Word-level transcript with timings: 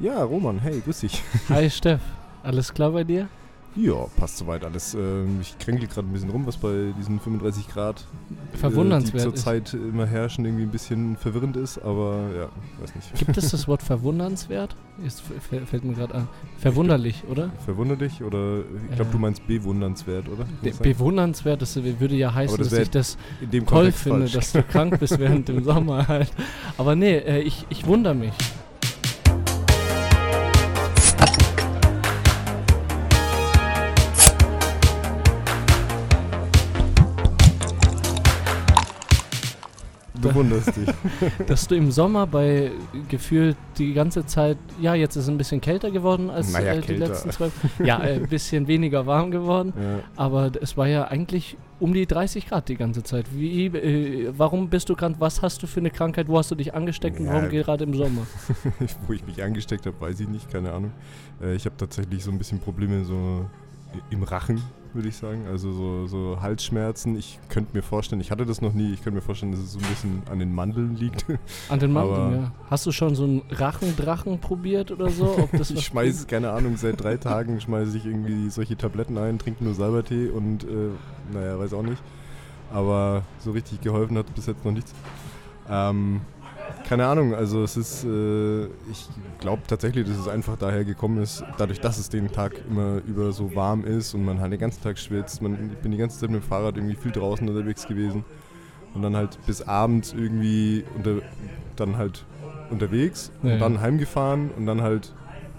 Ja, 0.00 0.22
Roman, 0.24 0.58
hey, 0.60 0.80
grüß 0.84 1.00
dich. 1.00 1.22
Hi 1.48 1.68
Steff, 1.68 2.00
alles 2.42 2.72
klar 2.72 2.90
bei 2.92 3.04
dir? 3.04 3.28
Ja, 3.76 4.06
passt 4.16 4.38
soweit 4.38 4.64
alles. 4.64 4.94
Ähm, 4.94 5.38
ich 5.40 5.56
kränkel 5.58 5.86
gerade 5.86 6.08
ein 6.08 6.12
bisschen 6.12 6.30
rum, 6.30 6.44
was 6.44 6.56
bei 6.56 6.92
diesen 6.98 7.20
35 7.20 7.68
Grad, 7.68 8.04
Verwundernswert 8.54 9.14
äh, 9.26 9.28
die 9.28 9.34
ist. 9.34 9.42
zurzeit 9.44 9.74
immer 9.74 10.06
herrschen, 10.06 10.44
irgendwie 10.44 10.64
ein 10.64 10.70
bisschen 10.70 11.16
verwirrend 11.16 11.56
ist, 11.56 11.78
aber 11.78 12.16
ja, 12.36 12.48
weiß 12.80 12.96
nicht. 12.96 13.14
Gibt 13.14 13.36
es 13.38 13.50
das 13.50 13.68
Wort 13.68 13.82
verwundernswert? 13.82 14.74
F- 15.06 15.68
fällt 15.68 15.84
mir 15.84 15.92
gerade 15.94 16.14
an. 16.16 16.28
Verwunderlich, 16.58 17.22
oder? 17.30 17.50
Verwunderlich 17.64 18.24
oder 18.24 18.60
ich 18.88 18.96
glaube, 18.96 19.10
Äh. 19.10 19.12
du 19.12 19.18
meinst 19.18 19.46
bewundernswert, 19.46 20.24
oder? 20.28 20.46
Bewundernswert, 20.82 21.62
das 21.62 21.76
würde 21.76 22.16
ja 22.16 22.34
heißen, 22.34 22.58
das 22.58 22.70
dass 22.70 22.78
ich 22.80 22.90
das 22.90 23.18
In 23.40 23.50
dem 23.52 23.66
toll 23.66 23.92
finde, 23.92 24.20
falsch. 24.22 24.32
dass 24.32 24.50
du 24.52 24.62
krank 24.64 24.98
bist 24.98 25.16
während 25.20 25.46
dem 25.48 25.62
Sommer 25.62 26.08
halt. 26.08 26.32
Aber 26.76 26.96
nee, 26.96 27.18
äh, 27.18 27.40
ich, 27.42 27.66
ich 27.68 27.86
wundere 27.86 28.14
mich. 28.16 28.32
Du 40.22 40.34
wunderst 40.34 40.76
dich. 40.76 40.88
dass 41.46 41.66
du 41.68 41.74
im 41.74 41.90
Sommer 41.90 42.26
bei 42.26 42.70
gefühlt 43.08 43.56
die 43.78 43.92
ganze 43.94 44.26
Zeit, 44.26 44.58
ja, 44.80 44.94
jetzt 44.94 45.16
ist 45.16 45.24
es 45.24 45.28
ein 45.30 45.38
bisschen 45.38 45.60
kälter 45.60 45.90
geworden 45.90 46.30
als 46.30 46.52
Naja, 46.52 46.72
äh, 46.72 46.80
die 46.80 46.86
kälter. 46.88 47.06
letzten 47.08 47.30
zwölf. 47.30 47.52
Ja, 47.82 48.02
äh, 48.02 48.14
ein 48.16 48.28
bisschen 48.28 48.66
weniger 48.66 49.06
warm 49.06 49.30
geworden. 49.30 49.72
ja. 49.80 50.00
Aber 50.16 50.50
es 50.60 50.76
war 50.76 50.86
ja 50.88 51.04
eigentlich 51.08 51.56
um 51.78 51.94
die 51.94 52.06
30 52.06 52.46
Grad 52.48 52.68
die 52.68 52.76
ganze 52.76 53.02
Zeit. 53.02 53.26
Wie, 53.34 53.66
äh, 53.66 54.32
warum 54.36 54.68
bist 54.68 54.88
du 54.90 54.94
krank? 54.94 55.16
Was 55.18 55.40
hast 55.42 55.62
du 55.62 55.66
für 55.66 55.80
eine 55.80 55.90
Krankheit? 55.90 56.28
Wo 56.28 56.36
hast 56.38 56.50
du 56.50 56.54
dich 56.54 56.74
angesteckt 56.74 57.18
und 57.18 57.26
Ja. 57.26 57.32
warum 57.34 57.48
gerade 57.48 57.84
im 57.84 57.94
Sommer? 57.94 58.26
Wo 59.06 59.12
ich 59.14 59.24
mich 59.26 59.42
angesteckt 59.42 59.86
habe, 59.86 59.98
weiß 60.00 60.20
ich 60.20 60.28
nicht, 60.28 60.50
keine 60.50 60.72
Ahnung. 60.72 60.92
Äh, 61.42 61.54
ich 61.54 61.64
habe 61.64 61.76
tatsächlich 61.78 62.22
so 62.22 62.30
ein 62.30 62.36
bisschen 62.38 62.58
Probleme 62.60 63.04
so 63.04 63.46
i- 63.94 64.14
im 64.14 64.22
Rachen, 64.22 64.60
würde 64.94 65.08
ich 65.08 65.16
sagen. 65.16 65.46
Also 65.48 65.72
so, 65.72 66.06
so 66.06 66.38
Halsschmerzen. 66.40 67.16
Ich 67.16 67.38
könnte 67.48 67.76
mir 67.76 67.82
vorstellen, 67.82 68.20
ich 68.20 68.30
hatte 68.30 68.44
das 68.46 68.60
noch 68.60 68.72
nie, 68.72 68.92
ich 68.92 69.02
könnte 69.02 69.16
mir 69.16 69.22
vorstellen, 69.22 69.52
dass 69.52 69.60
es 69.60 69.72
so 69.72 69.78
ein 69.78 69.86
bisschen 69.88 70.22
an 70.30 70.38
den 70.38 70.54
Mandeln 70.54 70.96
liegt. 70.96 71.24
An 71.68 71.78
den 71.78 71.96
Aber- 71.96 72.18
Mandeln, 72.18 72.42
ja. 72.42 72.52
Hast 72.68 72.86
du 72.86 72.92
schon 72.92 73.14
so 73.14 73.24
einen 73.24 73.42
Rachendrachen 73.50 74.38
probiert 74.40 74.90
oder 74.90 75.08
so? 75.10 75.36
Ob 75.38 75.50
das 75.52 75.70
ich 75.70 75.76
was 75.78 75.84
schmeiß, 75.84 76.26
keine 76.26 76.50
Ahnung, 76.50 76.76
seit 76.76 77.02
drei 77.02 77.16
Tagen 77.18 77.60
schmeiße 77.60 77.96
ich 77.96 78.06
irgendwie 78.06 78.50
solche 78.50 78.76
Tabletten 78.76 79.18
ein, 79.18 79.38
trinke 79.38 79.62
nur 79.64 79.74
Salbertee 79.74 80.28
und 80.28 80.64
äh, 80.64 80.90
naja, 81.32 81.58
weiß 81.58 81.72
auch 81.74 81.82
nicht. 81.82 82.02
Aber 82.72 83.22
so 83.38 83.50
richtig 83.50 83.80
geholfen 83.80 84.16
hat 84.16 84.32
bis 84.34 84.46
jetzt 84.46 84.64
noch 84.64 84.72
nichts. 84.72 84.92
Ähm, 85.68 86.20
keine 86.88 87.06
Ahnung, 87.06 87.34
also 87.34 87.62
es 87.62 87.76
ist, 87.76 88.04
äh, 88.04 88.64
ich 88.64 89.08
glaube 89.38 89.62
tatsächlich, 89.66 90.06
dass 90.06 90.18
es 90.18 90.28
einfach 90.28 90.56
daher 90.56 90.84
gekommen 90.84 91.22
ist, 91.22 91.44
dadurch, 91.58 91.80
dass 91.80 91.98
es 91.98 92.08
den 92.08 92.30
Tag 92.30 92.54
immer 92.68 93.00
über 93.06 93.32
so 93.32 93.54
warm 93.54 93.84
ist 93.84 94.14
und 94.14 94.24
man 94.24 94.40
halt 94.40 94.52
den 94.52 94.60
ganzen 94.60 94.82
Tag 94.82 94.98
schwitzt. 94.98 95.42
Man, 95.42 95.70
ich 95.72 95.78
bin 95.78 95.92
die 95.92 95.98
ganze 95.98 96.18
Zeit 96.18 96.30
mit 96.30 96.42
dem 96.42 96.46
Fahrrad 96.46 96.76
irgendwie 96.76 96.96
viel 96.96 97.12
draußen 97.12 97.48
unterwegs 97.48 97.86
gewesen 97.86 98.24
und 98.94 99.02
dann 99.02 99.16
halt 99.16 99.38
bis 99.46 99.62
abends 99.62 100.12
irgendwie 100.12 100.84
unter, 100.96 101.22
dann 101.76 101.96
halt 101.96 102.24
unterwegs 102.70 103.30
ja. 103.42 103.54
und 103.54 103.60
dann 103.60 103.80
heimgefahren 103.80 104.50
und 104.56 104.66
dann 104.66 104.82
halt, 104.82 105.12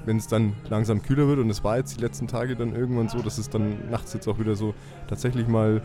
wenn 0.06 0.18
es 0.18 0.28
dann 0.28 0.54
langsam 0.70 1.02
kühler 1.02 1.28
wird 1.28 1.40
und 1.40 1.50
es 1.50 1.64
war 1.64 1.78
jetzt 1.78 1.98
die 1.98 2.02
letzten 2.02 2.28
Tage 2.28 2.56
dann 2.56 2.76
irgendwann 2.76 3.10
so, 3.10 3.22
dass 3.22 3.38
es 3.38 3.50
dann 3.50 3.90
nachts 3.90 4.14
jetzt 4.14 4.28
auch 4.28 4.40
wieder 4.40 4.56
so 4.56 4.74
tatsächlich 5.08 5.48
mal 5.48 5.82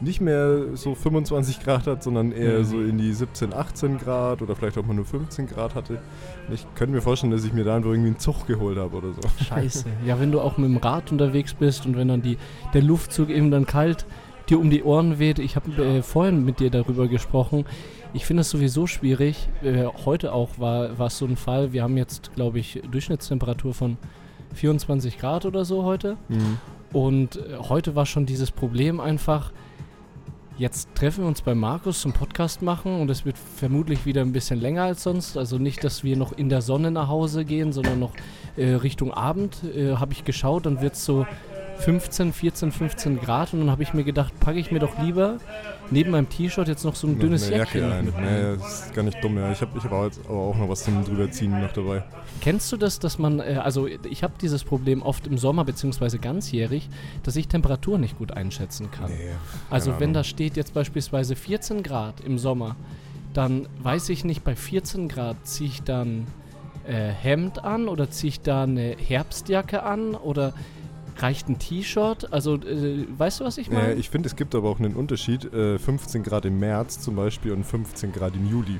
nicht 0.00 0.20
mehr 0.20 0.76
so 0.76 0.94
25 0.94 1.60
Grad 1.60 1.86
hat, 1.86 2.02
sondern 2.02 2.32
eher 2.32 2.60
Mhm. 2.60 2.64
so 2.64 2.80
in 2.80 2.96
die 2.98 3.12
17, 3.12 3.52
18 3.52 3.98
Grad 3.98 4.40
oder 4.42 4.56
vielleicht 4.56 4.78
auch 4.78 4.86
mal 4.86 4.94
nur 4.94 5.04
15 5.04 5.46
Grad 5.46 5.74
hatte. 5.74 5.94
Und 6.48 6.54
ich 6.54 6.66
könnte 6.74 6.94
mir 6.94 7.02
vorstellen, 7.02 7.30
dass 7.32 7.44
ich 7.44 7.52
mir 7.52 7.64
da 7.64 7.76
einfach 7.76 7.90
irgendwie 7.90 8.08
einen 8.10 8.18
Zug 8.18 8.46
geholt 8.46 8.78
habe 8.78 8.96
oder 8.96 9.08
so. 9.12 9.20
Scheiße. 9.44 9.84
Ja, 10.06 10.18
wenn 10.18 10.32
du 10.32 10.40
auch 10.40 10.56
mit 10.56 10.68
dem 10.70 10.78
Rad 10.78 11.12
unterwegs 11.12 11.52
bist 11.54 11.84
und 11.86 11.96
wenn 11.96 12.08
dann 12.08 12.22
die, 12.22 12.38
der 12.72 12.82
Luftzug 12.82 13.28
eben 13.28 13.50
dann 13.50 13.66
kalt 13.66 14.06
dir 14.48 14.58
um 14.58 14.70
die 14.70 14.82
Ohren 14.82 15.18
weht. 15.18 15.38
Ich 15.38 15.54
habe 15.54 15.70
äh, 15.82 16.02
vorhin 16.02 16.44
mit 16.44 16.58
dir 16.60 16.70
darüber 16.70 17.06
gesprochen. 17.06 17.66
Ich 18.12 18.24
finde 18.26 18.40
es 18.40 18.50
sowieso 18.50 18.86
schwierig. 18.88 19.48
Äh, 19.62 19.84
heute 20.04 20.32
auch 20.32 20.58
war 20.58 20.98
es 20.98 21.18
so 21.18 21.26
ein 21.26 21.36
Fall. 21.36 21.72
Wir 21.72 21.82
haben 21.84 21.96
jetzt, 21.96 22.34
glaube 22.34 22.58
ich, 22.58 22.82
Durchschnittstemperatur 22.90 23.74
von 23.74 23.96
24 24.54 25.18
Grad 25.18 25.44
oder 25.46 25.64
so 25.64 25.84
heute. 25.84 26.16
Und 26.92 27.36
äh, 27.36 27.56
heute 27.68 27.94
war 27.94 28.06
schon 28.06 28.26
dieses 28.26 28.50
Problem 28.50 28.98
einfach, 28.98 29.52
jetzt 30.60 30.94
treffen 30.94 31.24
wir 31.24 31.28
uns 31.28 31.40
bei 31.40 31.54
Markus 31.54 32.02
zum 32.02 32.12
Podcast 32.12 32.60
machen 32.60 33.00
und 33.00 33.10
es 33.10 33.24
wird 33.24 33.36
vermutlich 33.38 34.04
wieder 34.04 34.20
ein 34.20 34.32
bisschen 34.32 34.60
länger 34.60 34.82
als 34.82 35.02
sonst. 35.02 35.38
Also 35.38 35.56
nicht, 35.56 35.82
dass 35.82 36.04
wir 36.04 36.18
noch 36.18 36.32
in 36.32 36.50
der 36.50 36.60
Sonne 36.60 36.90
nach 36.90 37.08
Hause 37.08 37.46
gehen, 37.46 37.72
sondern 37.72 37.98
noch 37.98 38.12
äh, 38.56 38.74
Richtung 38.74 39.10
Abend. 39.10 39.64
Äh, 39.74 39.94
habe 39.94 40.12
ich 40.12 40.22
geschaut, 40.24 40.66
dann 40.66 40.82
wird 40.82 40.94
es 40.94 41.04
so 41.06 41.26
15, 41.80 42.32
14, 42.32 42.72
15 42.72 43.20
Grad 43.20 43.52
und 43.52 43.60
dann 43.60 43.70
habe 43.70 43.82
ich 43.82 43.94
mir 43.94 44.04
gedacht, 44.04 44.38
packe 44.40 44.58
ich 44.58 44.70
mir 44.70 44.78
doch 44.78 44.98
lieber 45.02 45.38
neben 45.90 46.10
meinem 46.10 46.28
T-Shirt 46.28 46.68
jetzt 46.68 46.84
noch 46.84 46.94
so 46.94 47.06
ein 47.06 47.14
Noch 47.14 47.20
dünnes 47.20 47.46
eine 47.48 47.56
Jacke 47.56 47.84
ein. 47.92 48.04
mit. 48.04 48.20
Nee, 48.20 48.56
das 48.56 48.86
ist 48.86 48.94
gar 48.94 49.02
nicht 49.02 49.22
dumm, 49.22 49.36
ja. 49.36 49.50
Ich 49.50 49.60
habe 49.60 49.76
ich 49.76 49.84
hab 49.84 49.92
aber 49.92 50.04
jetzt 50.04 50.20
aber 50.26 50.38
auch 50.38 50.56
noch 50.56 50.68
was 50.68 50.84
zum 50.84 51.04
drüberziehen 51.04 51.60
noch 51.60 51.72
dabei. 51.72 52.04
Kennst 52.40 52.70
du 52.70 52.76
das, 52.76 52.98
dass 52.98 53.18
man, 53.18 53.40
äh, 53.40 53.60
also 53.62 53.86
ich 53.86 54.22
habe 54.22 54.34
dieses 54.40 54.62
Problem 54.64 55.02
oft 55.02 55.26
im 55.26 55.38
Sommer 55.38 55.64
beziehungsweise 55.64 56.18
ganzjährig, 56.18 56.88
dass 57.22 57.36
ich 57.36 57.48
Temperatur 57.48 57.98
nicht 57.98 58.18
gut 58.18 58.32
einschätzen 58.32 58.90
kann. 58.90 59.10
Nee, 59.10 59.30
Also 59.70 59.98
wenn 59.98 60.12
da 60.12 60.22
steht 60.22 60.56
jetzt 60.56 60.74
beispielsweise 60.74 61.34
14 61.34 61.82
Grad 61.82 62.20
im 62.20 62.38
Sommer, 62.38 62.76
dann 63.34 63.68
weiß 63.82 64.08
ich 64.10 64.24
nicht, 64.24 64.44
bei 64.44 64.54
14 64.56 65.08
Grad 65.08 65.36
ziehe 65.44 65.70
ich 65.70 65.82
dann 65.82 66.26
äh, 66.86 67.08
Hemd 67.08 67.62
an 67.64 67.88
oder 67.88 68.10
ziehe 68.10 68.28
ich 68.28 68.40
da 68.40 68.64
eine 68.64 68.96
Herbstjacke 68.96 69.82
an 69.82 70.14
oder 70.14 70.52
reicht 71.22 71.48
ein 71.48 71.58
T-Shirt? 71.58 72.32
Also 72.32 72.56
äh, 72.56 73.06
weißt 73.16 73.40
du, 73.40 73.44
was 73.44 73.58
ich 73.58 73.70
meine? 73.70 73.94
ich 73.94 74.10
finde, 74.10 74.28
es 74.28 74.36
gibt 74.36 74.54
aber 74.54 74.68
auch 74.68 74.78
einen 74.78 74.94
Unterschied. 74.94 75.52
Äh, 75.52 75.78
15 75.78 76.22
Grad 76.22 76.44
im 76.44 76.58
März 76.58 77.00
zum 77.00 77.16
Beispiel 77.16 77.52
und 77.52 77.64
15 77.64 78.12
Grad 78.12 78.34
im 78.34 78.48
Juli. 78.50 78.78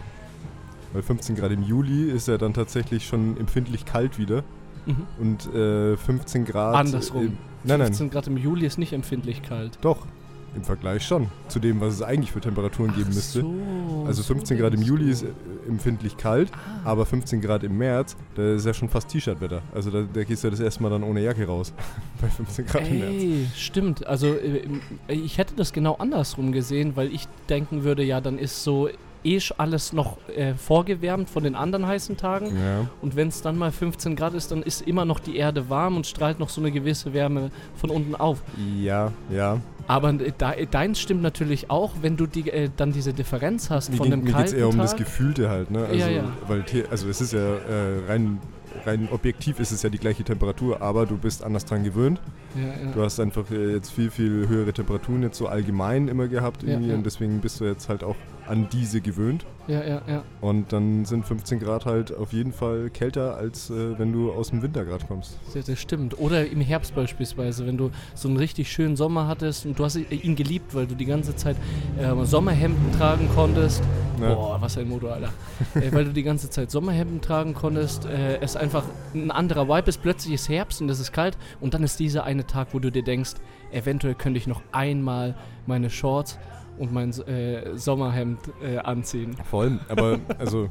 Weil 0.92 1.02
15 1.02 1.36
Grad 1.36 1.52
im 1.52 1.62
Juli 1.62 2.10
ist 2.10 2.28
ja 2.28 2.36
dann 2.36 2.52
tatsächlich 2.54 3.06
schon 3.06 3.36
empfindlich 3.36 3.84
kalt 3.84 4.18
wieder. 4.18 4.42
mhm. 4.86 5.06
Und 5.18 5.54
äh, 5.54 5.96
15 5.96 6.44
Grad. 6.44 6.74
Andersrum. 6.74 7.26
Im, 7.26 7.38
nein, 7.64 7.78
nein. 7.78 7.86
15 7.88 8.10
Grad 8.10 8.26
im 8.26 8.36
Juli 8.36 8.66
ist 8.66 8.78
nicht 8.78 8.92
empfindlich 8.92 9.42
kalt. 9.42 9.78
Doch. 9.82 10.06
Im 10.56 10.64
Vergleich 10.64 11.06
schon. 11.06 11.28
Zu 11.48 11.60
dem, 11.60 11.80
was 11.80 11.94
es 11.94 12.02
eigentlich 12.02 12.32
für 12.32 12.40
Temperaturen 12.40 12.92
geben 12.92 13.08
Ach 13.10 13.14
müsste. 13.14 13.40
So, 13.42 14.04
Also 14.06 14.22
so 14.22 14.34
15 14.34 14.58
Grad 14.58 14.74
im 14.74 14.82
Juli 14.82 15.10
ist 15.10 15.22
äh, 15.22 15.28
empfindlich 15.68 16.16
kalt, 16.16 16.50
Ah. 16.84 16.90
aber 16.90 17.06
15 17.06 17.40
Grad 17.40 17.62
im 17.62 17.78
März, 17.78 18.16
da 18.34 18.54
ist 18.54 18.66
ja 18.66 18.74
schon 18.74 18.88
fast 18.88 19.08
T-Shirt-Wetter. 19.10 19.62
Also 19.72 19.90
da, 19.90 20.02
da 20.12 20.24
gehst 20.24 20.42
du 20.42 20.48
ja 20.48 20.50
das 20.50 20.60
erste 20.60 20.82
Mal 20.82 20.90
dann 20.90 21.04
ohne 21.04 21.22
Jacke 21.22 21.46
raus. 21.46 21.72
Bei 22.20 22.28
15 22.28 22.66
Grad 22.66 22.88
im 22.88 22.98
März. 22.98 23.12
Ey, 23.12 23.46
stimmt. 23.56 24.06
Also 24.06 24.34
äh, 24.34 24.62
ich 25.08 25.38
hätte 25.38 25.54
das 25.54 25.72
genau 25.72 25.94
andersrum 25.94 26.50
gesehen, 26.52 26.96
weil 26.96 27.12
ich 27.12 27.28
denken 27.48 27.84
würde, 27.84 28.02
ja, 28.02 28.20
dann 28.20 28.38
ist 28.38 28.64
so 28.64 28.88
eh 29.24 29.40
alles 29.56 29.92
noch 29.92 30.18
äh, 30.28 30.54
vorgewärmt 30.54 31.30
von 31.30 31.42
den 31.42 31.54
anderen 31.54 31.86
heißen 31.86 32.16
Tagen. 32.16 32.46
Ja. 32.46 32.86
Und 33.00 33.16
wenn 33.16 33.28
es 33.28 33.42
dann 33.42 33.56
mal 33.56 33.72
15 33.72 34.16
Grad 34.16 34.34
ist, 34.34 34.50
dann 34.50 34.62
ist 34.62 34.82
immer 34.82 35.04
noch 35.04 35.20
die 35.20 35.36
Erde 35.36 35.70
warm 35.70 35.96
und 35.96 36.06
strahlt 36.06 36.38
noch 36.38 36.48
so 36.48 36.60
eine 36.60 36.70
gewisse 36.70 37.12
Wärme 37.12 37.50
von 37.76 37.90
unten 37.90 38.14
auf. 38.14 38.42
Ja, 38.78 39.12
ja. 39.30 39.60
Aber 39.86 40.10
äh, 40.10 40.32
da, 40.36 40.52
äh, 40.52 40.66
deins 40.66 41.00
stimmt 41.00 41.22
natürlich 41.22 41.70
auch, 41.70 41.92
wenn 42.00 42.16
du 42.16 42.26
die, 42.26 42.48
äh, 42.50 42.70
dann 42.76 42.92
diese 42.92 43.12
Differenz 43.12 43.70
hast 43.70 43.90
Mir, 43.90 43.96
von 43.96 44.10
dem 44.10 44.20
mir 44.20 44.26
geht 44.26 44.34
kalten 44.34 44.48
es 44.48 44.54
eher 44.54 44.68
um 44.68 44.76
Tag. 44.76 44.82
das 44.82 44.96
Gefühlte 44.96 45.48
halt, 45.48 45.70
ne? 45.70 45.80
Also, 45.80 45.94
Ja, 45.94 46.08
ja. 46.08 46.24
Weil 46.46 46.64
also 46.90 47.08
es 47.08 47.20
ist 47.20 47.32
ja 47.32 47.40
äh, 47.40 48.06
rein, 48.08 48.38
rein 48.86 49.08
objektiv 49.10 49.58
ist 49.58 49.72
es 49.72 49.82
ja 49.82 49.90
die 49.90 49.98
gleiche 49.98 50.22
Temperatur, 50.22 50.80
aber 50.80 51.06
du 51.06 51.16
bist 51.16 51.42
anders 51.42 51.64
dran 51.64 51.82
gewöhnt. 51.82 52.20
ja, 52.54 52.62
ja. 52.62 52.92
Du 52.92 53.02
hast 53.02 53.18
einfach 53.18 53.50
äh, 53.50 53.74
jetzt 53.74 53.90
viel, 53.90 54.10
viel 54.10 54.48
höhere 54.48 54.72
Temperaturen 54.72 55.22
jetzt 55.22 55.38
so 55.38 55.48
allgemein 55.48 56.08
immer 56.08 56.28
gehabt 56.28 56.62
ja. 56.62 56.76
und 56.76 57.04
deswegen 57.04 57.40
bist 57.40 57.60
du 57.60 57.64
jetzt 57.64 57.88
halt 57.88 58.04
auch 58.04 58.16
an 58.50 58.68
diese 58.72 59.00
gewöhnt. 59.00 59.46
ja, 59.68 59.84
ja, 59.84 60.02
ja. 60.08 60.24
Und 60.40 60.72
dann 60.72 61.04
sind 61.04 61.24
15 61.24 61.60
Grad 61.60 61.86
halt 61.86 62.12
auf 62.12 62.32
jeden 62.32 62.52
Fall 62.52 62.90
kälter, 62.90 63.36
als 63.36 63.70
äh, 63.70 63.96
wenn 63.96 64.12
du 64.12 64.32
aus 64.32 64.50
dem 64.50 64.60
Winter 64.60 64.84
gerade 64.84 65.06
kommst. 65.06 65.38
Das, 65.54 65.66
das 65.66 65.78
stimmt. 65.78 66.18
Oder 66.18 66.48
im 66.48 66.60
Herbst 66.60 66.96
beispielsweise, 66.96 67.64
wenn 67.66 67.76
du 67.76 67.92
so 68.16 68.26
einen 68.26 68.36
richtig 68.36 68.70
schönen 68.72 68.96
Sommer 68.96 69.28
hattest 69.28 69.66
und 69.66 69.78
du 69.78 69.84
hast 69.84 69.94
ihn 69.96 70.34
geliebt, 70.34 70.74
weil 70.74 70.88
du 70.88 70.96
die 70.96 71.04
ganze 71.04 71.36
Zeit 71.36 71.56
äh, 71.96 72.12
Sommerhemden 72.24 72.92
tragen 72.98 73.28
konntest. 73.36 73.82
Ja. 74.20 74.34
Boah, 74.34 74.60
was 74.60 74.76
ein 74.76 74.88
Motor, 74.88 75.12
Alter. 75.12 75.30
äh, 75.76 75.92
weil 75.92 76.04
du 76.04 76.12
die 76.12 76.24
ganze 76.24 76.50
Zeit 76.50 76.72
Sommerhemden 76.72 77.20
tragen 77.20 77.54
konntest. 77.54 78.04
Äh, 78.04 78.38
es 78.40 78.56
einfach 78.56 78.84
ein 79.14 79.30
anderer 79.30 79.68
Vibe 79.68 79.88
ist. 79.88 80.02
Plötzlich 80.02 80.34
ist 80.34 80.48
Herbst 80.48 80.82
und 80.82 80.88
es 80.90 80.98
ist 80.98 81.12
kalt. 81.12 81.38
Und 81.60 81.74
dann 81.74 81.84
ist 81.84 82.00
dieser 82.00 82.24
eine 82.24 82.48
Tag, 82.48 82.68
wo 82.72 82.80
du 82.80 82.90
dir 82.90 83.04
denkst, 83.04 83.34
eventuell 83.70 84.16
könnte 84.16 84.38
ich 84.38 84.48
noch 84.48 84.62
einmal 84.72 85.36
meine 85.66 85.88
Shorts 85.88 86.36
und 86.80 86.92
mein 86.92 87.10
äh, 87.28 87.76
Sommerhemd 87.76 88.40
äh, 88.62 88.78
anziehen. 88.78 89.36
Vor 89.48 89.62
allem, 89.62 89.78
aber 89.88 90.18
also, 90.38 90.68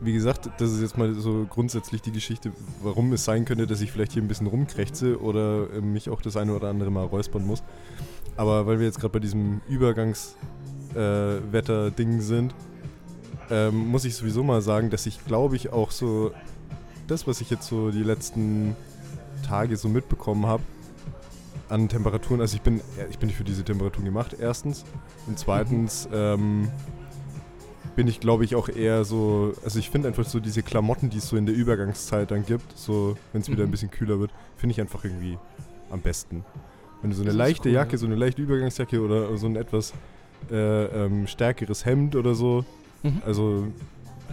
wie 0.00 0.12
gesagt, 0.12 0.50
das 0.58 0.72
ist 0.72 0.82
jetzt 0.82 0.98
mal 0.98 1.14
so 1.14 1.46
grundsätzlich 1.48 2.02
die 2.02 2.10
Geschichte, 2.10 2.50
warum 2.82 3.12
es 3.12 3.24
sein 3.24 3.44
könnte, 3.44 3.68
dass 3.68 3.80
ich 3.80 3.92
vielleicht 3.92 4.10
hier 4.12 4.22
ein 4.22 4.28
bisschen 4.28 4.48
rumkrächze 4.48 5.20
oder 5.20 5.72
äh, 5.72 5.80
mich 5.80 6.10
auch 6.10 6.20
das 6.20 6.36
eine 6.36 6.52
oder 6.54 6.68
andere 6.68 6.90
Mal 6.90 7.04
räuspern 7.04 7.46
muss. 7.46 7.62
Aber 8.36 8.66
weil 8.66 8.80
wir 8.80 8.86
jetzt 8.86 8.98
gerade 9.00 9.12
bei 9.12 9.20
diesem 9.20 9.60
Übergangswetter-Ding 9.68 12.20
sind, 12.20 12.52
ähm, 13.48 13.86
muss 13.88 14.04
ich 14.04 14.16
sowieso 14.16 14.42
mal 14.42 14.60
sagen, 14.60 14.90
dass 14.90 15.06
ich 15.06 15.24
glaube 15.24 15.54
ich 15.54 15.72
auch 15.72 15.92
so 15.92 16.32
das, 17.06 17.28
was 17.28 17.40
ich 17.40 17.50
jetzt 17.50 17.68
so 17.68 17.92
die 17.92 18.02
letzten 18.02 18.74
Tage 19.46 19.76
so 19.76 19.88
mitbekommen 19.88 20.46
habe 20.46 20.64
an 21.68 21.88
Temperaturen, 21.88 22.40
also 22.40 22.54
ich 22.56 22.62
bin, 22.62 22.80
ich 23.10 23.18
bin 23.18 23.26
nicht 23.28 23.36
für 23.36 23.44
diese 23.44 23.64
Temperaturen 23.64 24.04
gemacht, 24.04 24.36
erstens. 24.38 24.84
Und 25.26 25.38
zweitens 25.38 26.08
ähm, 26.12 26.68
bin 27.96 28.06
ich, 28.08 28.20
glaube 28.20 28.44
ich, 28.44 28.54
auch 28.54 28.68
eher 28.68 29.04
so, 29.04 29.52
also 29.64 29.78
ich 29.78 29.90
finde 29.90 30.08
einfach 30.08 30.24
so 30.24 30.38
diese 30.40 30.62
Klamotten, 30.62 31.10
die 31.10 31.18
es 31.18 31.28
so 31.28 31.36
in 31.36 31.46
der 31.46 31.54
Übergangszeit 31.54 32.30
dann 32.30 32.44
gibt, 32.44 32.76
so 32.76 33.16
wenn 33.32 33.40
es 33.42 33.48
wieder 33.48 33.62
Mhm. 33.64 33.68
ein 33.68 33.70
bisschen 33.72 33.90
kühler 33.90 34.20
wird, 34.20 34.30
finde 34.56 34.72
ich 34.72 34.80
einfach 34.80 35.02
irgendwie 35.04 35.38
am 35.90 36.00
besten. 36.00 36.44
Wenn 37.02 37.10
du 37.10 37.16
so 37.16 37.22
eine 37.22 37.30
Das 37.30 37.36
leichte 37.38 37.68
cool, 37.68 37.74
Jacke, 37.74 37.92
ja. 37.92 37.98
so 37.98 38.06
eine 38.06 38.14
leichte 38.16 38.42
Übergangsjacke 38.42 39.00
oder 39.00 39.36
so 39.36 39.46
ein 39.46 39.56
etwas 39.56 39.92
äh, 40.50 40.84
ähm, 40.84 41.26
stärkeres 41.26 41.84
Hemd 41.84 42.14
oder 42.16 42.34
so, 42.34 42.64
Mhm. 43.02 43.22
also 43.26 43.66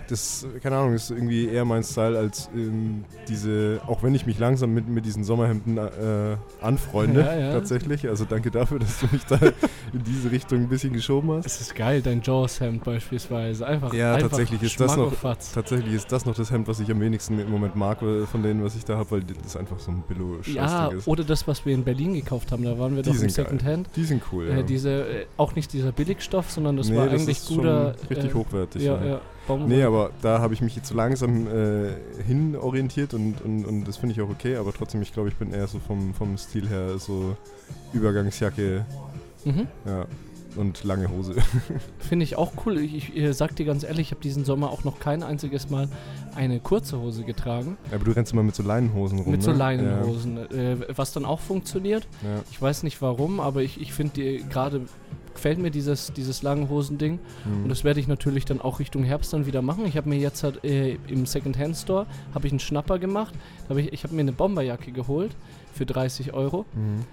das, 0.08 0.46
keine 0.62 0.78
Ahnung, 0.78 0.94
ist 0.94 1.10
irgendwie 1.12 1.48
eher 1.48 1.66
mein 1.66 1.84
Style 1.84 2.18
als 2.18 2.50
ähm, 2.56 3.04
diese, 3.28 3.82
auch 3.88 4.04
wenn 4.04 4.14
ich 4.16 4.26
mich 4.26 4.40
langsam 4.40 4.74
mit, 4.74 4.88
mit 4.88 5.06
diesen 5.06 5.24
Sommerhemden 5.24 5.78
äh, 5.78 6.38
anfreunde, 6.62 7.22
Ja, 7.22 7.36
ja. 7.38 7.52
tatsächlich. 7.54 8.08
Also 8.08 8.26
danke 8.26 8.52
dafür, 8.52 8.80
dass 8.80 9.00
du 9.00 9.08
mich 9.12 9.24
da 9.26 9.36
in 9.38 10.04
diese 10.06 10.32
Richtung 10.32 10.60
ein 10.60 10.70
bisschen 10.70 10.94
geschoben 10.94 11.32
hast. 11.32 11.46
Es 11.46 11.62
ist 11.62 11.76
geil, 11.76 12.02
dein 12.02 12.22
Jaws-Hemd 12.22 12.84
beispielsweise. 12.84 13.66
Einfach, 13.68 13.94
Ja, 13.94 14.16
einfach 14.16 14.30
tatsächlich 14.30 14.64
ist 14.64 14.80
das 14.80 14.96
noch-. 14.98 15.14
Tatsächlich 15.54 15.94
ist 15.94 16.12
das 16.12 16.26
noch 16.26 16.36
das 16.36 16.52
Hemd, 16.52 16.68
was 16.68 16.80
ich 16.80 16.90
am 16.92 17.00
wenigsten 17.02 17.40
im 17.40 17.50
Moment 17.52 17.76
mag 17.76 18.02
äh, 18.02 18.26
von 18.26 18.42
denen, 18.44 18.64
was 18.64 18.76
ich 18.76 18.86
da 18.86 18.98
habe, 18.98 19.12
weil 19.12 19.22
das 19.44 19.58
einfach 19.58 19.80
so 19.80 19.92
ein 19.92 20.04
billo 20.08 20.38
Ja, 20.46 20.88
ist. 20.88 21.08
oder 21.08 21.24
das, 21.24 21.48
was 21.48 21.66
wir 21.66 21.74
in 21.74 21.84
Berlin 21.84 22.14
gekauft 22.14 22.52
haben. 22.52 22.64
Da 22.64 22.78
waren 22.80 22.96
wir 22.96 23.04
Die 23.04 23.12
doch 23.12 23.22
im. 23.22 23.30
Secondhand. 23.30 23.90
Die 23.96 24.04
sind 24.04 24.22
cool, 24.32 24.48
ja. 24.50 24.58
Äh, 24.58 24.64
diese, 24.64 24.90
äh, 24.90 25.26
auch 25.38 25.56
nicht 25.56 25.74
dieser 25.74 25.92
Billigstoff, 25.92 26.52
sondern 26.52 26.78
das 26.78 26.90
nee, 26.90 26.98
war 26.98 27.08
das 27.08 27.22
eigentlich 27.22 27.46
guter. 27.48 27.96
richtig 28.10 28.32
äh, 28.32 28.34
hochwertig. 28.34 28.82
Ja, 28.84 29.04
ja. 29.04 29.22
Baumwolle. 29.48 29.75
Nee, 29.75 29.84
aber 29.84 30.12
da 30.22 30.40
habe 30.40 30.54
ich 30.54 30.62
mich 30.62 30.75
jetzt 30.75 30.88
so 30.88 30.95
langsam 30.95 31.48
äh, 31.48 31.92
hin 32.25 32.56
orientiert 32.56 33.13
und, 33.13 33.42
und, 33.42 33.66
und 33.66 33.84
das 33.86 33.98
finde 33.98 34.13
ich 34.16 34.22
auch 34.22 34.30
okay, 34.30 34.56
aber 34.56 34.72
trotzdem, 34.74 35.01
ich 35.01 35.13
glaube, 35.13 35.30
ich 35.30 35.36
bin 35.36 35.51
eher 35.54 35.68
so 35.68 35.80
vom, 35.80 36.13
vom 36.13 36.38
Stil 36.38 36.68
her 36.69 36.98
so 36.98 37.36
Übergangsjacke, 37.94 38.86
Mhm. 39.45 39.68
ja, 39.86 40.06
und 40.56 40.84
lange 40.86 41.10
Hose. 41.10 41.36
Finde 42.00 42.24
ich 42.24 42.38
auch 42.38 42.54
cool. 42.66 42.78
Ich, 42.78 43.13
ich 43.13 43.36
sag 43.36 43.56
dir 43.57 43.66
ganz 43.66 43.84
ehrlich, 43.84 44.07
ich 44.07 44.12
habe 44.12 44.22
diesen 44.22 44.45
Sommer 44.45 44.69
auch 44.72 44.84
noch 44.86 45.00
kein 45.00 45.22
einziges 45.22 45.69
Mal 45.69 45.89
eine 46.36 46.60
kurze 46.62 46.98
Hose 47.00 47.24
getragen. 47.25 47.75
aber 47.94 48.06
du 48.06 48.12
rennst 48.12 48.31
immer 48.31 48.44
mit 48.44 48.56
so 48.56 48.63
Leinenhosen 48.63 49.19
rum, 49.19 49.31
mit 49.31 49.44
so 49.44 49.51
ne? 49.51 49.57
Leinenhosen. 49.57 50.38
Äh, 50.38 50.78
was 50.96 51.12
dann 51.12 51.25
auch 51.25 51.39
funktioniert. 51.42 52.07
Ja, 52.22 52.30
ja. 52.30 52.42
Ich 52.51 52.62
weiß 52.62 52.84
nicht 52.84 53.01
warum, 53.01 53.39
aber 53.42 53.63
ich, 53.63 53.81
ich 53.81 53.92
finde 53.94 54.38
gerade 54.44 54.81
gefällt 55.34 55.60
mir 55.60 55.72
dieses, 55.72 56.14
dieses 56.14 56.44
Langenhosen-Ding. 56.44 57.20
Hm. 57.44 57.64
Und 57.64 57.70
das 57.70 57.84
werde 57.84 58.00
ich 58.00 58.08
natürlich 58.08 58.46
dann 58.46 58.62
auch 58.62 58.80
Richtung 58.80 59.04
Herbst 59.04 59.34
dann 59.34 59.46
wieder 59.46 59.62
machen. 59.62 59.86
Ich 59.86 59.98
habe 59.98 60.10
mir 60.10 60.18
jetzt 60.18 60.44
halt, 60.44 60.64
äh, 60.64 60.98
im 61.08 61.26
Secondhand-Store 61.26 62.06
habe 62.34 62.48
ich 62.48 62.54
einen 62.54 62.60
Schnapper 62.60 63.00
gemacht. 63.00 63.34
Hab 63.70 63.78
ich 63.78 63.92
ich 63.94 64.04
habe 64.04 64.14
mir 64.16 64.22
eine 64.22 64.32
Bomberjacke 64.34 64.92
geholt 64.92 65.32
für 65.74 65.86
30 65.86 66.34
Euro. 66.34 66.66
Mhm. 66.74 67.06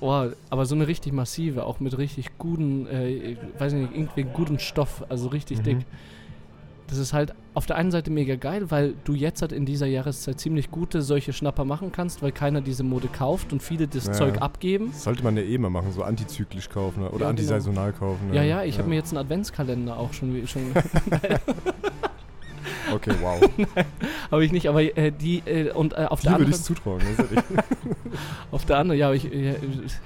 Oh, 0.00 0.28
aber 0.50 0.66
so 0.66 0.74
eine 0.74 0.86
richtig 0.86 1.12
massive, 1.12 1.64
auch 1.64 1.80
mit 1.80 1.98
richtig 1.98 2.38
guten, 2.38 2.86
äh, 2.86 3.08
ich 3.10 3.38
weiß 3.58 3.72
nicht, 3.72 3.90
irgendwie 3.92 4.22
guten 4.22 4.58
Stoff, 4.58 5.04
also 5.08 5.28
richtig 5.28 5.58
Mhm. 5.58 5.62
dick. 5.64 5.76
Das 6.90 6.98
ist 6.98 7.12
halt 7.12 7.34
auf 7.54 7.66
der 7.66 7.76
einen 7.76 7.92
Seite 7.92 8.10
mega 8.10 8.34
geil, 8.34 8.70
weil 8.72 8.94
du 9.04 9.14
jetzt 9.14 9.42
halt 9.42 9.52
in 9.52 9.64
dieser 9.64 9.86
Jahreszeit 9.86 10.40
ziemlich 10.40 10.70
gute 10.72 11.02
solche 11.02 11.32
Schnapper 11.32 11.64
machen 11.64 11.92
kannst, 11.92 12.20
weil 12.20 12.32
keiner 12.32 12.60
diese 12.60 12.82
Mode 12.82 13.06
kauft 13.06 13.52
und 13.52 13.62
viele 13.62 13.86
das 13.86 14.06
Ja. 14.06 14.12
Zeug 14.12 14.42
abgeben. 14.42 14.88
Das 14.90 15.04
sollte 15.04 15.22
man 15.22 15.36
ja 15.36 15.42
eh 15.44 15.56
mal 15.56 15.70
machen, 15.70 15.92
so 15.92 16.02
antizyklisch 16.02 16.68
kaufen 16.68 17.02
ne? 17.04 17.10
oder 17.10 17.24
Ja, 17.26 17.30
antisaisonal 17.30 17.92
kaufen. 17.92 18.34
Ja, 18.34 18.42
ja, 18.42 18.64
ich 18.64 18.78
habe 18.78 18.88
mir 18.88 18.96
jetzt 18.96 19.10
einen 19.12 19.18
Adventskalender 19.18 19.96
auch 19.96 20.12
schon, 20.12 20.44
schon 20.48 20.62
Okay, 22.92 23.12
wow. 23.20 23.40
habe 24.30 24.44
ich 24.44 24.52
nicht, 24.52 24.68
aber 24.68 24.82
äh, 24.82 25.10
die 25.12 25.42
äh, 25.46 25.70
und 25.72 25.92
äh, 25.92 26.06
auf 26.08 26.20
der 26.20 26.32
Dir 26.32 26.46
würde 26.46 26.54
anderen 26.54 27.36
ich 27.36 27.60
auf 28.50 28.64
der 28.66 28.78
anderen, 28.78 28.98
ja, 28.98 29.06
aber 29.06 29.16
ich, 29.16 29.30
ich 29.32 29.52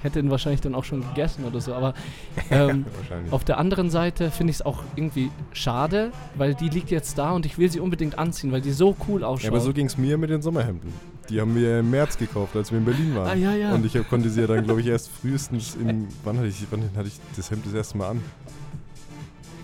hätte 0.03 0.19
ihn 0.19 0.29
wahrscheinlich 0.29 0.61
dann 0.61 0.75
auch 0.75 0.83
schon 0.83 1.01
gegessen 1.01 1.45
oder 1.45 1.61
so, 1.61 1.73
aber 1.73 1.93
ähm. 2.51 2.85
Auf 3.31 3.43
der 3.43 3.57
anderen 3.57 3.89
Seite 3.89 4.31
finde 4.31 4.51
ich 4.51 4.57
es 4.57 4.61
auch 4.65 4.83
irgendwie 4.95 5.31
schade, 5.53 6.11
weil 6.35 6.53
die 6.55 6.69
liegt 6.69 6.91
jetzt 6.91 7.17
da 7.17 7.31
und 7.31 7.45
ich 7.45 7.57
will 7.57 7.71
sie 7.71 7.79
unbedingt 7.79 8.17
anziehen, 8.19 8.51
weil 8.51 8.61
die 8.61 8.71
so 8.71 8.95
cool 9.07 9.21
Ja, 9.21 9.27
ausschaut. 9.27 9.51
aber 9.51 9.59
so 9.59 9.73
ging 9.73 9.85
es 9.87 9.97
mir 9.97 10.17
mit 10.17 10.29
den 10.29 10.41
Sommerhemden. 10.41 10.93
Die 11.29 11.41
haben 11.41 11.55
wir 11.55 11.79
im 11.79 11.89
März 11.89 12.17
gekauft, 12.17 12.55
als 12.55 12.71
wir 12.71 12.77
in 12.77 12.85
Berlin 12.85 13.15
waren. 13.15 13.29
ah, 13.29 13.33
ja, 13.33 13.53
ja. 13.53 13.73
Und 13.73 13.85
ich 13.85 13.95
hab- 13.97 14.07
konnte 14.09 14.29
sie 14.29 14.41
ja 14.41 14.47
dann, 14.47 14.63
glaube 14.63 14.81
ich, 14.81 14.87
erst 14.87 15.09
frühestens 15.09 15.75
im. 15.75 16.07
Wann 16.23 16.37
hatte, 16.37 16.47
ich, 16.47 16.65
wann 16.69 16.83
hatte 16.95 17.07
ich 17.07 17.19
das 17.35 17.49
Hemd 17.49 17.65
das 17.65 17.73
erste 17.73 17.97
Mal 17.97 18.09
an? 18.09 18.21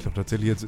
Ich 0.01 0.06
glaube 0.06 0.15
tatsächlich 0.15 0.50
jetzt, 0.50 0.63
äh, 0.63 0.68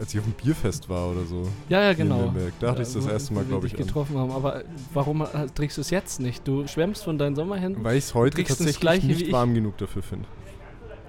als 0.00 0.14
ich 0.14 0.20
auf 0.20 0.24
dem 0.24 0.32
Bierfest 0.32 0.88
war 0.88 1.10
oder 1.10 1.24
so. 1.26 1.42
ja, 1.68 1.82
ja, 1.82 1.92
genau. 1.92 2.32
Da 2.60 2.70
hatte 2.70 2.80
ich 2.80 2.88
Ja, 2.88 2.94
das 2.94 3.06
wo- 3.06 3.10
erste 3.10 3.34
Mal, 3.34 3.44
glaube 3.44 3.66
ich, 3.66 3.74
an. 3.74 3.78
getroffen 3.84 4.16
haben. 4.16 4.30
Aber 4.30 4.62
warum 4.94 5.20
äh, 5.20 5.26
trägst 5.54 5.76
du 5.76 5.82
es 5.82 5.90
jetzt 5.90 6.18
nicht? 6.20 6.48
Du 6.48 6.66
schwärmst 6.66 7.04
von 7.04 7.18
deinen 7.18 7.36
Sommerhemden? 7.36 7.84
Weil 7.84 7.96
ich 7.98 8.04
es 8.04 8.14
heute 8.14 8.38
das 8.38 8.48
tatsächlich 8.48 8.80
Gleiche 8.80 9.06
nicht 9.06 9.22
ich? 9.26 9.32
warm 9.32 9.52
genug 9.52 9.76
dafür 9.76 10.02
finde. 10.02 10.26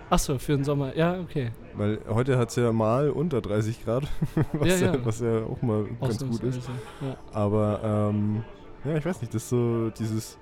Achso, 0.10 0.38
für 0.38 0.58
den 0.58 0.66
Sommer. 0.66 0.94
Ja, 0.98 1.22
okay. 1.22 1.52
Weil 1.76 2.00
heute 2.10 2.38
hat 2.38 2.50
es 2.50 2.58
ja 2.58 2.74
mal 2.74 3.10
unter 3.10 3.40
30 3.40 3.86
Grad, 3.86 4.04
was 4.52 4.68
ja, 4.68 4.76
Ja, 4.88 4.94
ja. 4.96 5.06
was 5.06 5.20
ja 5.22 5.44
auch 5.46 5.62
mal 5.62 5.86
ganz 6.02 6.20
gut 6.28 6.44
ist. 6.44 6.60
Aber 7.32 8.10
ähm, 8.12 8.44
ja, 8.84 8.98
ich 8.98 9.06
weiß 9.06 9.22
nicht, 9.22 9.34
das 9.34 9.44
ist 9.44 9.50
so 9.50 9.90
dieses. 9.92 10.38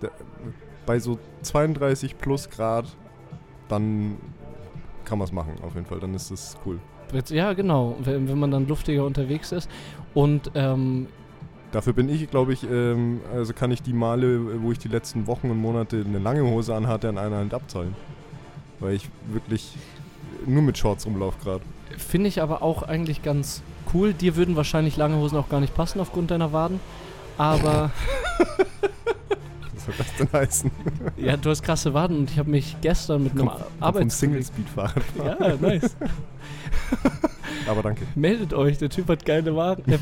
Da, 0.00 0.08
bei 0.86 1.00
so 1.00 1.18
32 1.42 2.16
plus 2.18 2.48
Grad, 2.48 2.86
dann 3.68 4.16
kann 5.04 5.18
man 5.18 5.26
es 5.26 5.32
machen, 5.32 5.54
auf 5.62 5.74
jeden 5.74 5.86
Fall. 5.86 6.00
Dann 6.00 6.14
ist 6.14 6.30
das 6.30 6.56
cool. 6.66 6.78
Ja, 7.28 7.52
genau. 7.52 7.96
Wenn, 8.00 8.28
wenn 8.28 8.38
man 8.38 8.50
dann 8.50 8.66
luftiger 8.66 9.04
unterwegs 9.04 9.52
ist. 9.52 9.68
Und 10.14 10.50
ähm, 10.54 11.08
Dafür 11.72 11.94
bin 11.94 12.08
ich, 12.08 12.28
glaube 12.30 12.52
ich, 12.52 12.64
ähm, 12.70 13.20
also 13.34 13.54
kann 13.54 13.70
ich 13.70 13.82
die 13.82 13.94
Male, 13.94 14.62
wo 14.62 14.72
ich 14.72 14.78
die 14.78 14.88
letzten 14.88 15.26
Wochen 15.26 15.50
und 15.50 15.58
Monate 15.58 16.04
eine 16.06 16.18
lange 16.18 16.44
Hose 16.44 16.74
anhatte, 16.74 17.08
an 17.08 17.16
einer 17.18 17.38
Hand 17.38 17.54
abzahlen. 17.54 17.94
Weil 18.78 18.94
ich 18.94 19.08
wirklich 19.30 19.74
nur 20.46 20.62
mit 20.62 20.76
Shorts 20.76 21.06
rumlaufe 21.06 21.38
gerade. 21.42 21.62
finde 21.96 22.28
ich 22.28 22.42
aber 22.42 22.62
auch 22.62 22.82
eigentlich 22.82 23.22
ganz 23.22 23.62
cool. 23.94 24.12
Dir 24.12 24.36
würden 24.36 24.56
wahrscheinlich 24.56 24.96
lange 24.96 25.16
Hosen 25.16 25.38
auch 25.38 25.48
gar 25.48 25.60
nicht 25.60 25.74
passen 25.74 26.00
aufgrund 26.00 26.30
deiner 26.30 26.52
Waden. 26.52 26.80
Aber 27.38 27.90
Was 29.86 29.86
soll 29.86 29.94
das 29.98 30.16
denn 30.16 30.28
heißen? 30.32 30.70
ja, 31.16 31.36
du 31.36 31.50
hast 31.50 31.62
krasse 31.62 31.92
Waden 31.94 32.18
und 32.18 32.30
ich 32.30 32.38
habe 32.38 32.50
mich 32.50 32.76
gestern 32.80 33.24
mit 33.24 33.32
einem 33.32 33.48
Kommt 33.48 33.60
vom 33.60 33.66
Arbeits 33.80 34.18
Single-Speed-Fahrrad. 34.18 35.02
Ja, 35.18 35.56
nice. 35.60 35.96
Aber 37.66 37.82
danke. 37.82 38.06
Meldet 38.14 38.54
euch, 38.54 38.78
der 38.78 38.90
Typ 38.90 39.08
hat 39.08 39.24
geile 39.24 39.54
Waden. 39.54 39.84
Äh, 39.92 39.98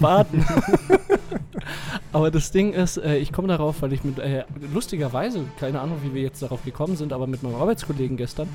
aber 2.12 2.30
das 2.30 2.50
Ding 2.50 2.72
ist, 2.72 2.96
äh, 2.96 3.16
ich 3.18 3.32
komme 3.32 3.48
darauf, 3.48 3.82
weil 3.82 3.92
ich 3.92 4.02
mit, 4.02 4.18
äh, 4.18 4.44
lustigerweise, 4.72 5.44
keine 5.58 5.80
Ahnung, 5.80 5.98
wie 6.02 6.14
wir 6.14 6.22
jetzt 6.22 6.42
darauf 6.42 6.64
gekommen 6.64 6.96
sind, 6.96 7.12
aber 7.12 7.26
mit 7.26 7.42
meinem 7.42 7.56
Arbeitskollegen 7.56 8.16
gestern 8.16 8.48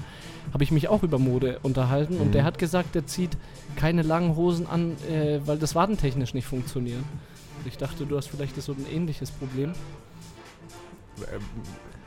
habe 0.53 0.63
ich 0.63 0.71
mich 0.71 0.87
auch 0.89 1.03
über 1.03 1.19
Mode 1.19 1.59
unterhalten 1.63 2.17
und 2.17 2.27
Mhm. 2.27 2.31
der 2.33 2.43
hat 2.43 2.57
gesagt, 2.57 2.95
der 2.95 3.05
zieht 3.05 3.37
keine 3.75 4.01
langen 4.01 4.35
Hosen 4.35 4.67
an, 4.67 4.93
äh, 5.09 5.39
weil 5.45 5.57
das 5.57 5.75
wadentechnisch 5.75 6.33
nicht 6.33 6.47
funktioniert. 6.47 6.99
Ich 7.65 7.77
dachte, 7.77 8.05
du 8.05 8.17
hast 8.17 8.27
vielleicht 8.27 8.61
so 8.61 8.73
ein 8.73 8.85
ähnliches 8.93 9.31
Problem. 9.31 9.71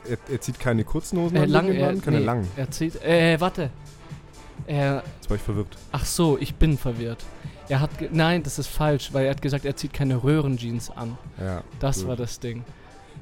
Er, 0.08 0.16
er 0.30 0.40
zieht 0.40 0.58
keine 0.58 0.84
kurzen 0.84 1.18
Hosen 1.18 1.36
Äh, 1.36 1.40
an, 1.40 1.48
lang, 1.50 1.68
äh, 1.70 1.96
keine 1.96 2.18
nee, 2.20 2.24
langen. 2.24 2.48
Er 2.56 2.70
zieht, 2.70 3.02
äh, 3.02 3.38
warte. 3.40 3.70
Er, 4.66 5.02
Jetzt 5.20 5.30
war 5.30 5.36
ich 5.36 5.42
verwirrt. 5.42 5.76
ach 5.92 6.04
so, 6.04 6.36
ich 6.38 6.54
bin 6.54 6.76
verwirrt. 6.78 7.24
Er 7.68 7.80
hat, 7.80 7.90
nein, 8.12 8.42
das 8.42 8.58
ist 8.58 8.66
falsch, 8.68 9.12
weil 9.12 9.24
er 9.26 9.30
hat 9.30 9.42
gesagt, 9.42 9.64
er 9.64 9.76
zieht 9.76 9.92
keine 9.92 10.22
Röhrenjeans 10.22 10.90
an. 10.90 11.16
Ja, 11.40 11.62
Das 11.80 11.98
gut. 12.00 12.08
war 12.08 12.16
das 12.16 12.40
Ding. 12.40 12.64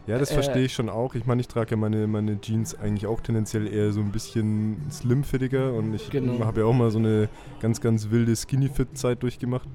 Ja, 0.07 0.19
das 0.19 0.31
Äh, 0.31 0.35
verstehe 0.35 0.65
ich 0.65 0.73
schon 0.73 0.89
auch. 0.89 1.17
Ich 1.17 1.27
meine, 1.27 1.41
ich 1.41 1.49
trage 1.49 1.73
ja 1.73 1.77
meine, 1.77 2.07
meine 2.07 2.41
Jeans 2.41 2.77
eigentlich 2.79 3.07
auch 3.07 3.21
tendenziell 3.21 3.67
eher 3.67 3.91
so 3.93 4.01
ein 4.01 4.13
bisschen 4.13 4.77
slimfittiger 4.91 5.73
und 5.75 5.95
ich 5.95 6.11
Genau. 6.11 6.45
habe 6.45 6.61
ja 6.61 6.67
auch 6.67 6.73
mal 6.73 6.91
so 6.91 6.99
eine 6.99 7.29
ganz, 7.61 7.81
ganz 7.81 8.11
wilde 8.11 8.35
Skinny-Fit-Zeit 8.37 9.23
durchgemacht, 9.25 9.69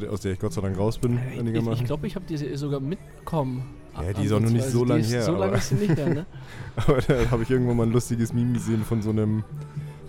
der, 0.00 0.12
aus 0.12 0.20
der 0.20 0.32
ich 0.32 0.38
Gott 0.38 0.52
sei 0.52 0.60
Dank 0.60 0.78
raus 0.78 0.98
bin, 0.98 1.18
Ich 1.34 1.52
glaube, 1.52 1.74
ich, 1.74 1.84
glaub, 1.84 2.04
ich 2.04 2.14
habe 2.14 2.26
die 2.26 2.36
sogar 2.56 2.78
mitbekommen. 2.80 3.64
Ja, 4.06 4.12
die 4.12 4.24
ist 4.24 4.32
auch 4.32 4.40
noch 4.40 4.50
nicht 4.50 4.64
so 4.64 4.82
Ansatzweise. 4.82 4.86
lang 4.86 4.98
Die 4.98 5.04
ist 5.06 5.12
her, 5.12 5.22
So 5.22 5.36
lange 5.36 5.56
ist 5.56 5.68
sie 5.68 5.74
nicht 5.76 5.96
her, 5.96 6.08
ne? 6.14 6.26
Aber 6.76 7.00
da 7.00 7.30
habe 7.30 7.42
ich 7.42 7.50
irgendwann 7.50 7.76
mal 7.76 7.86
ein 7.86 7.92
lustiges 7.92 8.32
Meme 8.32 8.52
gesehen 8.54 8.84
von 8.84 9.02
so 9.02 9.10
einem 9.10 9.44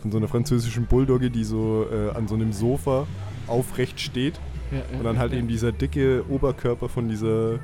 von 0.01 0.11
so 0.11 0.17
einer 0.17 0.27
französischen 0.29 0.85
Bulldogge, 0.85 1.29
die 1.29 1.43
so 1.43 1.85
äh, 1.91 2.11
an 2.15 2.27
so 2.27 2.35
einem 2.35 2.53
Sofa 2.53 3.05
aufrecht 3.47 3.99
steht 3.99 4.39
Ja, 4.71 4.77
ja, 4.77 4.97
und 4.97 5.03
dann 5.03 5.17
halt 5.19 5.33
ja. 5.33 5.39
eben 5.39 5.47
dieser 5.49 5.71
dicke 5.73 6.23
Oberkörper 6.29 6.87
von 6.89 7.09
dieser 7.09 7.59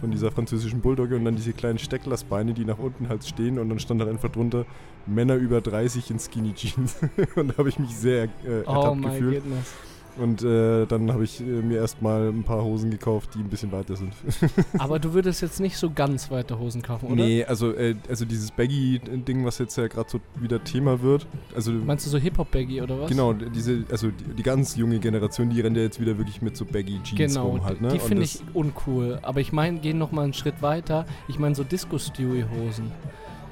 von 0.00 0.10
dieser 0.10 0.30
französischen 0.30 0.80
Bulldogge 0.80 1.14
und 1.16 1.24
dann 1.26 1.36
diese 1.36 1.52
kleinen 1.52 1.78
Stecklersbeine, 1.78 2.54
die 2.54 2.64
nach 2.64 2.78
unten 2.78 3.08
halt 3.10 3.22
stehen 3.24 3.58
und 3.58 3.68
dann 3.68 3.78
stand 3.80 4.00
halt 4.00 4.10
einfach 4.10 4.30
drunter 4.30 4.64
Männer 5.06 5.34
über 5.34 5.60
30 5.60 6.10
in 6.10 6.18
Skinny 6.18 6.54
Jeans 6.54 6.96
und 7.36 7.48
da 7.48 7.58
habe 7.58 7.68
ich 7.68 7.78
mich 7.78 7.94
sehr 7.94 8.24
äh, 8.24 8.28
Oh 8.66 8.72
ertappt 8.72 8.96
mein 9.00 9.12
gefühlt. 9.12 9.42
goodness. 9.44 9.74
Und 10.16 10.42
äh, 10.42 10.86
dann 10.86 11.12
habe 11.12 11.24
ich 11.24 11.40
äh, 11.40 11.44
mir 11.44 11.78
erstmal 11.78 12.28
ein 12.28 12.42
paar 12.42 12.62
Hosen 12.62 12.90
gekauft, 12.90 13.30
die 13.34 13.38
ein 13.38 13.48
bisschen 13.48 13.72
weiter 13.72 13.96
sind. 13.96 14.12
Aber 14.78 14.98
du 14.98 15.14
würdest 15.14 15.42
jetzt 15.42 15.60
nicht 15.60 15.76
so 15.76 15.90
ganz 15.90 16.30
weite 16.30 16.58
Hosen 16.58 16.82
kaufen, 16.82 17.06
oder? 17.06 17.24
Nee, 17.24 17.44
also, 17.44 17.72
äh, 17.72 17.94
also 18.08 18.24
dieses 18.24 18.50
Baggy-Ding, 18.50 19.44
was 19.44 19.58
jetzt 19.58 19.76
ja 19.76 19.88
gerade 19.88 20.10
so 20.10 20.20
wieder 20.40 20.62
Thema 20.62 21.00
wird. 21.02 21.26
Also, 21.54 21.72
Meinst 21.72 22.06
du 22.06 22.10
so 22.10 22.18
Hip-Hop-Baggy 22.18 22.82
oder 22.82 23.00
was? 23.00 23.08
Genau, 23.10 23.32
diese, 23.32 23.84
also 23.90 24.08
die, 24.08 24.34
die 24.36 24.42
ganz 24.42 24.76
junge 24.76 24.98
Generation, 24.98 25.50
die 25.50 25.60
rennt 25.60 25.76
ja 25.76 25.82
jetzt 25.82 26.00
wieder 26.00 26.18
wirklich 26.18 26.42
mit 26.42 26.56
so 26.56 26.64
Baggy-Jeans 26.64 27.34
Genau, 27.34 27.48
rum 27.48 27.64
halt, 27.64 27.80
ne? 27.80 27.88
die 27.88 27.98
finde 27.98 28.24
ich 28.24 28.40
uncool. 28.54 29.18
Aber 29.22 29.40
ich 29.40 29.52
meine, 29.52 29.78
gehen 29.80 29.98
noch 29.98 30.12
mal 30.12 30.22
einen 30.22 30.34
Schritt 30.34 30.62
weiter. 30.62 31.06
Ich 31.28 31.38
meine 31.38 31.54
so 31.54 31.64
Disco-Stewie-Hosen. 31.64 32.90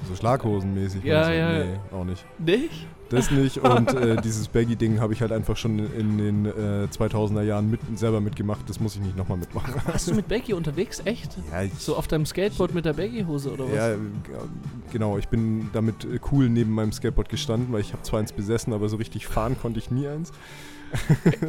So 0.07 0.15
Schlaghosenmäßig. 0.15 1.03
Ja, 1.03 1.31
ja. 1.31 1.63
Nee, 1.63 1.79
auch 1.91 2.05
nicht. 2.05 2.25
Nicht? 2.39 2.87
Das 3.09 3.31
nicht. 3.31 3.57
Und 3.57 3.93
äh, 3.93 4.21
dieses 4.21 4.47
Baggy-Ding 4.47 4.99
habe 4.99 5.13
ich 5.13 5.21
halt 5.21 5.31
einfach 5.31 5.57
schon 5.57 5.79
in 5.79 6.17
den 6.17 6.45
äh, 6.45 6.87
2000er 6.91 7.41
Jahren 7.43 7.69
mit, 7.69 7.79
selber 7.95 8.21
mitgemacht. 8.21 8.61
Das 8.69 8.79
muss 8.79 8.95
ich 8.95 9.01
nicht 9.01 9.17
nochmal 9.17 9.37
mitmachen. 9.37 9.73
Warst 9.85 10.09
du 10.09 10.15
mit 10.15 10.27
Baggy 10.27 10.53
unterwegs? 10.53 11.01
Echt? 11.05 11.37
Ja, 11.51 11.63
ich, 11.63 11.73
So 11.73 11.95
auf 11.95 12.07
deinem 12.07 12.25
Skateboard 12.25 12.73
mit 12.73 12.85
der 12.85 12.93
Baggy-Hose 12.93 13.51
oder 13.51 13.65
was? 13.65 13.75
ja, 13.75 13.91
äh, 13.93 13.97
genau. 14.91 15.17
Ich 15.17 15.27
bin 15.27 15.69
damit 15.73 16.05
äh, 16.05 16.19
cool 16.31 16.49
neben 16.49 16.71
meinem 16.71 16.91
Skateboard 16.91 17.29
gestanden, 17.29 17.71
weil 17.71 17.81
ich 17.81 17.93
habe 17.93 18.03
zwar 18.03 18.19
eins 18.19 18.31
besessen, 18.31 18.73
aber 18.73 18.89
so 18.89 18.97
richtig 18.97 19.27
fahren 19.27 19.57
konnte 19.59 19.79
ich 19.79 19.91
nie 19.91 20.07
eins. 20.07 20.31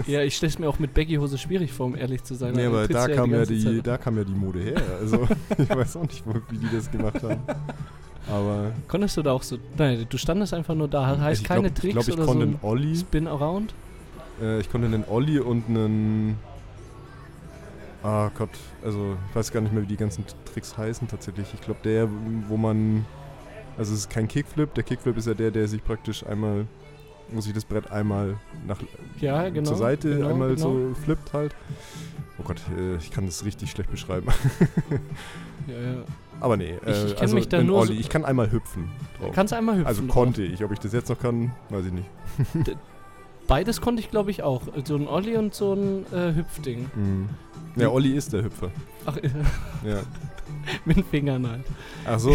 Ja, 0.06 0.22
ich 0.22 0.36
stelle 0.36 0.50
es 0.50 0.58
mir 0.58 0.68
auch 0.68 0.78
mit 0.78 0.92
Baggy-Hose 0.94 1.38
schwierig 1.38 1.72
vor, 1.72 1.86
um 1.86 1.96
ehrlich 1.96 2.22
zu 2.22 2.34
sein. 2.34 2.54
Nee, 2.54 2.66
aber 2.66 2.86
da 2.88 3.08
kam 3.08 3.30
ja 3.32 3.44
die, 3.44 3.62
Zeit- 3.64 3.86
da 3.86 3.96
kam 3.98 4.16
ja 4.18 4.24
die 4.24 4.34
Mode 4.34 4.60
her. 4.60 4.82
Also 5.00 5.26
ich 5.58 5.68
weiß 5.68 5.96
auch 5.96 6.02
nicht, 6.02 6.22
wie 6.50 6.58
die 6.58 6.68
das 6.74 6.90
gemacht 6.90 7.22
haben. 7.22 7.40
Aber 8.30 8.72
Konntest 8.86 9.16
du 9.16 9.22
da 9.22 9.32
auch 9.32 9.42
so. 9.42 9.56
Nein, 9.76 10.06
du 10.08 10.18
standest 10.18 10.52
einfach 10.54 10.74
nur 10.74 10.88
da. 10.88 11.06
Heißt 11.06 11.20
also 11.20 11.42
ich 11.42 11.48
keine 11.48 11.62
glaub, 11.62 11.74
Tricks 11.74 11.84
ich 11.84 11.92
glaube, 11.92 12.10
ich 12.10 12.16
oder 12.16 12.26
konnte 12.26 12.40
so 12.40 12.46
einen 12.48 12.54
ein 12.56 12.58
Olli. 12.62 12.96
Spin-Around? 12.96 13.74
Äh, 14.42 14.60
ich 14.60 14.70
konnte 14.70 14.86
einen 14.86 15.04
Olli 15.08 15.38
und 15.40 15.68
einen. 15.68 16.36
Ah 18.02 18.30
Gott, 18.36 18.50
also 18.84 19.16
ich 19.28 19.36
weiß 19.36 19.52
gar 19.52 19.60
nicht 19.60 19.72
mehr, 19.74 19.82
wie 19.82 19.86
die 19.86 19.96
ganzen 19.96 20.24
Tricks 20.52 20.76
heißen 20.78 21.06
tatsächlich. 21.08 21.46
Ich 21.54 21.60
glaube, 21.60 21.80
der, 21.84 22.08
wo 22.48 22.56
man. 22.56 23.04
Also 23.76 23.92
es 23.94 24.00
ist 24.00 24.10
kein 24.10 24.28
Kickflip. 24.28 24.74
Der 24.74 24.84
Kickflip 24.84 25.16
ist 25.16 25.26
ja 25.26 25.34
der, 25.34 25.50
der 25.50 25.66
sich 25.68 25.82
praktisch 25.84 26.24
einmal. 26.26 26.66
Muss 27.32 27.46
ich 27.46 27.52
das 27.52 27.64
Brett 27.64 27.90
einmal 27.90 28.36
nach 28.66 28.78
Ja, 29.20 29.48
genau. 29.50 29.68
zur 29.68 29.76
Seite 29.76 30.16
genau, 30.16 30.28
einmal 30.30 30.54
genau. 30.54 30.60
so 30.90 30.94
flippt 31.04 31.32
halt. 31.32 31.54
Oh 32.38 32.42
Gott, 32.42 32.60
äh, 32.76 32.96
ich 32.96 33.10
kann 33.10 33.26
das 33.26 33.44
richtig 33.44 33.70
schlecht 33.70 33.90
beschreiben. 33.90 34.26
Ja, 35.66 35.74
ja. 35.74 35.94
Aber 36.40 36.56
nee, 36.56 36.70
äh, 36.84 36.90
Ich- 36.90 37.04
ich 37.04 37.10
kenn 37.12 37.18
also 37.20 37.34
mich 37.36 37.48
da 37.48 37.62
nur 37.62 37.84
so- 37.84 37.90
Olli. 37.92 38.00
Ich 38.00 38.08
kann 38.08 38.24
einmal 38.24 38.50
hüpfen. 38.50 38.90
Drauf. 39.20 39.30
Kannst 39.34 39.52
einmal 39.52 39.74
hüpfen. 39.76 39.86
also 39.86 40.02
drauf. 40.02 40.10
konnte 40.10 40.42
ich. 40.42 40.64
Ob 40.64 40.72
ich 40.72 40.78
das 40.78 40.92
jetzt 40.92 41.08
noch 41.10 41.18
kann, 41.20 41.52
weiß 41.68 41.84
ich 41.86 41.92
nicht. 41.92 42.08
Beides 43.46 43.80
konnte 43.80 44.00
ich, 44.00 44.10
glaube 44.10 44.30
ich, 44.30 44.42
auch. 44.42 44.62
So 44.84 44.96
ein 44.96 45.06
Olli 45.08 45.36
und 45.36 45.54
so 45.54 45.74
ein 45.74 46.06
äh, 46.12 46.34
Hüpfding. 46.34 46.90
Mhm. 46.94 47.28
Ja, 47.76 47.88
Olli 47.90 48.12
ist 48.12 48.32
der 48.32 48.44
Hüpfer. 48.44 48.70
Ach, 49.06 49.16
äh, 49.18 49.28
Ja. 49.84 49.98
mit 50.84 50.96
den 50.96 51.04
Fingern 51.04 51.48
halt. 51.48 51.64
Ach 52.06 52.18
so, 52.18 52.34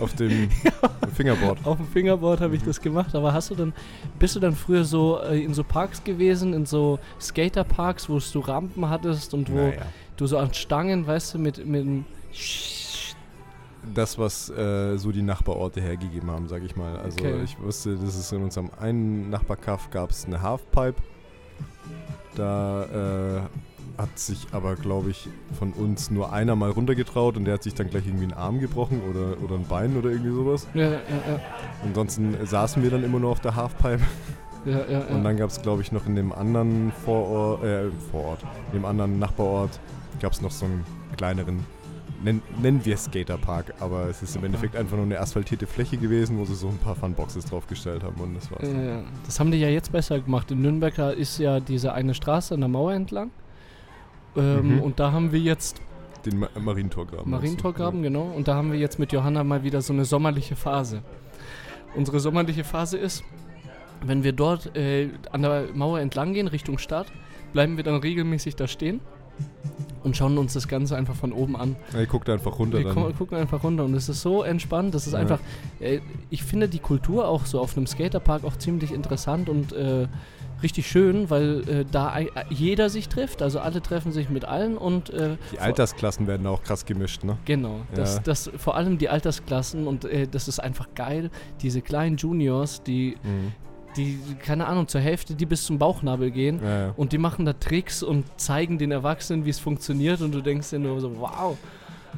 auf 0.00 0.14
dem 0.14 0.48
Fingerboard. 1.14 1.58
Auf 1.64 1.76
dem 1.78 1.86
Fingerboard 1.88 2.40
habe 2.40 2.54
ich 2.56 2.62
das 2.62 2.80
gemacht, 2.80 3.14
aber 3.14 3.32
hast 3.32 3.50
du 3.50 3.54
dann, 3.54 3.72
bist 4.18 4.36
du 4.36 4.40
dann 4.40 4.54
früher 4.54 4.84
so 4.84 5.20
äh, 5.22 5.42
in 5.42 5.54
so 5.54 5.64
Parks 5.64 6.02
gewesen, 6.04 6.54
in 6.54 6.66
so 6.66 6.98
Skaterparks, 7.20 8.08
wo 8.08 8.18
du 8.18 8.40
Rampen 8.40 8.88
hattest 8.88 9.34
und 9.34 9.50
wo 9.50 9.56
Naja. 9.56 9.82
du 10.16 10.26
so 10.26 10.38
an 10.38 10.52
Stangen, 10.54 11.06
weißt 11.06 11.34
du, 11.34 11.38
mit, 11.38 11.66
mit 11.66 11.84
dem 11.84 12.04
Das, 13.94 14.18
was 14.18 14.50
äh, 14.50 14.96
so 14.98 15.12
die 15.12 15.22
Nachbarorte 15.22 15.80
hergegeben 15.80 16.30
haben, 16.30 16.48
sage 16.48 16.66
ich 16.66 16.76
mal. 16.76 16.96
Also 16.98 17.18
Okay. 17.20 17.42
ich 17.44 17.58
wusste, 17.60 17.96
das 17.96 18.16
ist 18.16 18.32
in 18.32 18.42
unserem 18.42 18.70
einen 18.78 19.30
Nachbarkaff 19.30 19.90
gab 19.90 20.10
es 20.10 20.24
eine 20.26 20.42
Halfpipe. 20.42 21.00
Da 22.34 22.84
äh, 22.84 23.40
hat 23.98 24.16
sich 24.18 24.46
aber, 24.52 24.76
glaube 24.76 25.10
ich, 25.10 25.28
von 25.58 25.72
uns 25.72 26.10
nur 26.10 26.32
einer 26.32 26.54
mal 26.54 26.70
runtergetraut 26.70 27.36
und 27.36 27.44
der 27.44 27.54
hat 27.54 27.64
sich 27.64 27.74
dann 27.74 27.90
gleich 27.90 28.06
irgendwie 28.06 28.24
einen 28.24 28.32
Arm 28.34 28.60
gebrochen 28.60 29.00
oder, 29.10 29.42
oder 29.42 29.56
ein 29.56 29.66
Bein 29.66 29.96
oder 29.96 30.10
irgendwie 30.10 30.30
sowas. 30.30 30.68
Ja, 30.72 30.84
ja, 30.84 30.90
ja, 30.90 31.40
Ansonsten 31.84 32.36
saßen 32.46 32.82
wir 32.82 32.90
dann 32.90 33.02
immer 33.02 33.18
nur 33.18 33.30
auf 33.30 33.40
der 33.40 33.56
Halfpipe. 33.56 34.00
ja, 34.64 34.78
ja, 34.78 34.86
ja. 34.88 35.06
Und 35.06 35.24
dann 35.24 35.36
gab 35.36 35.50
es, 35.50 35.60
glaube 35.60 35.82
ich, 35.82 35.90
noch 35.90 36.06
in 36.06 36.14
dem 36.14 36.32
anderen 36.32 36.92
Vorort, 37.04 37.64
äh, 37.64 37.90
Vorort, 38.12 38.40
in 38.72 38.78
dem 38.78 38.84
anderen 38.84 39.18
Nachbarort, 39.18 39.80
gab 40.20 40.32
es 40.32 40.40
noch 40.40 40.52
so 40.52 40.66
einen 40.66 40.84
kleineren, 41.16 41.64
nen, 42.22 42.40
nennen 42.62 42.84
wir 42.84 42.96
Skaterpark, 42.96 43.74
aber 43.80 44.08
es 44.08 44.22
ist 44.22 44.36
im 44.36 44.44
Endeffekt 44.44 44.76
einfach 44.76 44.96
nur 44.96 45.06
eine 45.06 45.18
asphaltierte 45.18 45.66
Fläche 45.66 45.96
gewesen, 45.96 46.38
wo 46.38 46.44
sie 46.44 46.54
so 46.54 46.68
ein 46.68 46.78
paar 46.78 46.94
Funboxes 46.94 47.46
draufgestellt 47.46 48.04
haben 48.04 48.20
und 48.20 48.36
das 48.36 48.48
war's. 48.52 48.62
Ja, 48.62 48.80
ja. 48.80 49.02
Das 49.26 49.40
haben 49.40 49.50
die 49.50 49.58
ja 49.58 49.68
jetzt 49.68 49.90
besser 49.90 50.20
gemacht. 50.20 50.52
In 50.52 50.62
Nürnberg 50.62 50.96
ist 51.16 51.38
ja 51.38 51.58
diese 51.58 51.92
eine 51.94 52.14
Straße 52.14 52.54
an 52.54 52.60
der 52.60 52.68
Mauer 52.68 52.92
entlang. 52.92 53.30
Ähm, 54.38 54.76
Mhm. 54.76 54.80
Und 54.82 55.00
da 55.00 55.12
haben 55.12 55.32
wir 55.32 55.40
jetzt 55.40 55.80
Den 56.24 56.38
Ma 56.40 56.48
Marientorgraben. 56.60 57.30
Marientorgraben, 57.30 58.02
genau. 58.02 58.22
Und 58.34 58.48
da 58.48 58.54
haben 58.54 58.72
wir 58.72 58.78
jetzt 58.78 58.98
mit 58.98 59.12
Johanna 59.12 59.44
mal 59.44 59.62
wieder 59.62 59.80
so 59.82 59.92
eine 59.92 60.04
sommerliche 60.04 60.56
Phase. 60.56 61.02
Unsere 61.96 62.20
sommerliche 62.20 62.64
Phase 62.64 62.98
ist, 62.98 63.24
wenn 64.04 64.22
wir 64.24 64.32
dort 64.32 64.76
äh, 64.76 65.08
an 65.32 65.42
der 65.42 65.64
Mauer 65.74 66.00
entlang 66.00 66.32
gehen, 66.34 66.48
Richtung 66.48 66.78
Stadt, 66.78 67.06
bleiben 67.52 67.76
wir 67.76 67.84
dann 67.84 67.96
regelmäßig 67.96 68.56
da 68.56 68.68
stehen 68.68 69.00
und 70.04 70.16
schauen 70.16 70.36
uns 70.38 70.52
das 70.52 70.68
Ganze 70.68 70.96
einfach 70.96 71.14
von 71.14 71.32
oben 71.32 71.56
an. 71.56 71.76
Ja, 71.92 72.00
ich 72.00 72.08
guckte 72.08 72.32
einfach 72.32 72.58
runter 72.58 72.78
Wir 72.78 72.84
dann. 72.86 72.94
gu 72.94 73.12
gucken 73.14 73.38
einfach 73.38 73.62
runter 73.64 73.84
und 73.84 73.94
es 73.94 74.08
ist 74.08 74.20
so 74.20 74.42
entspannt. 74.42 74.94
Das 74.94 75.06
ist 75.06 75.12
Ja. 75.14 75.18
einfach, 75.20 75.40
äh, 75.80 76.00
ich 76.30 76.42
finde 76.42 76.68
die 76.68 76.78
Kultur 76.80 77.26
auch 77.28 77.46
so 77.46 77.60
auf 77.60 77.76
einem 77.76 77.86
Skaterpark 77.86 78.44
auch 78.44 78.56
ziemlich 78.56 78.92
interessant 78.92 79.48
und 79.48 79.72
äh, 79.72 80.06
richtig 80.62 80.86
schön, 80.88 81.30
weil 81.30 81.68
äh, 81.68 81.84
da 81.90 82.12
ei- 82.12 82.28
jeder 82.50 82.88
sich 82.90 83.08
trifft. 83.08 83.42
Also 83.42 83.60
alle 83.60 83.80
treffen 83.82 84.12
sich 84.12 84.28
mit 84.28 84.44
allen 84.44 84.76
und 84.76 85.10
äh, 85.10 85.36
Die 85.52 85.58
Altersklassen 85.58 86.26
werden 86.26 86.46
auch 86.46 86.62
krass 86.62 86.84
gemischt, 86.86 87.24
ne? 87.24 87.36
Genau, 87.44 87.80
das, 87.94 88.16
Ja. 88.16 88.22
das 88.24 88.50
vor 88.56 88.76
allem 88.76 88.98
die 88.98 89.08
Altersklassen 89.08 89.86
und 89.86 90.04
äh, 90.04 90.26
das 90.26 90.48
ist 90.48 90.58
einfach 90.60 90.88
geil. 90.94 91.30
Diese 91.62 91.80
kleinen 91.82 92.16
Juniors, 92.16 92.82
die, 92.82 93.16
Mhm. 93.22 93.52
die, 93.96 94.18
keine 94.44 94.66
Ahnung, 94.66 94.88
zur 94.88 95.00
Hälfte, 95.00 95.34
die 95.34 95.46
bis 95.46 95.64
zum 95.64 95.78
Bauchnabel 95.78 96.30
gehen 96.30 96.60
Ja, 96.62 96.86
ja. 96.86 96.94
und 96.96 97.12
die 97.12 97.18
machen 97.18 97.44
da 97.44 97.52
Tricks 97.52 98.02
und 98.02 98.24
zeigen 98.36 98.78
den 98.78 98.90
Erwachsenen, 98.90 99.44
wie 99.44 99.50
es 99.50 99.58
funktioniert 99.58 100.20
und 100.20 100.32
du 100.34 100.40
denkst 100.40 100.70
dir 100.70 100.78
nur 100.78 101.00
so, 101.00 101.16
wow. 101.18 101.56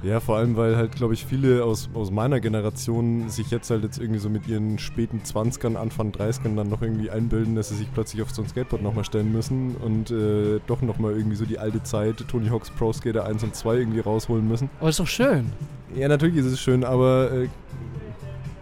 Ja, 0.02 0.20
vor 0.20 0.37
allem, 0.37 0.56
weil 0.56 0.76
halt, 0.76 0.92
glaube 0.92 1.12
ich, 1.14 1.26
viele 1.26 1.62
aus, 1.64 1.90
aus 1.92 2.11
meiner 2.11 2.40
Generation 2.40 3.28
sich 3.28 3.50
jetzt 3.50 3.68
halt 3.70 3.82
jetzt 3.82 3.99
irgendwie 3.99 4.18
so 4.20 4.30
mit 4.30 4.47
ihren 4.49 4.78
späten 4.78 5.20
20ern, 5.25 5.75
Anfang 5.76 6.11
30ern 6.11 6.56
dann 6.56 6.68
noch 6.70 6.80
irgendwie 6.80 7.11
einbilden, 7.11 7.54
dass 7.54 7.68
sie 7.68 7.75
sich 7.76 7.92
plötzlich 7.92 8.23
auf 8.23 8.30
so 8.30 8.40
ein 8.42 8.49
Skateboard 8.49 8.82
nochmal 8.82 9.04
stellen 9.04 9.30
müssen 9.30 9.76
und 9.76 10.11
äh, 10.11 10.61
doch 10.66 10.80
nochmal 10.80 11.12
irgendwie 11.16 11.37
so 11.37 11.44
die 11.44 11.59
alte 11.59 11.82
Zeit 11.82 12.16
Tony 12.28 12.49
Hawk's 12.49 12.70
Pro 12.70 12.92
Skater 12.92 13.26
1 13.26 13.42
und 13.44 13.54
2 13.54 13.76
irgendwie 13.76 14.00
rausholen 14.00 14.49
müssen. 14.49 14.70
Aber 14.80 14.88
ist 14.88 15.00
doch 15.00 15.06
schön. 15.06 15.52
Ja, 15.94 16.09
natürlich 16.09 16.37
ist 16.37 16.47
es 16.47 16.61
schön, 16.61 16.82
aber 16.85 17.30
äh, 17.32 17.49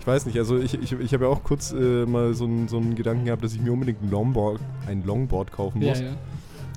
ich 0.01 0.07
weiß 0.07 0.27
nicht, 0.27 0.39
also 0.39 0.59
ich, 0.59 0.75
ich, 0.75 0.93
ich 0.93 1.13
habe 1.15 1.25
ja 1.27 1.31
auch 1.31 1.45
kurz 1.45 1.73
äh, 1.73 2.07
mal 2.07 2.33
so 2.35 2.45
einen 2.47 2.67
so 2.67 2.81
Gedanken 2.81 3.27
gehabt, 3.27 3.45
dass 3.45 3.53
ich 3.55 3.61
mir 3.61 3.73
unbedingt 3.73 4.03
ein 4.03 4.11
Longboard, 4.11 4.61
ein 4.87 5.05
Longboard 5.05 5.53
kaufen 5.53 5.83
Ja, 5.83 5.91
muss. 5.91 6.01
ja. 6.01 6.07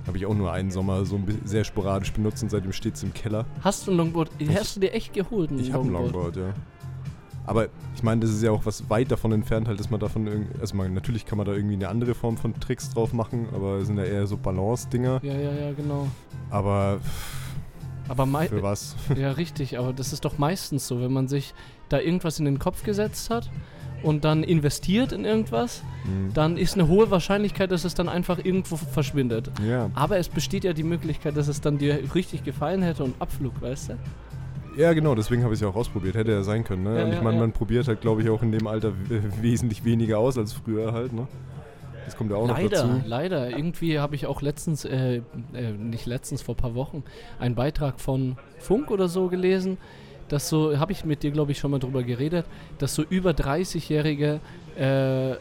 Habe 0.07 0.17
ich 0.17 0.25
auch 0.25 0.33
nur 0.33 0.51
einen 0.51 0.71
Sommer 0.71 1.05
so 1.05 1.15
ein 1.15 1.41
sehr 1.45 1.63
sporadisch 1.63 2.11
benutzt 2.11 2.41
und 2.43 2.49
seitdem 2.49 2.73
steht 2.73 2.95
es 2.95 3.03
im 3.03 3.13
Keller. 3.13 3.45
Hast 3.61 3.87
du 3.87 3.91
ein 3.91 3.97
Longboard? 3.97 4.31
Hast 4.53 4.75
du 4.75 4.79
dir 4.79 4.93
echt 4.93 5.13
geholt? 5.13 5.51
Ich 5.57 5.71
habe 5.71 5.85
ein 5.85 5.91
Longboard, 5.91 6.37
ja. 6.37 6.53
Aber 7.45 7.67
ich 7.95 8.03
meine, 8.03 8.21
das 8.21 8.29
ist 8.29 8.43
ja 8.43 8.51
auch 8.51 8.65
was 8.65 8.89
weit 8.89 9.11
davon 9.11 9.31
entfernt, 9.31 9.67
halt, 9.67 9.79
dass 9.79 9.89
man 9.89 9.99
davon 9.99 10.27
irgendwie. 10.27 10.59
Also 10.59 10.75
man, 10.75 10.93
natürlich 10.93 11.25
kann 11.25 11.37
man 11.37 11.47
da 11.47 11.53
irgendwie 11.53 11.73
eine 11.75 11.89
andere 11.89 12.13
Form 12.13 12.37
von 12.37 12.59
Tricks 12.59 12.89
drauf 12.89 13.13
machen, 13.13 13.47
aber 13.53 13.77
es 13.77 13.87
sind 13.87 13.97
ja 13.97 14.03
eher 14.03 14.27
so 14.27 14.37
Balance-Dinger. 14.37 15.21
Ja, 15.23 15.33
ja, 15.33 15.51
ja, 15.51 15.73
genau. 15.73 16.07
Aber 16.49 16.99
Aber 18.07 18.25
für 18.43 18.61
was? 18.61 18.95
Ja, 19.15 19.31
richtig, 19.31 19.79
aber 19.79 19.93
das 19.93 20.13
ist 20.13 20.25
doch 20.25 20.37
meistens 20.37 20.87
so, 20.87 21.01
wenn 21.01 21.13
man 21.13 21.27
sich 21.27 21.53
da 21.89 21.99
irgendwas 21.99 22.39
in 22.39 22.45
den 22.45 22.59
Kopf 22.59 22.83
gesetzt 22.83 23.29
hat 23.29 23.49
und 24.03 24.23
dann 24.25 24.43
investiert 24.43 25.11
in 25.11 25.25
irgendwas, 25.25 25.83
Hm. 26.03 26.33
dann 26.33 26.57
ist 26.57 26.73
eine 26.75 26.87
hohe 26.87 27.11
Wahrscheinlichkeit, 27.11 27.71
dass 27.71 27.85
es 27.85 27.93
dann 27.93 28.09
einfach 28.09 28.39
irgendwo 28.43 28.75
verschwindet. 28.75 29.51
Ja. 29.67 29.89
Aber 29.93 30.17
es 30.17 30.29
besteht 30.29 30.63
ja 30.63 30.73
die 30.73 30.83
Möglichkeit, 30.83 31.37
dass 31.37 31.47
es 31.47 31.61
dann 31.61 31.77
dir 31.77 31.99
richtig 32.15 32.43
gefallen 32.43 32.81
hätte 32.81 33.03
und 33.03 33.13
Abflug, 33.19 33.61
weißt 33.61 33.89
du? 33.89 33.93
ja, 34.77 34.93
genau, 34.93 35.15
deswegen 35.15 35.43
habe 35.43 35.53
ich 35.53 35.57
es 35.57 35.61
ja 35.61 35.67
auch 35.67 35.75
ausprobiert. 35.75 36.15
Hätte 36.15 36.31
ja 36.31 36.43
sein 36.43 36.63
können, 36.63 36.83
ne? 36.83 36.97
Ja, 36.97 37.03
und 37.03 37.09
ich 37.09 37.17
ja, 37.17 37.21
meine, 37.21 37.39
man 37.39 37.51
probiert 37.51 37.87
halt, 37.89 37.99
glaube 38.01 38.21
ich, 38.21 38.29
auch 38.29 38.41
in 38.41 38.51
dem 38.53 38.67
Alter 38.67 38.93
wesentlich 39.41 39.83
weniger 39.83 40.17
aus 40.17 40.37
als 40.37 40.53
früher 40.53 40.93
halt, 40.93 41.11
ne? 41.13 41.27
Das 42.05 42.15
kommt 42.17 42.31
ja 42.31 42.37
auch 42.37 42.47
noch 42.47 42.57
Leider, 42.57 42.69
dazu. 42.87 43.01
leider. 43.05 43.49
Irgendwie 43.51 43.99
habe 43.99 44.15
ich 44.15 44.25
auch 44.25 44.41
letztens, 44.41 44.85
äh, 44.85 45.21
äh, 45.53 45.71
nicht 45.77 46.05
letztens, 46.05 46.41
vor 46.41 46.55
ein 46.55 46.57
paar 46.57 46.73
Wochen, 46.73 47.03
einen 47.39 47.53
Beitrag 47.55 47.99
von 47.99 48.37
Funk 48.59 48.91
oder 48.91 49.07
so 49.07 49.27
gelesen, 49.27 49.77
dass 50.31 50.47
so, 50.47 50.79
habe 50.79 50.91
ich 50.91 51.03
mit 51.03 51.23
dir, 51.23 51.31
glaube 51.31 51.51
ich, 51.51 51.59
schon 51.59 51.71
mal 51.71 51.79
drüber 51.79 52.03
geredet, 52.03 52.45
dass 52.79 52.95
so 52.95 53.03
über 53.03 53.31
30-Jährige 53.31 54.39
äh, 54.77 55.35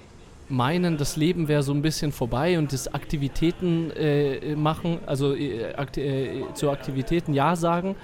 meinen, 0.49 0.97
das 0.97 1.17
Leben 1.17 1.47
wäre 1.47 1.63
so 1.63 1.73
ein 1.73 1.81
bisschen 1.81 2.11
vorbei 2.11 2.59
und 2.59 2.73
das 2.73 2.93
Aktivitäten 2.93 3.93
äh, 3.93 4.57
machen, 4.57 4.99
also 5.07 5.35
äh, 5.35 5.75
akti 5.75 6.01
äh, 6.01 6.45
zu 6.55 6.71
Aktivitäten 6.71 7.35
Ja 7.35 7.55
sagen 7.55 7.95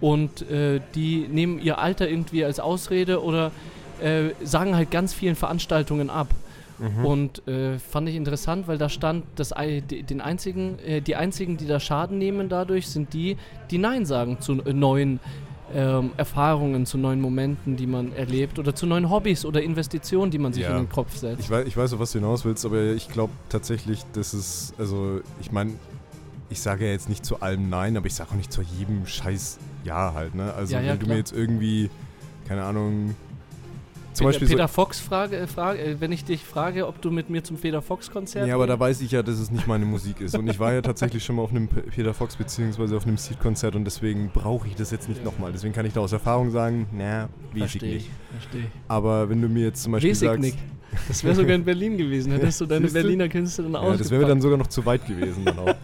und 0.00 0.42
äh, 0.50 0.80
die 0.96 1.28
nehmen 1.28 1.60
ihr 1.60 1.78
Alter 1.78 2.08
irgendwie 2.08 2.44
als 2.44 2.58
Ausrede 2.58 3.22
oder 3.22 3.52
äh, 4.02 4.30
sagen 4.42 4.74
halt 4.74 4.90
ganz 4.90 5.14
vielen 5.14 5.36
Veranstaltungen 5.36 6.10
ab. 6.10 6.28
Mhm. 6.78 7.04
Und 7.04 7.48
äh, 7.48 7.78
fand 7.78 8.08
ich 8.08 8.16
interessant, 8.16 8.66
weil 8.66 8.78
da 8.78 8.88
stand, 8.88 9.24
dass 9.36 9.50
den 9.50 10.20
einzigen, 10.20 10.80
äh, 10.80 11.00
die 11.00 11.14
einzigen, 11.14 11.56
die 11.56 11.68
da 11.68 11.78
Schaden 11.78 12.18
nehmen 12.18 12.48
dadurch, 12.48 12.88
sind 12.88 13.14
die, 13.14 13.36
die 13.70 13.78
Nein 13.78 14.04
sagen 14.04 14.40
zu 14.40 14.60
äh, 14.64 14.72
neuen 14.72 15.20
ähm, 15.72 16.10
Erfahrungen, 16.16 16.84
zu 16.86 16.98
neuen 16.98 17.20
Momenten, 17.20 17.76
die 17.76 17.86
man 17.86 18.12
erlebt 18.12 18.58
oder 18.58 18.74
zu 18.74 18.86
neuen 18.86 19.08
Hobbys 19.10 19.44
oder 19.44 19.62
Investitionen, 19.62 20.30
die 20.30 20.38
man 20.38 20.52
sich 20.52 20.64
Ja. 20.64 20.70
in 20.70 20.84
den 20.84 20.88
Kopf 20.88 21.16
setzt. 21.16 21.40
Ich 21.40 21.50
weiß, 21.50 21.66
ich 21.66 21.76
weiß, 21.76 21.92
auf 21.94 22.00
was 22.00 22.12
du 22.12 22.18
hinaus 22.18 22.44
willst, 22.44 22.66
aber 22.66 22.82
ich 22.92 23.08
glaube 23.08 23.32
tatsächlich, 23.48 24.04
dass 24.12 24.32
es, 24.34 24.74
also 24.78 25.20
ich 25.40 25.52
meine, 25.52 25.72
ich 26.50 26.60
sage 26.60 26.84
ja 26.86 26.92
jetzt 26.92 27.08
nicht 27.08 27.24
zu 27.24 27.40
allem 27.40 27.68
Nein, 27.70 27.96
aber 27.96 28.06
ich 28.06 28.14
sage 28.14 28.30
auch 28.32 28.36
nicht 28.36 28.52
zu 28.52 28.62
jedem 28.62 29.06
Scheiß 29.06 29.58
Ja 29.84 30.12
halt, 30.14 30.34
ne? 30.34 30.52
Also 30.54 30.74
Ja, 30.74 30.80
ja, 30.80 30.92
wenn 30.92 30.98
du 30.98 31.04
klar. 31.06 31.14
mir 31.14 31.18
jetzt 31.20 31.32
irgendwie, 31.32 31.90
keine 32.46 32.64
Ahnung, 32.64 33.14
zum 34.14 34.26
Beispiel 34.26 34.48
Peter 34.48 34.68
Fox 34.68 35.00
Frage, 35.00 35.36
äh, 35.36 35.46
Frage 35.46 35.80
äh, 35.80 36.00
wenn 36.00 36.12
ich 36.12 36.24
dich 36.24 36.42
frage, 36.42 36.86
ob 36.86 37.00
du 37.02 37.10
mit 37.10 37.30
mir 37.30 37.42
zum 37.44 37.56
Peter 37.56 37.82
Fox 37.82 38.06
so, 38.06 38.12
Konzert 38.12 38.46
Ja, 38.48 38.54
aber 38.54 38.66
da 38.66 38.78
weiß 38.78 39.00
ich 39.00 39.10
ja, 39.10 39.22
dass 39.22 39.38
es 39.38 39.50
nicht 39.50 39.66
meine 39.66 39.84
Musik 39.84 40.20
ist. 40.20 40.36
Und 40.36 40.48
ich 40.48 40.58
war 40.58 40.72
ja 40.72 40.82
tatsächlich 40.82 41.24
schon 41.24 41.36
mal 41.36 41.42
auf 41.42 41.50
einem 41.50 41.68
Peter 41.68 42.14
Fox 42.14 42.36
beziehungsweise 42.36 42.96
auf 42.96 43.06
einem 43.06 43.16
Seed-Konzert 43.18 43.74
und 43.76 43.84
deswegen 43.84 44.30
brauche 44.32 44.68
ich 44.68 44.74
das 44.76 44.90
jetzt 44.90 45.08
nicht 45.08 45.18
Ja. 45.18 45.24
nochmal. 45.24 45.52
Deswegen 45.52 45.74
kann 45.74 45.84
ich 45.86 45.92
da 45.92 46.00
aus 46.00 46.12
Erfahrung 46.12 46.50
sagen, 46.50 46.86
na, 46.92 47.28
weiß 47.54 47.74
ich 47.74 47.82
nicht. 47.82 47.94
ich, 47.96 48.10
verstehe. 48.30 48.70
Aber 48.88 49.28
wenn 49.28 49.42
du 49.42 49.48
mir 49.48 49.64
jetzt 49.64 49.82
zum 49.82 49.92
Beispiel 49.92 50.10
Weiß 50.10 50.20
sagst, 50.20 50.40
nicht. 50.40 50.58
Das 51.08 51.22
wäre 51.24 51.34
sogar 51.34 51.54
in 51.54 51.64
Berlin 51.64 51.96
gewesen, 51.98 52.32
hättest 52.32 52.60
du 52.60 52.66
deine 52.66 52.86
Siehst? 52.86 52.94
Berliner 52.94 53.28
Künste 53.28 53.62
dann 53.62 53.72
Ja, 53.72 53.78
ausgepackt. 53.78 54.00
das 54.00 54.10
wäre 54.10 54.22
mir 54.22 54.28
dann 54.28 54.40
sogar 54.40 54.58
noch 54.58 54.66
zu 54.68 54.84
weit 54.86 55.06
gewesen 55.06 55.44
dann 55.44 55.58
auch. 55.58 55.74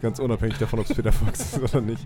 Ganz 0.00 0.18
unabhängig 0.18 0.58
davon, 0.58 0.80
ob 0.80 0.90
es 0.90 0.94
Peter 0.96 1.12
Fox 1.12 1.40
ist 1.40 1.60
oder 1.62 1.80
nicht. 1.80 2.04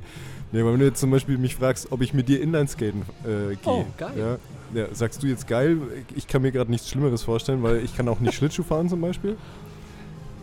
Nee, 0.52 0.61
aber 0.61 0.73
wenn 0.73 0.81
du 0.81 0.87
jetzt 0.87 1.00
zum 1.00 1.11
Beispiel 1.11 1.38
mich 1.38 1.57
fragst, 1.57 1.90
ob 1.90 2.02
ich 2.02 2.12
mit 2.12 2.28
dir 2.28 2.43
Inlineskaten 2.43 3.02
äh, 3.25 3.55
gehe. 3.57 3.59
Oh, 3.64 3.87
geil. 3.97 4.11
Ja, 4.19 4.38
ja, 4.83 4.87
sagst 4.93 5.23
du 5.23 5.26
jetzt 5.26 5.47
geil? 5.49 5.78
Ich 6.14 6.26
kann 6.26 6.43
mir 6.43 6.52
gerade 6.52 6.71
nichts 6.71 6.90
Schlimmeres 6.90 7.23
vorstellen, 7.23 7.62
weil 7.62 7.83
ich 7.85 7.97
kann 7.97 8.07
auch 8.09 8.21
nicht 8.21 8.35
Schlittschuh 8.35 8.64
fahren 8.64 8.88
zum 8.88 9.00
Beispiel. 9.00 9.37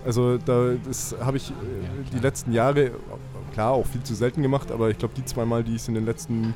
Also 0.05 0.37
da 0.37 0.71
das 0.85 1.15
habe 1.19 1.37
ich 1.37 1.51
äh, 1.51 1.53
die 2.13 2.19
letzten 2.19 2.51
Jahre, 2.53 2.91
klar, 3.53 3.71
auch 3.71 3.85
viel 3.85 4.01
zu 4.03 4.15
selten 4.15 4.41
gemacht, 4.41 4.71
aber 4.71 4.89
ich 4.89 4.97
glaube 4.97 5.13
die 5.15 5.23
zwei 5.23 5.45
Mal, 5.45 5.63
die 5.63 5.75
ich 5.75 5.81
es 5.83 5.87
in 5.87 5.93
den 5.93 6.05
letzten 6.05 6.53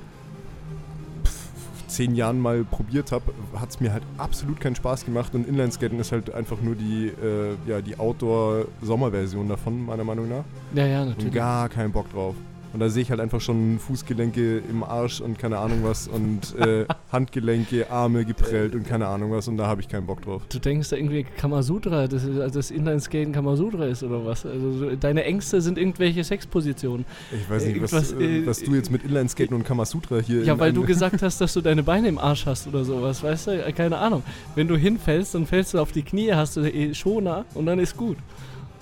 zehn 1.98 2.14
Jahren 2.16 2.40
mal 2.40 2.64
probiert 2.64 3.12
habe, 3.12 3.34
hat 3.60 3.72
es 3.72 3.80
mir 3.80 3.92
halt 3.92 4.04
absolut 4.18 4.60
keinen 4.62 4.76
Spaß 4.76 5.04
gemacht 5.06 5.34
und 5.34 5.48
Inlineskaten 5.48 6.00
ist 6.00 6.12
halt 6.12 6.32
einfach 6.32 6.62
nur 6.62 6.76
die, 6.76 7.08
äh, 7.08 7.56
ja, 7.68 7.82
die 7.82 7.98
Outdoor-Sommerversion 8.00 9.50
davon, 9.50 9.86
meiner 9.86 10.04
Meinung 10.04 10.30
nach. 10.30 10.44
ja, 10.76 10.86
ja, 10.86 11.02
Und 11.02 11.10
natürlich. 11.10 11.34
gar 11.34 11.70
keinen 11.70 11.92
Bock 11.92 12.12
drauf. 12.12 12.36
Und 12.74 12.80
da 12.80 12.90
sehe 12.90 13.04
ich 13.04 13.10
halt 13.10 13.20
einfach 13.20 13.42
schon 13.42 13.80
Fußgelenke 13.80 14.62
im 14.70 14.84
Arsch 14.84 15.22
und 15.22 15.40
keine 15.40 15.58
Ahnung 15.58 15.80
was 15.84 16.08
und 16.08 16.56
äh, 16.60 16.86
Handgelenke, 17.12 17.90
Arme 17.90 18.26
geprellt 18.26 18.76
und 18.76 18.86
keine 18.86 19.08
Ahnung 19.08 19.32
was 19.32 19.48
und 19.48 19.58
da 19.58 19.68
habe 19.68 19.82
ich 19.82 19.88
keinen 19.88 20.06
Bock 20.06 20.22
drauf. 20.22 20.42
Du 20.50 20.60
denkst 20.60 20.90
da 20.90 20.96
irgendwie 20.96 21.24
Kamasutra, 21.24 22.08
das, 22.08 22.24
ist, 22.24 22.40
also 22.40 22.60
das 22.60 22.72
Inlineskaten 22.72 23.32
Kamasutra 23.32 23.86
ist 23.86 24.04
oder 24.04 24.26
was? 24.26 24.46
Also 24.46 24.72
so, 24.74 24.96
deine 24.96 25.24
Ängste 25.24 25.62
sind 25.62 25.78
irgendwelche 25.78 26.24
Sexpositionen. 26.24 27.06
Ich 27.32 27.50
weiß 27.50 27.66
nicht, 27.66 27.82
was, 27.82 28.12
Irgendwas, 28.12 28.12
äh, 28.14 28.40
äh, 28.40 28.48
was 28.48 28.62
du 28.62 28.76
jetzt 28.76 28.92
mit 28.92 29.04
Inlineskaten 29.04 29.56
und 29.56 29.64
Kamasutra 29.64 30.18
hier 30.20 30.44
Ja, 30.44 30.60
weil 30.60 30.74
du 30.74 30.86
gesagt 30.86 31.22
hast, 31.22 31.40
dass 31.40 31.54
du 31.54 31.62
deine 31.62 31.84
Beine 31.84 32.08
im 32.10 32.18
Arsch 32.18 32.46
hast 32.46 32.68
oder 32.68 32.84
sowas, 32.84 33.24
weißt 33.24 33.48
du? 33.48 33.66
Äh, 33.66 33.72
Keine 33.72 33.98
Ahnung. 33.98 34.24
Wenn 34.56 34.68
du 34.68 34.76
hinfällst, 34.76 35.36
dann 35.36 35.46
fällst 35.46 35.74
du 35.74 35.80
auf 35.80 35.92
die 35.92 36.04
Knie, 36.04 36.34
hast 36.34 36.58
du 36.58 36.62
eh 36.62 36.94
Schoner 36.94 37.46
und 37.54 37.66
dann 37.66 37.80
ist 37.80 37.96
gut. 37.96 38.18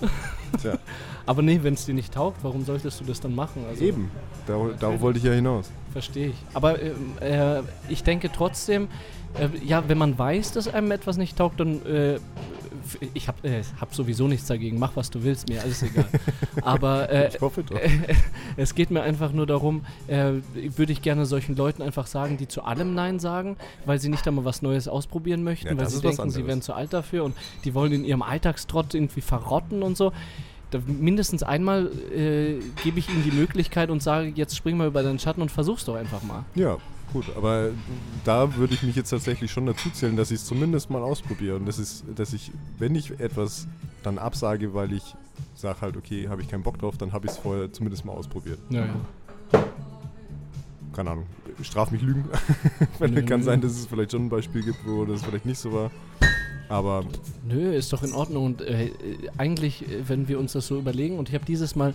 Tja. 0.60 0.78
Aber 1.26 1.42
nee, 1.42 1.58
wenn 1.62 1.74
es 1.74 1.84
dir 1.84 1.94
nicht 1.94 2.14
taugt, 2.14 2.38
warum 2.42 2.64
solltest 2.64 3.00
du 3.00 3.04
das 3.04 3.20
dann 3.20 3.34
machen? 3.34 3.64
Also, 3.68 3.84
Eben, 3.84 4.10
Dar 4.46 4.70
darauf 4.78 5.00
wollte 5.00 5.18
ich 5.18 5.24
ja 5.24 5.32
hinaus. 5.32 5.70
Verstehe 5.92 6.28
ich. 6.28 6.36
Aber 6.54 6.80
ähm, 6.80 7.12
äh, 7.20 7.62
ich 7.88 8.04
denke 8.04 8.30
trotzdem, 8.32 8.88
äh, 9.38 9.48
ja, 9.64 9.88
wenn 9.88 9.98
man 9.98 10.16
weiß, 10.18 10.52
dass 10.52 10.68
einem 10.68 10.90
etwas 10.92 11.16
nicht 11.16 11.36
taugt, 11.36 11.60
dann. 11.60 11.84
Äh, 11.86 12.18
ich 13.14 13.28
habe 13.28 13.48
äh, 13.48 13.62
hab 13.80 13.94
sowieso 13.94 14.28
nichts 14.28 14.46
dagegen. 14.46 14.78
Mach, 14.78 14.96
was 14.96 15.10
du 15.10 15.22
willst, 15.22 15.48
mir 15.48 15.62
alles 15.62 15.82
egal. 15.82 16.06
Aber 16.62 17.10
äh, 17.10 17.28
Ich 17.28 17.40
hoffe 17.40 17.62
doch. 17.62 17.78
es 18.56 18.74
geht 18.74 18.90
mir 18.90 19.02
einfach 19.02 19.32
nur 19.32 19.46
darum, 19.46 19.84
äh, 20.06 20.32
würde 20.54 20.92
ich 20.92 21.02
gerne 21.02 21.26
solchen 21.26 21.56
Leuten 21.56 21.82
einfach 21.82 22.06
sagen, 22.06 22.36
die 22.36 22.48
zu 22.48 22.62
allem 22.62 22.94
Nein 22.94 23.18
sagen, 23.18 23.56
weil 23.84 23.98
sie 23.98 24.08
nicht 24.08 24.26
einmal 24.26 24.44
was 24.44 24.62
Neues 24.62 24.88
ausprobieren 24.88 25.42
möchten, 25.42 25.68
Ja, 25.68 25.76
weil 25.78 25.88
sie 25.88 26.00
denken, 26.00 26.30
sie 26.30 26.46
wären 26.46 26.62
zu 26.62 26.74
alt 26.74 26.92
dafür 26.92 27.24
und 27.24 27.36
die 27.64 27.74
wollen 27.74 27.92
in 27.92 28.04
ihrem 28.04 28.22
Alltagstrott 28.22 28.94
irgendwie 28.94 29.20
verrotten 29.20 29.82
und 29.82 29.96
so. 29.96 30.12
Da 30.70 30.80
mindestens 30.86 31.42
einmal 31.44 31.90
äh, 32.12 32.56
gebe 32.82 32.98
ich 32.98 33.08
ihnen 33.08 33.22
die 33.22 33.30
Möglichkeit 33.30 33.88
und 33.88 34.02
sage, 34.02 34.32
jetzt 34.34 34.56
spring 34.56 34.76
mal 34.76 34.88
über 34.88 35.02
deinen 35.02 35.18
Schatten 35.20 35.40
und 35.40 35.50
versuch's 35.50 35.84
doch 35.84 35.94
einfach 35.94 36.22
mal. 36.24 36.44
Ja, 36.56 36.78
gut, 37.12 37.26
aber 37.36 37.70
da 38.24 38.56
würde 38.56 38.74
ich 38.74 38.82
mich 38.82 38.96
jetzt 38.96 39.10
tatsächlich 39.10 39.50
schon 39.50 39.66
dazu 39.66 39.90
zählen, 39.90 40.16
dass 40.16 40.30
ich 40.30 40.40
es 40.40 40.46
zumindest 40.46 40.90
mal 40.90 41.02
ausprobiere 41.02 41.56
und 41.56 41.66
das 41.66 41.78
ist, 41.78 42.04
dass 42.14 42.32
ich, 42.32 42.50
wenn 42.78 42.94
ich 42.94 43.18
etwas 43.20 43.66
dann 44.02 44.18
absage, 44.18 44.74
weil 44.74 44.92
ich 44.92 45.14
sage 45.54 45.80
halt, 45.80 45.96
okay, 45.96 46.28
habe 46.28 46.42
ich 46.42 46.48
keinen 46.48 46.62
Bock 46.62 46.78
drauf, 46.78 46.96
dann 46.96 47.12
habe 47.12 47.26
ich 47.26 47.32
es 47.32 47.38
vorher 47.38 47.72
zumindest 47.72 48.04
mal 48.04 48.12
ausprobiert. 48.12 48.58
Ja, 48.70 48.86
ja. 48.86 48.94
Keine 50.94 51.10
Ahnung, 51.10 51.26
straf 51.62 51.90
mich 51.90 52.02
Lügen. 52.02 52.24
Weil 52.98 53.10
Nö, 53.10 53.22
kann 53.22 53.40
nö. 53.40 53.46
sein, 53.46 53.60
dass 53.60 53.72
es 53.72 53.86
vielleicht 53.86 54.12
schon 54.12 54.26
ein 54.26 54.28
Beispiel 54.30 54.62
gibt, 54.62 54.78
wo 54.86 55.04
das 55.04 55.22
vielleicht 55.22 55.44
nicht 55.44 55.58
so 55.58 55.72
war. 55.72 55.90
Aber 56.68 57.04
Nö, 57.46 57.74
ist 57.74 57.92
doch 57.92 58.02
in 58.02 58.12
Ordnung. 58.12 58.46
Und 58.46 58.62
äh, 58.62 58.86
äh, 58.86 58.92
eigentlich, 59.36 59.82
äh, 59.82 60.08
wenn 60.08 60.26
wir 60.26 60.38
uns 60.38 60.52
das 60.52 60.66
so 60.66 60.78
überlegen, 60.78 61.18
und 61.18 61.28
ich 61.28 61.34
habe 61.34 61.44
dieses 61.44 61.76
Mal 61.76 61.92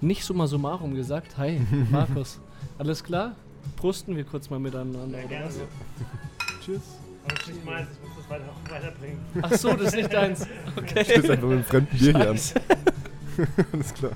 nicht 0.00 0.24
summa 0.24 0.46
summarum 0.46 0.94
gesagt, 0.94 1.36
hi, 1.36 1.60
Markus, 1.90 2.38
alles 2.78 3.02
klar? 3.02 3.34
Prusten 3.76 4.16
wir 4.16 4.24
kurz 4.24 4.50
mal 4.50 4.58
miteinander, 4.58 5.00
Ja, 5.18 5.24
oder 5.24 5.28
gerne. 5.28 5.46
was? 5.46 5.54
tschüss. 6.64 6.80
Aber 7.26 7.34
das 7.34 7.48
ist 7.48 7.54
nicht 7.54 7.64
meins, 7.64 7.88
ich 7.92 8.08
muss 8.08 8.16
das 8.18 8.30
weiter, 8.30 8.44
weiterbringen. 8.70 9.18
Ach 9.42 9.52
so, 9.52 9.72
das 9.72 9.88
ist 9.88 9.96
nicht 9.96 10.12
deins. 10.12 10.46
Ich 10.76 10.76
Okay. 10.76 10.98
einfach 11.14 11.28
mit 11.28 11.42
einem 11.44 11.64
fremden 11.64 11.96
Bier 11.98 12.12
hier 12.16 12.30
an. 12.30 12.38
Alles 13.72 13.94
klar. 13.94 14.12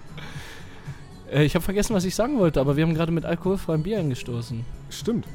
Äh, 1.33 1.45
ich 1.45 1.55
habe 1.55 1.63
vergessen, 1.65 1.95
was 1.95 2.05
ich 2.05 2.15
sagen 2.15 2.39
wollte, 2.39 2.61
aber 2.61 2.77
wir 2.77 2.85
haben 2.85 2.95
gerade 2.95 3.13
mit 3.13 3.25
alkoholfreiem 3.25 3.83
Bier 3.83 3.99
angestoßen. 4.01 4.65
Stimmt. 4.91 5.27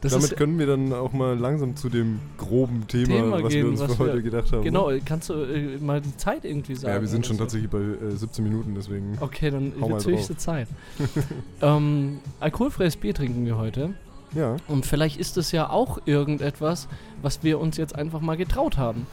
Das 0.00 0.12
Damit 0.12 0.36
können 0.36 0.60
wir 0.60 0.66
dann 0.66 0.92
auch 0.92 1.12
mal 1.12 1.36
langsam 1.36 1.74
zu 1.74 1.88
dem 1.88 2.20
groben 2.36 2.86
Thema, 2.86 3.06
Thema 3.06 3.42
was 3.42 3.52
gehen, 3.52 3.64
wir 3.64 3.70
uns 3.72 3.80
was 3.80 3.96
für 3.96 4.04
heute 4.04 4.22
gedacht 4.22 4.52
haben. 4.52 4.62
genau, 4.62 4.92
kannst 5.04 5.28
du 5.28 5.34
äh, 5.34 5.76
mal 5.78 6.00
die 6.00 6.16
Zeit 6.16 6.44
irgendwie 6.44 6.76
sagen? 6.76 6.94
Ja, 6.94 7.00
wir 7.00 7.08
sind 7.08 7.26
schon 7.26 7.36
so? 7.36 7.42
tatsächlich 7.42 7.68
bei 7.68 7.80
äh, 7.80 8.14
17 8.14 8.44
Minuten, 8.44 8.74
deswegen. 8.76 9.18
Okay, 9.20 9.50
dann 9.50 9.72
Hau 9.80 9.88
mal 9.88 10.04
wird 10.04 10.06
höchste. 10.16 10.36
Zeit. 10.36 10.68
ähm, 11.62 12.20
alkoholfreies 12.38 12.96
Bier 12.96 13.12
trinken 13.12 13.44
wir 13.44 13.58
heute. 13.58 13.90
Ja. 14.36 14.56
Und 14.68 14.86
vielleicht 14.86 15.18
ist 15.18 15.36
es 15.36 15.50
ja 15.50 15.68
auch 15.68 15.98
irgendetwas, 16.04 16.86
was 17.22 17.42
wir 17.42 17.58
uns 17.58 17.76
jetzt 17.76 17.96
einfach 17.96 18.20
mal 18.20 18.36
getraut 18.36 18.76
haben. 18.76 19.06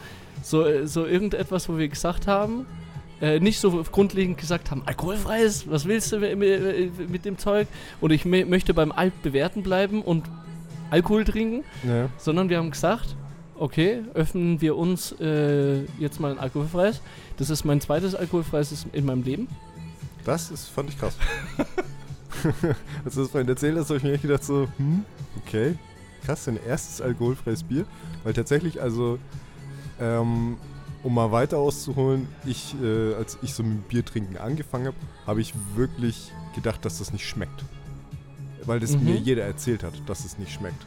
So, 0.44 0.66
äh, 0.66 0.86
so 0.86 1.06
irgendetwas, 1.06 1.68
wo 1.68 1.80
wir 1.80 1.88
gesagt 1.88 2.28
haben, 2.28 2.68
äh, 3.22 3.40
nicht 3.40 3.60
so 3.60 3.84
grundlegend 3.92 4.38
gesagt 4.38 4.70
haben, 4.70 4.84
alkoholfreies, 4.86 5.68
was 5.70 5.86
willst 5.88 6.12
du 6.12 6.20
mit, 6.20 7.10
mit, 7.10 7.26
dem 7.26 7.38
Zeug? 7.40 7.68
Und 8.02 8.12
ich 8.12 8.24
mö- 8.24 8.46
möchte 8.46 8.74
beim 8.74 8.92
altbewährten 8.92 9.64
bleiben 9.64 10.02
und 10.02 10.26
Alkohol 10.96 11.26
trinken, 11.26 11.66
ja. 11.86 12.08
sondern 12.18 12.48
wir 12.48 12.58
haben 12.58 12.72
gesagt, 12.72 13.18
okay, 13.58 14.02
öffnen 14.14 14.62
wir 14.62 14.78
uns 14.78 15.12
äh, 15.20 15.82
jetzt 16.00 16.22
mal 16.22 16.32
ein 16.32 16.40
alkoholfreies. 16.40 17.02
Das 17.36 17.50
ist 17.50 17.66
mein 17.66 17.82
zweites 17.82 18.16
alkoholfreies 18.16 18.86
in 18.94 19.06
meinem 19.06 19.24
Leben. 19.24 19.50
Das 20.24 20.52
ist, 20.52 20.70
fand 20.70 20.90
ich 20.90 20.98
krass. 20.98 21.18
Als 23.04 23.16
du 23.16 23.22
das 23.22 23.30
vorhin 23.30 23.50
erzählt 23.50 23.78
hast, 23.78 23.90
habe 23.90 23.98
ich 23.98 24.04
mir 24.04 24.14
echt 24.14 24.22
gedacht 24.22 24.46
so, 24.46 24.70
hm, 24.78 25.04
okay, 25.46 25.76
krass, 26.26 26.46
dein 26.46 26.64
erstes 26.66 27.02
alkoholfreies 27.02 27.64
Bier. 27.64 27.86
Weil 28.24 28.32
tatsächlich, 28.32 28.82
also, 28.82 29.20
ähm, 30.00 30.56
um 31.04 31.14
mal 31.14 31.34
weiter 31.34 31.58
auszuholen, 31.58 32.30
ich, 32.46 32.74
äh, 32.82 33.16
als 33.16 33.38
ich 33.42 33.54
so 33.54 33.64
mit 33.64 33.90
Bier 33.90 34.06
trinken 34.06 34.38
angefangen 34.38 34.88
habe, 34.88 34.98
habe 35.28 35.42
ich 35.42 35.54
wirklich 35.76 36.32
gedacht, 36.56 36.86
dass 36.86 37.00
das 37.00 37.12
nicht 37.12 37.28
schmeckt. 37.28 37.66
Weil 38.66 38.80
das 38.80 38.98
Mhm. 38.98 39.06
mir 39.06 39.16
jeder 39.18 39.44
erzählt 39.46 39.84
hat, 39.84 39.94
dass 40.08 40.26
es 40.26 40.38
nicht 40.38 40.52
schmeckt. 40.52 40.86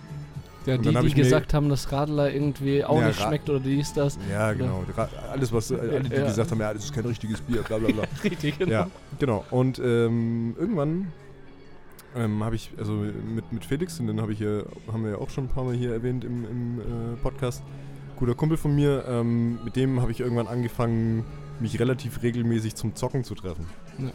Ja, 0.66 0.74
Und 0.74 0.82
die, 0.82 0.86
dann 0.86 0.96
hab 0.96 1.04
die 1.04 1.14
gesagt 1.14 1.54
haben, 1.54 1.68
dass 1.70 1.90
Radler 1.92 2.30
irgendwie 2.32 2.84
auch 2.84 3.00
Ja, 3.00 3.08
nicht 3.08 3.20
schmeckt 3.20 3.48
oder 3.48 3.60
dies, 3.60 3.92
das. 3.94 4.18
Ja, 4.30 4.52
genau. 4.52 4.84
Ra- 4.96 5.08
Alles, 5.30 5.52
was 5.52 5.70
äh, 5.70 5.76
alle, 5.76 6.00
die 6.02 6.14
Ja. 6.14 6.24
gesagt 6.26 6.50
haben, 6.50 6.60
ja, 6.60 6.74
das 6.74 6.84
ist 6.84 6.92
kein 6.94 7.06
richtiges 7.06 7.40
Bier, 7.40 7.62
bla 7.62 7.78
bla 7.78 7.90
bla. 7.90 8.04
Richtig, 8.24 8.58
genau. 8.58 8.70
Ja, 8.72 8.90
genau. 9.18 9.44
Und 9.50 9.78
ähm, 9.78 10.54
irgendwann 10.58 11.08
ähm, 12.16 12.42
habe 12.44 12.56
ich, 12.56 12.70
also 12.78 12.92
mit, 12.92 13.50
mit 13.52 13.64
Felix, 13.64 13.98
und 14.00 14.08
den 14.08 14.20
habe 14.20 14.32
ich 14.32 14.38
hier, 14.38 14.66
haben 14.92 15.04
wir 15.04 15.12
ja 15.12 15.18
auch 15.18 15.30
schon 15.30 15.44
ein 15.44 15.48
paar 15.48 15.64
Mal 15.64 15.74
hier 15.74 15.92
erwähnt 15.92 16.24
im, 16.24 16.44
im 16.44 16.80
äh, 16.80 17.16
Podcast, 17.22 17.62
guter 18.16 18.34
Kumpel 18.34 18.58
von 18.58 18.74
mir, 18.74 19.04
ähm, 19.08 19.58
mit 19.64 19.76
dem 19.76 20.00
habe 20.02 20.10
ich 20.10 20.20
irgendwann 20.20 20.48
angefangen, 20.48 21.24
mich 21.60 21.78
relativ 21.80 22.22
regelmäßig 22.22 22.74
zum 22.74 22.94
Zocken 22.94 23.24
zu 23.24 23.34
treffen. 23.34 23.66
Ja. 23.98 24.10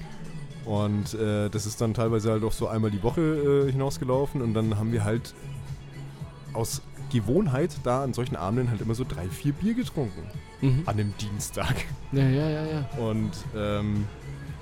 Und 0.66 1.14
äh, 1.14 1.50
das 1.50 1.66
ist 1.66 1.82
dann 1.82 1.94
teilweise 1.94 2.32
halt 2.32 2.44
auch 2.44 2.52
so 2.52 2.68
einmal 2.68 2.92
die 2.92 3.04
Woche 3.04 3.22
äh, 3.68 3.72
hinausgelaufen 3.72 4.42
und 4.42 4.54
dann 4.54 4.78
haben 4.78 4.92
wir 4.94 5.04
halt 5.04 5.34
aus 6.54 6.82
Gewohnheit 7.12 7.72
da 7.84 8.04
an 8.04 8.14
solchen 8.14 8.36
Abenden 8.36 8.70
halt 8.70 8.82
immer 8.82 8.96
so 8.96 9.04
drei, 9.08 9.28
vier 9.28 9.54
Bier 9.54 9.74
getrunken. 9.74 10.24
Mhm. 10.62 10.84
An 10.86 10.98
dem 10.98 11.14
Dienstag. 11.18 11.76
Ja, 12.12 12.24
ja, 12.24 12.50
ja, 12.50 12.66
ja. 12.66 12.90
Und 12.98 13.32
ähm, 13.56 14.06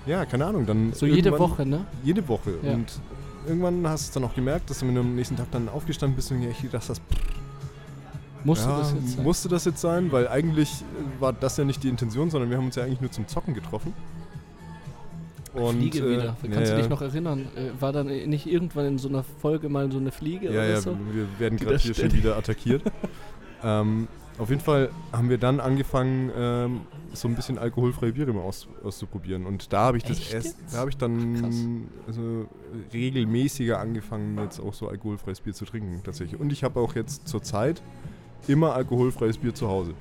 ja, 0.08 0.26
keine 0.26 0.46
Ahnung, 0.46 0.66
dann. 0.66 0.94
So 0.94 1.06
jede 1.06 1.38
Woche, 1.38 1.66
ne? 1.66 1.86
Jede 2.04 2.28
Woche. 2.28 2.56
Ja. 2.64 2.74
Und 2.74 3.00
irgendwann 3.48 3.88
hast 3.88 4.06
du 4.06 4.08
es 4.08 4.12
dann 4.14 4.24
auch 4.24 4.34
gemerkt, 4.34 4.70
dass 4.70 4.80
du 4.80 4.92
du 4.92 5.00
am 5.00 5.16
nächsten 5.16 5.36
Tag 5.36 5.52
dann 5.52 5.70
aufgestanden 5.70 6.16
bist 6.16 6.32
und 6.32 6.42
gedacht 6.42 6.90
hast, 6.90 7.02
pff, 7.02 7.42
Musste 8.44 8.70
ja, 8.70 8.80
das 8.80 8.94
jetzt 8.94 9.14
sein? 9.14 9.24
musste 9.24 9.50
das 9.50 9.66
jetzt 9.66 9.82
sein, 9.82 10.12
weil 10.12 10.28
eigentlich 10.28 10.84
war 11.20 11.34
das 11.34 11.58
ja 11.58 11.64
nicht 11.64 11.84
die 11.84 11.90
Intention, 11.90 12.30
sondern 12.30 12.50
wir 12.50 12.58
haben 12.58 12.66
uns 12.66 12.76
ja 12.76 12.84
eigentlich 12.84 13.02
nur 13.02 13.12
zum 13.12 13.28
Zocken 13.28 13.54
getroffen. 13.54 13.94
Und, 15.54 15.78
Fliege 15.78 16.00
äh, 16.00 16.12
wieder. 16.12 16.38
Kannst 16.42 16.70
ja, 16.70 16.76
du 16.76 16.82
dich 16.82 16.90
noch 16.90 17.02
erinnern? 17.02 17.48
Äh, 17.56 17.82
war 17.82 17.92
dann 17.92 18.10
äh, 18.10 18.26
nicht 18.26 18.46
irgendwann 18.46 18.86
in 18.86 18.98
so 18.98 19.10
einer 19.10 19.24
Folge 19.24 19.70
mal 19.70 19.92
so 19.92 19.98
eine 19.98 20.12
Fliege 20.12 20.46
Ja, 20.46 20.52
oder 20.52 20.70
ja, 20.70 20.82
so? 20.82 20.98
wir 21.12 21.28
werden 21.40 21.58
gerade 21.58 21.78
hier 21.78 21.94
schon 21.94 22.14
wieder 22.14 22.38
attackiert. 22.38 22.84
ähm, 23.64 24.08
auf 24.38 24.50
jeden 24.50 24.62
Fall 24.62 24.90
haben 25.12 25.30
wir 25.30 25.38
dann 25.38 25.60
angefangen, 25.60 26.32
ähm, 26.36 26.82
so 27.14 27.28
ein 27.28 27.36
bisschen 27.36 27.58
alkoholfreie 27.58 28.14
Biere 28.14 28.34
mal 28.34 28.42
aus, 28.42 28.68
auszuprobieren. 28.84 29.46
Und 29.46 29.74
da 29.74 29.82
habe 29.82 29.98
ich 29.98 30.04
das 30.04 30.20
Echt 30.20 30.34
erst, 30.34 30.58
da 30.72 30.78
habe 30.78 30.90
ich 30.90 30.98
dann 30.98 31.90
also, 32.08 32.48
regelmäßiger 32.94 33.78
angefangen, 33.78 34.38
jetzt 34.40 34.60
auch 34.60 34.74
so 34.74 34.88
alkoholfreies 34.88 35.42
Bier 35.42 35.54
zu 35.54 35.66
trinken, 35.66 36.02
tatsächlich. 36.04 36.40
Und 36.40 36.52
ich 36.52 36.64
habe 36.64 36.80
auch 36.80 36.96
jetzt 36.96 37.28
zur 37.28 37.44
Zeit 37.44 37.82
immer 38.48 38.74
alkoholfreies 38.74 39.38
Bier 39.38 39.54
zu 39.54 39.68
Hause. 39.68 39.94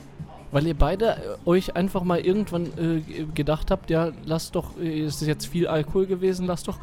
Weil 0.52 0.66
ihr 0.66 0.74
beide 0.74 1.10
äh, 1.16 1.18
euch 1.48 1.76
einfach 1.76 2.02
mal 2.02 2.18
irgendwann 2.20 2.66
äh, 2.78 3.24
gedacht 3.34 3.70
habt, 3.70 3.88
ja, 3.90 4.10
lass 4.24 4.50
doch, 4.50 4.76
äh, 4.80 5.02
es 5.04 5.20
ist 5.22 5.28
jetzt 5.28 5.46
viel 5.46 5.66
Alkohol 5.68 6.06
gewesen, 6.06 6.46
lass 6.46 6.62
doch 6.64 6.78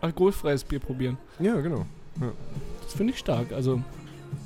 alkoholfreies 0.00 0.64
Bier 0.64 0.78
probieren. 0.80 1.18
Ja, 1.38 1.60
genau. 1.60 1.86
Das 2.82 2.94
finde 2.94 3.12
ich 3.12 3.18
stark. 3.18 3.52
Also, 3.52 3.82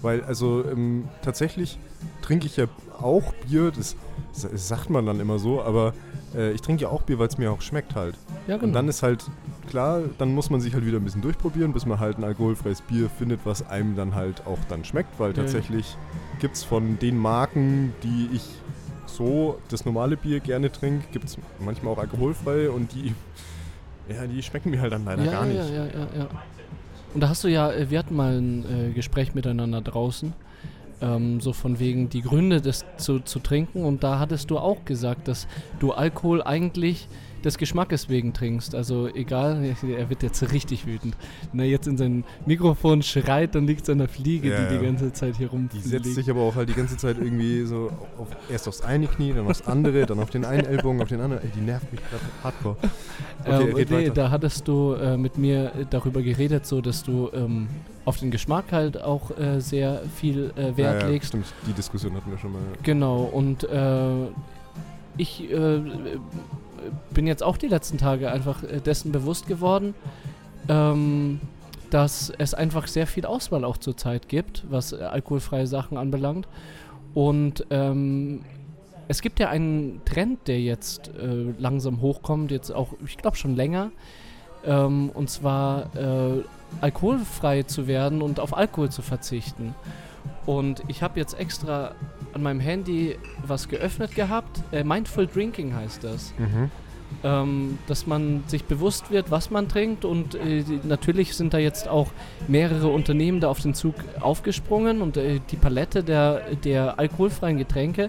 Weil, 0.03 0.23
also 0.25 0.65
ähm, 0.71 1.09
tatsächlich 1.23 1.79
trinke 2.23 2.47
ich 2.47 2.57
ja 2.57 2.67
auch 3.01 3.33
Bier, 3.49 3.71
das, 3.71 3.97
s- 4.35 4.69
sagt 4.69 4.91
man 4.91 5.07
dann 5.07 5.21
immer 5.21 5.39
so, 5.39 5.63
aber 5.63 5.93
äh, 6.35 6.53
ich 6.53 6.63
trinke 6.63 6.83
ja 6.83 6.89
auch 6.89 7.03
Bier, 7.03 7.19
weil 7.19 7.29
es 7.29 7.37
mir 7.39 7.51
auch 7.53 7.61
schmeckt 7.61 7.95
halt. 7.95 8.15
ja, 8.47 8.55
genau. 8.57 8.69
Und 8.69 8.73
dann 8.73 8.89
ist 8.89 9.03
halt 9.03 9.25
klar, 9.69 10.01
dann 10.19 10.35
muss 10.35 10.49
man 10.51 10.61
sich 10.61 10.73
halt 10.75 10.87
wieder 10.87 10.99
ein 10.99 11.05
bisschen 11.05 11.23
durchprobieren, 11.23 11.73
bis 11.73 11.85
man 11.87 12.01
halt 12.01 12.19
ein 12.19 12.25
alkoholfreies 12.25 12.81
Bier 12.83 13.11
findet, 13.11 13.41
was 13.45 13.69
einem 13.69 13.97
dann 13.97 14.15
halt 14.15 14.47
auch 14.47 14.59
dann 14.69 14.85
schmeckt, 14.85 15.19
weil 15.19 15.31
Ja. 15.31 15.37
tatsächlich 15.37 15.97
gibt 16.41 16.57
es 16.57 16.65
von 16.65 16.99
den 16.99 17.17
Marken, 17.17 17.93
die 18.03 18.31
ich 18.33 18.43
so 19.07 19.59
das 19.69 19.85
normale 19.85 20.17
Bier 20.17 20.41
gerne 20.41 20.73
trinke, 20.73 21.07
gibt 21.13 21.27
es 21.27 21.39
manchmal 21.59 21.95
auch 21.95 21.99
alkoholfrei 21.99 22.71
und 22.71 22.93
die, 22.93 23.13
ja, 24.09 24.27
die 24.27 24.43
schmecken 24.43 24.71
mir 24.71 24.81
halt 24.81 24.93
dann 24.93 25.05
leider 25.05 25.25
ja, 25.25 25.31
gar 25.31 25.47
ja, 25.47 25.63
nicht. 25.63 25.75
Ja, 25.75 25.85
ja, 25.85 26.09
ja. 26.19 26.29
Und 27.15 27.21
da 27.21 27.29
hast 27.29 27.45
du 27.45 27.49
ja, 27.49 27.71
äh, 27.71 27.91
wir 27.91 27.99
hatten 27.99 28.17
mal 28.17 28.39
ein 28.39 28.91
äh, 28.91 28.93
Gespräch 28.93 29.35
miteinander 29.35 29.81
draußen, 29.81 30.33
ähm, 31.01 31.41
so 31.41 31.53
von 31.53 31.79
wegen 31.79 32.09
die 32.09 32.23
Gründe, 32.23 32.61
das 32.61 32.85
zu, 32.97 33.21
zu 33.21 33.41
trinken. 33.41 33.85
Und 33.85 34.03
da 34.03 34.19
hattest 34.19 34.51
du 34.51 34.59
auch 34.59 34.85
gesagt, 34.85 35.29
dass 35.29 35.47
du 35.81 35.93
Alkohol 35.93 36.43
eigentlich 36.43 37.09
des 37.45 37.59
Geschmackes 37.59 38.09
wegen 38.09 38.33
trinkst. 38.33 38.75
Also 38.75 39.09
egal, 39.09 39.63
er 39.97 40.11
wird 40.11 40.23
jetzt 40.23 40.53
richtig 40.53 40.87
wütend. 40.87 41.17
Wenn 41.53 41.61
er 41.61 41.67
jetzt 41.67 41.87
in 41.87 41.97
sein 41.97 42.25
Mikrofon 42.47 43.03
schreit, 43.03 43.55
dann 43.55 43.67
liegt 43.67 43.83
es 43.83 43.91
an 43.91 43.99
der 43.99 44.09
Fliege, 44.09 44.49
Ja, 44.51 44.57
die 44.69 44.75
ja. 44.75 44.81
die 44.81 44.87
ganze 44.87 45.13
Zeit 45.13 45.37
hier 45.37 45.49
Die 45.49 45.55
rumfliegt. 45.57 45.85
setzt 45.87 46.15
sich 46.15 46.31
aber 46.31 46.41
auch 46.41 46.55
halt 46.55 46.69
die 46.69 46.75
ganze 46.75 46.97
Zeit 46.97 47.17
irgendwie 47.19 47.65
so 47.65 47.91
auf, 48.19 48.29
erst 48.51 48.69
aufs 48.69 48.83
eine 48.83 49.07
Knie, 49.07 49.33
dann 49.33 49.47
aufs 49.47 49.63
andere, 49.63 50.07
dann 50.07 50.19
auf 50.21 50.31
den 50.31 50.45
einen 50.45 50.65
Ellbogen, 50.67 51.01
auf 51.03 51.09
den 51.09 51.21
anderen. 51.21 51.43
Ey, 51.43 51.51
die 51.55 51.61
nervt 51.61 51.91
mich 51.93 52.01
gerade 52.09 52.23
hardcore. 52.43 52.77
Okay, 53.45 53.69
ähm, 53.69 53.75
red 53.75 53.91
nee, 53.91 53.97
weiter. 53.97 54.15
da 54.15 54.31
hattest 54.31 54.69
du 54.69 54.93
äh, 54.95 55.17
mit 55.17 55.39
mir 55.39 55.67
äh, 55.75 55.87
darüber 55.89 56.23
geredet, 56.23 56.67
so 56.67 56.81
dass 56.81 57.03
du 57.03 57.31
ähm, 57.33 57.69
auf 58.05 58.19
den 58.19 58.31
Geschmack 58.31 58.67
halt 58.73 59.01
auch 59.03 59.37
äh, 59.39 59.61
sehr 59.61 60.03
viel 60.17 60.53
äh, 60.57 60.77
Wert 60.77 60.79
ja, 60.79 61.01
ja, 61.01 61.07
legst. 61.09 61.29
Stimmt, 61.29 61.47
die 61.67 61.73
Diskussion 61.73 62.15
hatten 62.15 62.31
wir 62.31 62.39
schon 62.39 62.53
mal. 62.53 62.61
Genau, 62.83 63.23
und 63.23 63.65
äh, 63.65 64.27
ich 65.17 65.51
äh, 65.51 65.81
bin 67.13 67.27
jetzt 67.27 67.43
auch 67.43 67.57
die 67.57 67.69
letzten 67.69 67.99
Tage 67.99 68.31
einfach 68.31 68.63
äh, 68.63 68.81
dessen 68.81 69.13
bewusst 69.13 69.47
geworden, 69.47 69.95
ähm, 70.69 71.41
dass 71.91 72.33
es 72.39 72.55
einfach 72.55 72.87
sehr 72.87 73.07
viel 73.07 73.27
Auswahl 73.27 73.65
auch 73.65 73.79
zurzeit 73.79 74.29
gibt, 74.29 74.65
was 74.71 74.93
äh, 74.93 74.97
alkoholfreie 75.03 75.67
Sachen 75.67 75.97
anbelangt. 75.97 76.47
Und 77.15 77.67
ähm, 77.71 78.45
es 79.09 79.23
gibt 79.23 79.41
ja 79.41 79.49
einen 79.49 80.01
Trend, 80.05 80.47
der 80.47 80.61
jetzt 80.61 81.09
äh, 81.09 81.53
langsam 81.59 82.01
hochkommt, 82.01 82.53
jetzt 82.53 82.71
auch, 82.71 82.95
ich 83.05 83.17
glaube 83.17 83.37
schon 83.37 83.57
länger, 83.57 83.91
ähm, 84.65 85.11
und 85.13 85.31
zwar 85.31 85.95
äh, 85.97 86.43
alkoholfrei 86.81 87.65
zu 87.65 87.87
werden 87.89 88.23
und 88.23 88.39
auf 88.39 88.57
Alkohol 88.57 88.91
zu 88.91 89.03
verzichten. 89.03 89.75
Und 90.47 90.83
ich 90.89 91.03
habe 91.03 91.19
jetzt 91.19 91.39
extra 91.39 91.93
an 92.33 92.43
meinem 92.43 92.61
Handy 92.61 93.19
was 93.45 93.69
geöffnet 93.69 94.15
gehabt. 94.15 94.63
Äh, 94.73 94.85
Mindful 94.85 95.27
Drinking 95.27 95.75
heißt 95.75 96.05
das. 96.05 96.35
Mhm. 96.39 96.71
Ähm, 97.23 97.79
dass 97.87 98.07
man 98.07 98.45
sich 98.47 98.65
bewusst 98.65 99.11
wird, 99.11 99.31
was 99.31 99.51
man 99.51 99.69
trinkt. 99.69 100.05
Und 100.05 100.35
äh, 100.37 100.65
natürlich 100.85 101.35
sind 101.37 101.53
da 101.53 101.59
jetzt 101.59 101.87
auch 101.89 102.09
mehrere 102.49 102.89
Unternehmen 102.89 103.41
da 103.41 103.49
auf 103.49 103.61
den 103.61 103.75
Zug 103.75 103.95
aufgesprungen. 104.21 105.03
Und 105.03 105.17
äh, 105.17 105.41
die 105.51 105.57
Palette 105.57 106.03
der, 106.03 106.55
der 106.57 106.99
alkoholfreien 106.99 107.59
Getränke, 107.59 108.09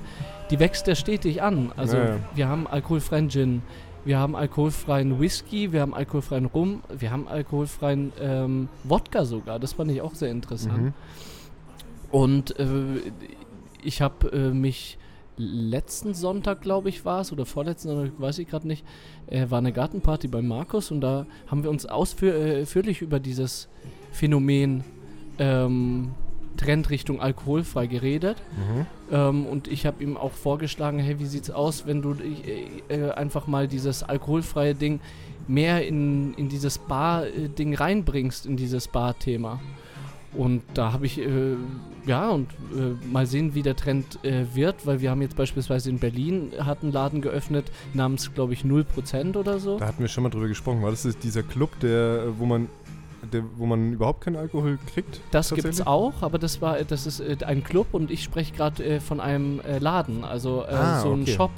die 0.50 0.60
wächst 0.60 0.88
ja 0.88 0.96
stetig 0.96 1.42
an. 1.42 1.72
Also 1.76 1.98
Ja, 1.98 2.06
ja. 2.06 2.16
wir 2.36 2.48
haben 2.48 2.68
alkoholfreien 2.68 3.30
Gin. 3.30 3.62
Wir 4.04 4.18
haben 4.18 4.36
alkoholfreien 4.36 5.20
Whisky, 5.20 5.72
wir 5.72 5.82
haben 5.82 5.94
alkoholfreien 5.94 6.46
Rum, 6.46 6.82
wir 6.90 7.12
haben 7.12 7.28
alkoholfreien 7.28 8.12
ähm, 8.20 8.68
Wodka 8.84 9.26
sogar. 9.26 9.60
Das 9.60 9.74
fand 9.74 9.92
ich 9.92 10.02
auch 10.02 10.16
sehr 10.16 10.32
interessant. 10.32 10.82
Mhm. 10.82 10.94
Und 12.10 12.60
äh, 12.60 12.66
ich 13.84 14.02
habe 14.02 14.32
äh, 14.32 14.50
mich 14.50 14.98
letzten 15.38 16.14
Sonntag, 16.14 16.62
glaube 16.62 16.90
ich, 16.90 17.06
war 17.06 17.22
es, 17.22 17.32
oder 17.32 17.46
vorletzten 17.46 17.90
Sonntag, 17.90 18.14
weiß 18.20 18.40
ich 18.40 18.48
gerade 18.48 18.68
nicht, 18.68 18.86
äh, 19.28 19.50
war 19.50 19.60
eine 19.60 19.72
Gartenparty 19.72 20.28
bei 20.28 20.42
Markus 20.42 20.92
und 20.92 21.02
da 21.02 21.26
haben 21.48 21.64
wir 21.64 21.70
uns 21.70 21.86
ausführlich 21.86 23.02
über 23.02 23.20
dieses 23.20 23.68
Phänomen 24.12 24.84
ähm, 25.40 26.12
Trend 26.58 26.90
Richtung 26.90 27.22
alkoholfrei 27.22 27.88
geredet. 27.88 28.38
Mhm. 28.56 28.86
Ähm, 29.12 29.46
und 29.46 29.68
ich 29.68 29.86
habe 29.86 30.04
ihm 30.04 30.18
auch 30.18 30.32
vorgeschlagen, 30.32 31.00
hey, 31.00 31.20
wie 31.20 31.26
sieht's 31.26 31.50
aus, 31.50 31.86
wenn 31.86 32.02
du 32.02 32.14
äh, 32.14 32.94
äh, 32.94 33.12
einfach 33.12 33.48
mal 33.48 33.68
dieses 33.68 34.04
alkoholfreie 34.04 34.76
Ding 34.76 35.00
mehr 35.48 35.86
in, 35.86 36.34
in 36.36 36.50
dieses 36.50 36.78
Bar-Ding 36.78 37.74
reinbringst, 37.74 38.46
in 38.46 38.58
dieses 38.58 38.88
Bar-Thema. 38.88 39.60
Und 40.34 40.62
da 40.74 40.94
habe 40.94 41.06
ich, 41.06 41.20
äh, 41.20 41.56
ja, 42.06 42.30
und 42.30 42.50
äh, 42.74 43.06
mal 43.12 43.26
sehen, 43.26 43.54
wie 43.54 43.62
der 43.64 43.76
Trend 43.76 44.24
äh, 44.24 44.46
wird, 44.54 44.86
weil 44.86 45.02
wir 45.02 45.12
haben 45.12 45.22
jetzt 45.22 45.36
beispielsweise 45.36 45.90
in 45.90 46.00
Berlin, 46.00 46.54
hat 46.60 46.84
einen 46.84 46.94
Laden 46.94 47.22
geöffnet, 47.22 47.70
namens, 47.94 48.34
glaube 48.34 48.54
ich, 48.54 48.64
0% 48.64 49.36
oder 49.36 49.60
so. 49.60 49.78
Da 49.78 49.88
hatten 49.88 50.00
wir 50.00 50.08
schon 50.08 50.24
mal 50.24 50.30
drüber 50.30 50.48
gesprochen. 50.48 50.82
War 50.82 50.92
das 50.92 51.04
ist 51.04 51.24
dieser 51.24 51.44
Club, 51.44 51.78
der, 51.82 52.40
wo 52.40 52.46
man, 52.46 52.70
der, 53.34 53.44
wo 53.58 53.66
man 53.66 53.92
überhaupt 53.92 54.22
keinen 54.22 54.38
Alkohol 54.38 54.80
kriegt? 54.94 55.20
Das 55.32 55.54
gibt's 55.54 55.86
auch, 55.86 56.22
aber 56.22 56.40
das 56.40 56.62
war, 56.62 56.82
das 56.84 57.06
ist 57.06 57.20
äh, 57.20 57.36
ein 57.46 57.64
Club 57.64 57.88
und 57.92 58.10
ich 58.10 58.24
spreche 58.24 58.54
gerade 58.54 58.84
äh, 58.86 59.00
von 59.02 59.20
einem 59.20 59.60
äh, 59.60 59.80
Laden, 59.80 60.24
also 60.24 60.64
äh, 60.64 60.74
Ah, 60.74 61.02
so 61.02 61.12
ein 61.12 61.24
okay. 61.24 61.34
Shop. 61.34 61.52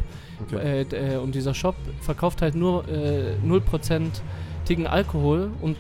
Okay. 0.48 0.86
Äh, 0.92 1.14
äh, 1.14 1.18
und 1.18 1.36
dieser 1.36 1.54
Shop 1.54 1.76
verkauft 2.02 2.42
halt 2.42 2.56
nur 2.56 2.88
äh, 2.90 3.36
0%igen 3.46 4.88
Alkohol 4.88 5.52
und 5.62 5.78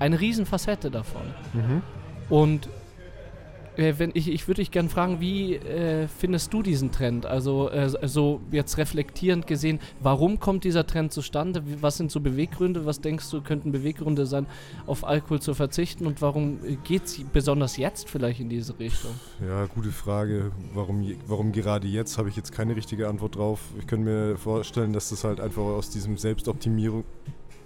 eine 0.00 0.20
riesen 0.20 0.46
Facette 0.46 0.90
davon. 0.90 1.22
Mhm. 1.52 1.82
Und 2.28 2.68
äh, 3.78 3.94
wenn 3.98 4.10
ich, 4.14 4.28
ich 4.28 4.48
würde 4.48 4.60
dich 4.60 4.70
gerne 4.70 4.88
fragen, 4.88 5.20
wie 5.20 5.54
äh, 5.54 6.08
findest 6.08 6.52
du 6.52 6.62
diesen 6.62 6.90
Trend? 6.90 7.26
Also 7.26 7.70
äh, 7.70 7.88
so 8.08 8.40
jetzt 8.50 8.76
reflektierend 8.76 9.46
gesehen, 9.46 9.78
warum 10.00 10.40
kommt 10.40 10.64
dieser 10.64 10.86
Trend 10.86 11.12
zustande? 11.12 11.62
Was 11.80 11.96
sind 11.96 12.10
so 12.10 12.20
Beweggründe? 12.20 12.84
Was 12.84 13.00
denkst 13.00 13.30
du, 13.30 13.40
könnten 13.40 13.70
Beweggründe 13.70 14.26
sein, 14.26 14.46
auf 14.86 15.06
Alkohol 15.06 15.40
zu 15.40 15.54
verzichten? 15.54 16.06
Und 16.06 16.20
warum 16.20 16.58
geht 16.82 17.04
es 17.04 17.20
besonders 17.32 17.76
jetzt 17.76 18.10
vielleicht 18.10 18.40
in 18.40 18.48
diese 18.48 18.76
Richtung? 18.78 19.12
Ja, 19.46 19.66
gute 19.66 19.92
Frage. 19.92 20.50
Warum, 20.74 21.06
warum 21.28 21.52
gerade 21.52 21.86
jetzt, 21.86 22.18
habe 22.18 22.28
ich 22.28 22.36
jetzt 22.36 22.50
keine 22.50 22.74
richtige 22.74 23.08
Antwort 23.08 23.36
drauf. 23.36 23.60
Ich 23.78 23.86
könnte 23.86 24.10
mir 24.10 24.36
vorstellen, 24.36 24.92
dass 24.92 25.10
das 25.10 25.22
halt 25.22 25.40
einfach 25.40 25.62
aus 25.62 25.88
diesem 25.90 26.18
Selbstoptimierung, 26.18 27.04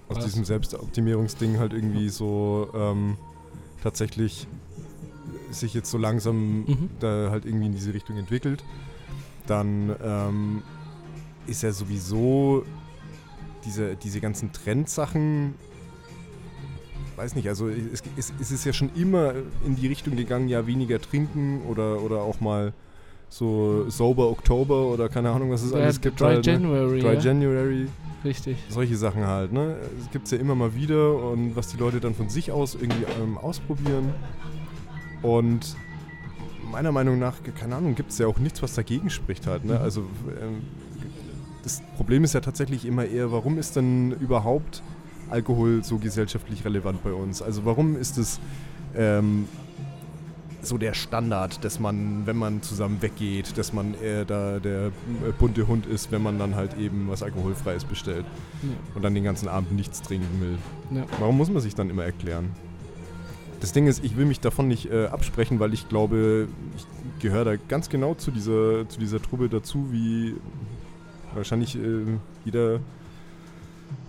aus 0.08 0.18
Was? 0.18 0.24
diesem 0.26 0.44
Selbstoptimierungsding 0.44 1.58
halt 1.58 1.72
irgendwie 1.72 2.10
so 2.10 2.68
ähm, 2.74 3.16
tatsächlich 3.82 4.46
sich 5.50 5.74
jetzt 5.74 5.90
so 5.90 5.98
langsam 5.98 6.60
Mhm. 6.60 6.90
da 7.00 7.30
halt 7.30 7.44
irgendwie 7.44 7.66
in 7.66 7.72
diese 7.72 7.92
Richtung 7.92 8.16
entwickelt. 8.16 8.64
Dann 9.46 9.94
ähm, 10.02 10.62
ist 11.46 11.62
ja 11.62 11.72
sowieso 11.72 12.64
diese, 13.64 13.96
diese 13.96 14.20
ganzen 14.20 14.52
Trendsachen, 14.52 15.54
weiß 17.16 17.34
nicht, 17.34 17.48
also 17.48 17.68
es, 17.68 18.02
es, 18.16 18.32
es 18.40 18.50
ist 18.50 18.64
ja 18.64 18.72
schon 18.72 18.90
immer 18.94 19.34
in 19.66 19.76
die 19.76 19.86
Richtung 19.88 20.16
gegangen, 20.16 20.48
ja 20.48 20.66
weniger 20.66 21.00
trinken 21.00 21.62
oder, 21.68 22.00
oder 22.02 22.22
auch 22.22 22.40
mal 22.40 22.72
so 23.32 23.88
Sober 23.88 24.28
Oktober 24.28 24.88
oder 24.88 25.08
keine 25.08 25.30
Ahnung, 25.30 25.50
was 25.50 25.62
es 25.62 25.72
Ja, 25.72 25.78
alles 25.78 26.00
gibt. 26.00 26.20
Dry 26.20 26.34
halt, 26.34 26.46
ne? 26.46 26.52
January. 26.52 27.00
Dry 27.00 27.14
ja? 27.14 27.20
January, 27.20 27.88
Richtig. 28.24 28.58
solche 28.68 28.96
Sachen 28.96 29.26
halt. 29.26 29.52
Ne? 29.52 29.76
Es 29.98 30.10
gibt 30.10 30.30
ja 30.30 30.36
immer 30.36 30.54
mal 30.54 30.74
wieder 30.74 31.16
und 31.16 31.56
was 31.56 31.68
die 31.68 31.78
Leute 31.78 31.98
dann 31.98 32.14
von 32.14 32.28
sich 32.28 32.52
aus 32.52 32.74
irgendwie 32.74 33.04
ähm, 33.22 33.38
ausprobieren. 33.38 34.12
Und 35.22 35.76
meiner 36.70 36.92
Meinung 36.92 37.18
nach, 37.18 37.36
keine 37.58 37.76
Ahnung, 37.76 37.94
gibt 37.94 38.10
es 38.10 38.18
ja 38.18 38.26
auch 38.26 38.38
nichts, 38.38 38.62
was 38.62 38.74
dagegen 38.74 39.08
spricht 39.08 39.46
halt. 39.46 39.64
Ne? 39.64 39.74
Mhm. 39.76 39.80
Also 39.80 40.00
ähm, 40.40 40.62
das 41.62 41.80
Problem 41.96 42.24
ist 42.24 42.34
ja 42.34 42.40
tatsächlich 42.40 42.84
immer 42.84 43.06
eher, 43.06 43.32
warum 43.32 43.56
ist 43.56 43.76
denn 43.76 44.12
überhaupt 44.12 44.82
Alkohol 45.30 45.82
so 45.82 45.96
gesellschaftlich 45.96 46.66
relevant 46.66 47.02
bei 47.02 47.14
uns? 47.14 47.40
Also 47.40 47.64
warum 47.64 47.96
ist 47.96 48.18
es, 48.18 48.40
ähm, 48.94 49.48
so 50.62 50.78
der 50.78 50.94
Standard, 50.94 51.64
dass 51.64 51.80
man, 51.80 52.24
wenn 52.26 52.36
man 52.36 52.62
zusammen 52.62 53.02
weggeht, 53.02 53.58
dass 53.58 53.72
man 53.72 53.94
eher 54.00 54.24
da 54.24 54.60
der 54.60 54.86
äh, 54.86 54.90
bunte 55.38 55.66
Hund 55.66 55.86
ist, 55.86 56.12
wenn 56.12 56.22
man 56.22 56.38
dann 56.38 56.54
halt 56.54 56.78
eben 56.78 57.08
was 57.08 57.22
Alkoholfreies 57.22 57.84
bestellt 57.84 58.24
Ja. 58.62 58.68
und 58.94 59.02
dann 59.02 59.14
den 59.14 59.24
ganzen 59.24 59.48
Abend 59.48 59.72
nichts 59.72 60.02
trinken 60.02 60.40
will. 60.40 60.58
Ja. 60.98 61.04
Warum 61.18 61.36
muss 61.36 61.50
man 61.50 61.60
sich 61.60 61.74
dann 61.74 61.90
immer 61.90 62.04
erklären? 62.04 62.50
Das 63.60 63.72
Ding 63.72 63.86
ist, 63.86 64.04
ich 64.04 64.16
will 64.16 64.24
mich 64.24 64.40
davon 64.40 64.68
nicht 64.68 64.90
äh, 64.90 65.06
absprechen, 65.06 65.60
weil 65.60 65.72
ich 65.72 65.88
glaube, 65.88 66.48
ich 66.76 66.86
gehöre 67.20 67.44
da 67.44 67.56
ganz 67.56 67.88
genau 67.88 68.14
zu 68.14 68.30
dieser, 68.30 68.88
zu 68.88 68.98
dieser 68.98 69.20
Truppe 69.22 69.48
dazu, 69.48 69.88
wie 69.92 70.34
wahrscheinlich 71.34 71.76
äh, 71.76 72.18
jeder, 72.44 72.80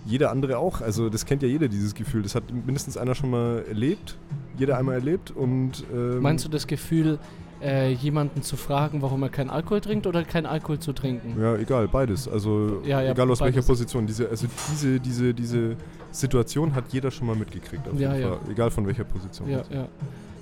jeder 0.04 0.30
andere 0.30 0.58
auch. 0.58 0.80
Also 0.80 1.08
das 1.08 1.24
kennt 1.26 1.42
ja 1.42 1.48
jeder, 1.48 1.68
dieses 1.68 1.94
Gefühl. 1.94 2.22
Das 2.22 2.34
hat 2.34 2.44
mindestens 2.52 2.96
einer 2.96 3.14
schon 3.14 3.30
mal 3.30 3.64
erlebt, 3.68 4.16
jeder 4.58 4.78
einmal 4.78 4.94
erlebt 4.96 5.30
und 5.30 5.84
ähm, 5.92 6.20
Meinst 6.20 6.44
du 6.44 6.48
das 6.48 6.66
Gefühl, 6.66 7.18
äh, 7.62 7.92
jemanden 7.92 8.42
zu 8.42 8.56
fragen, 8.56 9.00
warum 9.00 9.22
er 9.22 9.30
keinen 9.30 9.48
Alkohol 9.50 9.80
trinkt 9.80 10.06
oder 10.06 10.22
keinen 10.24 10.46
Alkohol 10.46 10.78
zu 10.78 10.92
trinken? 10.92 11.40
Ja, 11.40 11.56
egal, 11.56 11.88
beides. 11.88 12.28
Also 12.28 12.82
Ja, 12.84 13.00
ja, 13.00 13.12
egal 13.12 13.30
aus 13.30 13.40
welcher 13.40 13.54
beides. 13.54 13.66
Position. 13.66 14.06
Diese, 14.06 14.28
also 14.28 14.46
diese, 14.72 15.00
diese, 15.00 15.32
diese 15.32 15.76
Situation 16.10 16.74
hat 16.74 16.84
jeder 16.92 17.10
schon 17.10 17.26
mal 17.26 17.36
mitgekriegt. 17.36 17.88
Auf 17.88 17.98
Ja, 17.98 18.14
jeden. 18.14 18.28
Fall. 18.28 18.38
Egal 18.50 18.70
von 18.70 18.86
welcher 18.86 19.04
Position. 19.04 19.48
Ja, 19.48 19.62
ja. 19.70 19.88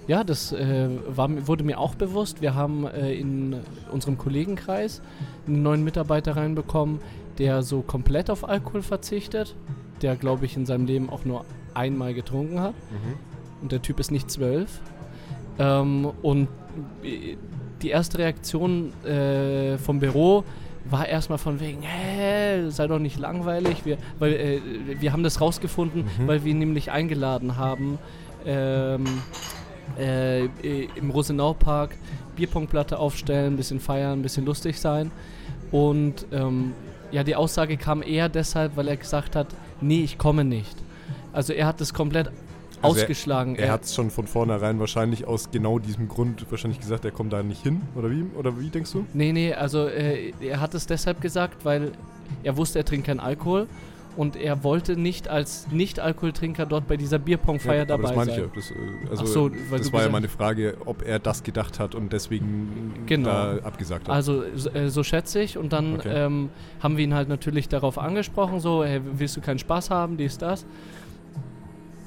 Ja, 0.09 0.25
das 0.25 0.51
äh, 0.53 0.89
war, 1.15 1.31
wurde 1.47 1.63
mir 1.63 1.79
auch 1.79 1.95
bewusst. 1.95 2.43
Wir 2.43 2.57
haben 2.57 2.87
äh, 2.89 3.15
in 3.15 3.55
unserem 3.93 4.19
Kollegenkreis 4.19 5.01
einen 5.47 5.63
neuen 5.63 5.85
Mitarbeiter 5.85 6.35
reinbekommen, 6.37 6.99
der 7.39 7.63
so 7.63 7.83
komplett 7.83 8.31
auf 8.31 8.49
Alkohol 8.49 8.83
verzichtet, 8.83 9.55
der, 10.03 10.17
glaube 10.17 10.45
ich, 10.47 10.57
in 10.57 10.67
seinem 10.67 10.87
Leben 10.87 11.11
auch 11.11 11.25
nur 11.25 11.45
einmal 11.75 12.15
getrunken 12.15 12.61
hat. 12.61 12.75
Mhm. 12.91 13.15
Und 13.63 13.73
der 13.73 13.81
Typ 13.83 14.01
ist 14.01 14.11
nicht 14.11 14.31
zwölf. 14.31 14.81
Ähm, 15.59 16.11
und 16.23 16.49
äh, 17.03 17.37
die 17.83 17.91
erste 17.91 18.19
Reaktion 18.19 18.93
äh, 19.05 19.79
vom 19.79 19.99
Büro 20.01 20.45
war 20.91 21.07
erstmal 21.09 21.39
von 21.39 21.61
wegen, 21.61 21.83
hä, 21.83 22.69
sei 22.71 22.87
doch 22.89 22.99
nicht 22.99 23.19
langweilig. 23.19 23.85
Wir, 23.85 23.99
weil, 24.19 24.33
äh, 24.33 24.61
wir 25.01 25.13
haben 25.13 25.23
das 25.23 25.41
rausgefunden, 25.41 26.05
Mhm. 26.19 26.27
weil 26.27 26.45
wir 26.45 26.51
ihn 26.51 26.59
nämlich 26.59 26.91
eingeladen 26.91 27.57
haben, 27.57 27.99
ähm, 28.45 29.05
äh, 29.99 30.45
äh, 30.47 30.89
im 30.97 31.11
Rosenau-Park 31.11 31.97
Bierpongplatte 32.35 32.99
aufstellen, 32.99 33.55
ein 33.55 33.57
bisschen 33.57 33.79
feiern, 33.79 34.19
ein 34.19 34.23
bisschen 34.23 34.45
lustig 34.45 34.81
sein. 34.81 35.11
Und 35.71 36.27
ähm, 36.33 36.73
ja, 37.13 37.23
die 37.25 37.37
Aussage 37.37 37.77
kam 37.77 38.03
eher 38.03 38.29
deshalb, 38.29 38.77
weil 38.77 38.89
er 38.89 38.97
gesagt 38.97 39.37
hat, 39.37 39.47
nee, 39.81 40.03
ich 40.03 40.19
komme 40.19 40.45
nicht. 40.45 40.77
Also 41.33 41.53
er 41.53 41.67
hat 41.67 41.81
es 41.81 41.95
komplett 41.95 42.29
Also 42.29 42.39
er- 42.99 43.03
ausgeschlagen. 43.03 43.57
Er 43.57 43.71
hat 43.73 43.85
es 43.85 43.95
schon 43.95 44.11
von 44.11 44.27
vornherein 44.27 44.81
wahrscheinlich 44.81 45.27
aus 45.27 45.51
genau 45.51 45.79
diesem 45.79 46.09
Grund 46.09 46.45
wahrscheinlich 46.51 46.81
gesagt, 46.81 47.05
er 47.05 47.11
kommt 47.13 47.33
da 47.33 47.43
nicht 47.43 47.63
hin. 47.63 47.81
Oder 47.95 48.11
wie? 48.11 48.25
Oder 48.37 48.59
wie 48.59 48.69
denkst 48.69 48.93
du? 48.93 49.07
Nee, 49.15 49.33
nee, 49.33 49.55
also 49.55 49.87
äh, 49.87 50.33
er 50.41 50.61
hat 50.61 50.75
es 50.75 50.87
deshalb 50.87 51.21
gesagt, 51.21 51.65
weil 51.65 51.93
er 52.43 52.57
wusste, 52.57 52.79
er 52.81 52.85
trinkt 52.85 53.07
keinen 53.07 53.21
Alkohol 53.21 53.67
und 54.17 54.37
er 54.37 54.63
wollte 54.65 54.97
nicht 54.97 55.29
als 55.29 55.69
Nicht-Alkoholtrinker 55.71 56.67
dort 56.67 56.87
bei 56.87 56.97
dieser 56.97 57.19
Bierpongfeier 57.19 57.83
aber 57.83 57.87
dabei 58.03 58.03
das 58.09 58.17
meine 58.17 58.31
sein. 58.31 58.41
ich 58.41 58.47
ja. 58.47 58.53
Das, 58.55 58.71
äh, 58.71 59.11
also, 59.11 59.27
so, 59.27 59.49
das 59.49 59.93
war 59.93 60.03
ja 60.03 60.09
meine 60.09 60.29
Frage, 60.29 60.77
ob 60.85 61.03
er 61.03 61.19
das 61.19 61.43
gedacht 61.43 61.79
hat 61.79 61.95
und 61.95 62.13
deswegen 62.13 62.93
Genau. 63.07 63.29
da 63.29 63.59
abgesagt 63.63 64.09
hat. 64.09 64.15
Also 64.15 64.43
so, 64.55 64.71
äh, 64.71 64.91
so 64.91 65.03
schätze 65.03 65.41
ich 65.41 65.57
und 65.57 65.73
dann 65.73 65.95
Okay. 65.97 66.11
ähm, 66.13 66.51
haben 66.81 66.97
wir 66.97 67.05
ihn 67.05 67.15
halt 67.15 67.29
natürlich 67.29 67.69
darauf 67.69 67.99
angesprochen, 67.99 68.61
so, 68.61 68.85
hey, 68.85 69.01
willst 69.15 69.37
du 69.37 69.41
keinen 69.41 69.59
Spaß 69.59 69.91
haben, 69.91 70.17
dies, 70.17 70.39
das. 70.39 70.67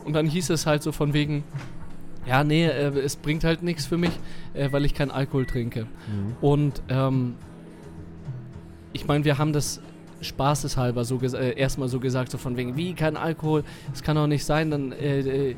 Und 0.04 0.14
dann 0.14 0.28
hieß 0.28 0.52
es 0.52 0.66
halt 0.68 0.84
so 0.84 0.92
von 0.92 1.14
wegen, 1.14 1.44
ja, 2.28 2.44
nee, 2.44 2.66
äh, 2.66 2.90
es 3.00 3.16
bringt 3.16 3.44
halt 3.44 3.64
nichts 3.64 3.86
für 3.86 3.98
mich, 3.98 4.12
äh, 4.54 4.72
weil 4.72 4.86
ich 4.86 4.94
keinen 4.94 5.12
Alkohol 5.12 5.46
trinke. 5.46 5.82
Mhm. 5.86 6.36
Und 6.42 6.82
ähm, 6.90 7.36
ich 8.94 9.08
meine, 9.08 9.26
wir 9.26 9.38
haben 9.38 9.54
das 9.54 9.82
spaßeshalber 10.26 11.06
so 11.06 11.20
äh, 11.22 11.58
erstmal 11.58 11.88
so 11.88 12.00
gesagt, 12.00 12.32
so 12.32 12.38
von 12.38 12.58
wegen, 12.58 12.76
wie 12.76 12.94
kein 12.94 13.18
Alkohol, 13.18 13.64
das 13.92 14.04
kann 14.04 14.16
doch 14.16 14.28
nicht 14.28 14.46
sein, 14.46 14.72
dann 14.72 14.92
äh, 14.92 15.20
äh, 15.20 15.56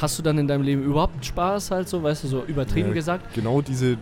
hast 0.00 0.18
du 0.18 0.22
dann 0.22 0.36
in 0.38 0.46
deinem 0.48 0.62
Leben 0.62 0.82
überhaupt 0.82 1.24
Spaß 1.24 1.70
halt 1.70 1.88
so, 1.88 2.02
weißt 2.02 2.24
du, 2.24 2.28
so 2.28 2.44
übertrieben 2.46 2.88
Ja, 2.88 2.94
gesagt. 2.94 3.34
Genau 3.34 3.62
diese 3.62 3.96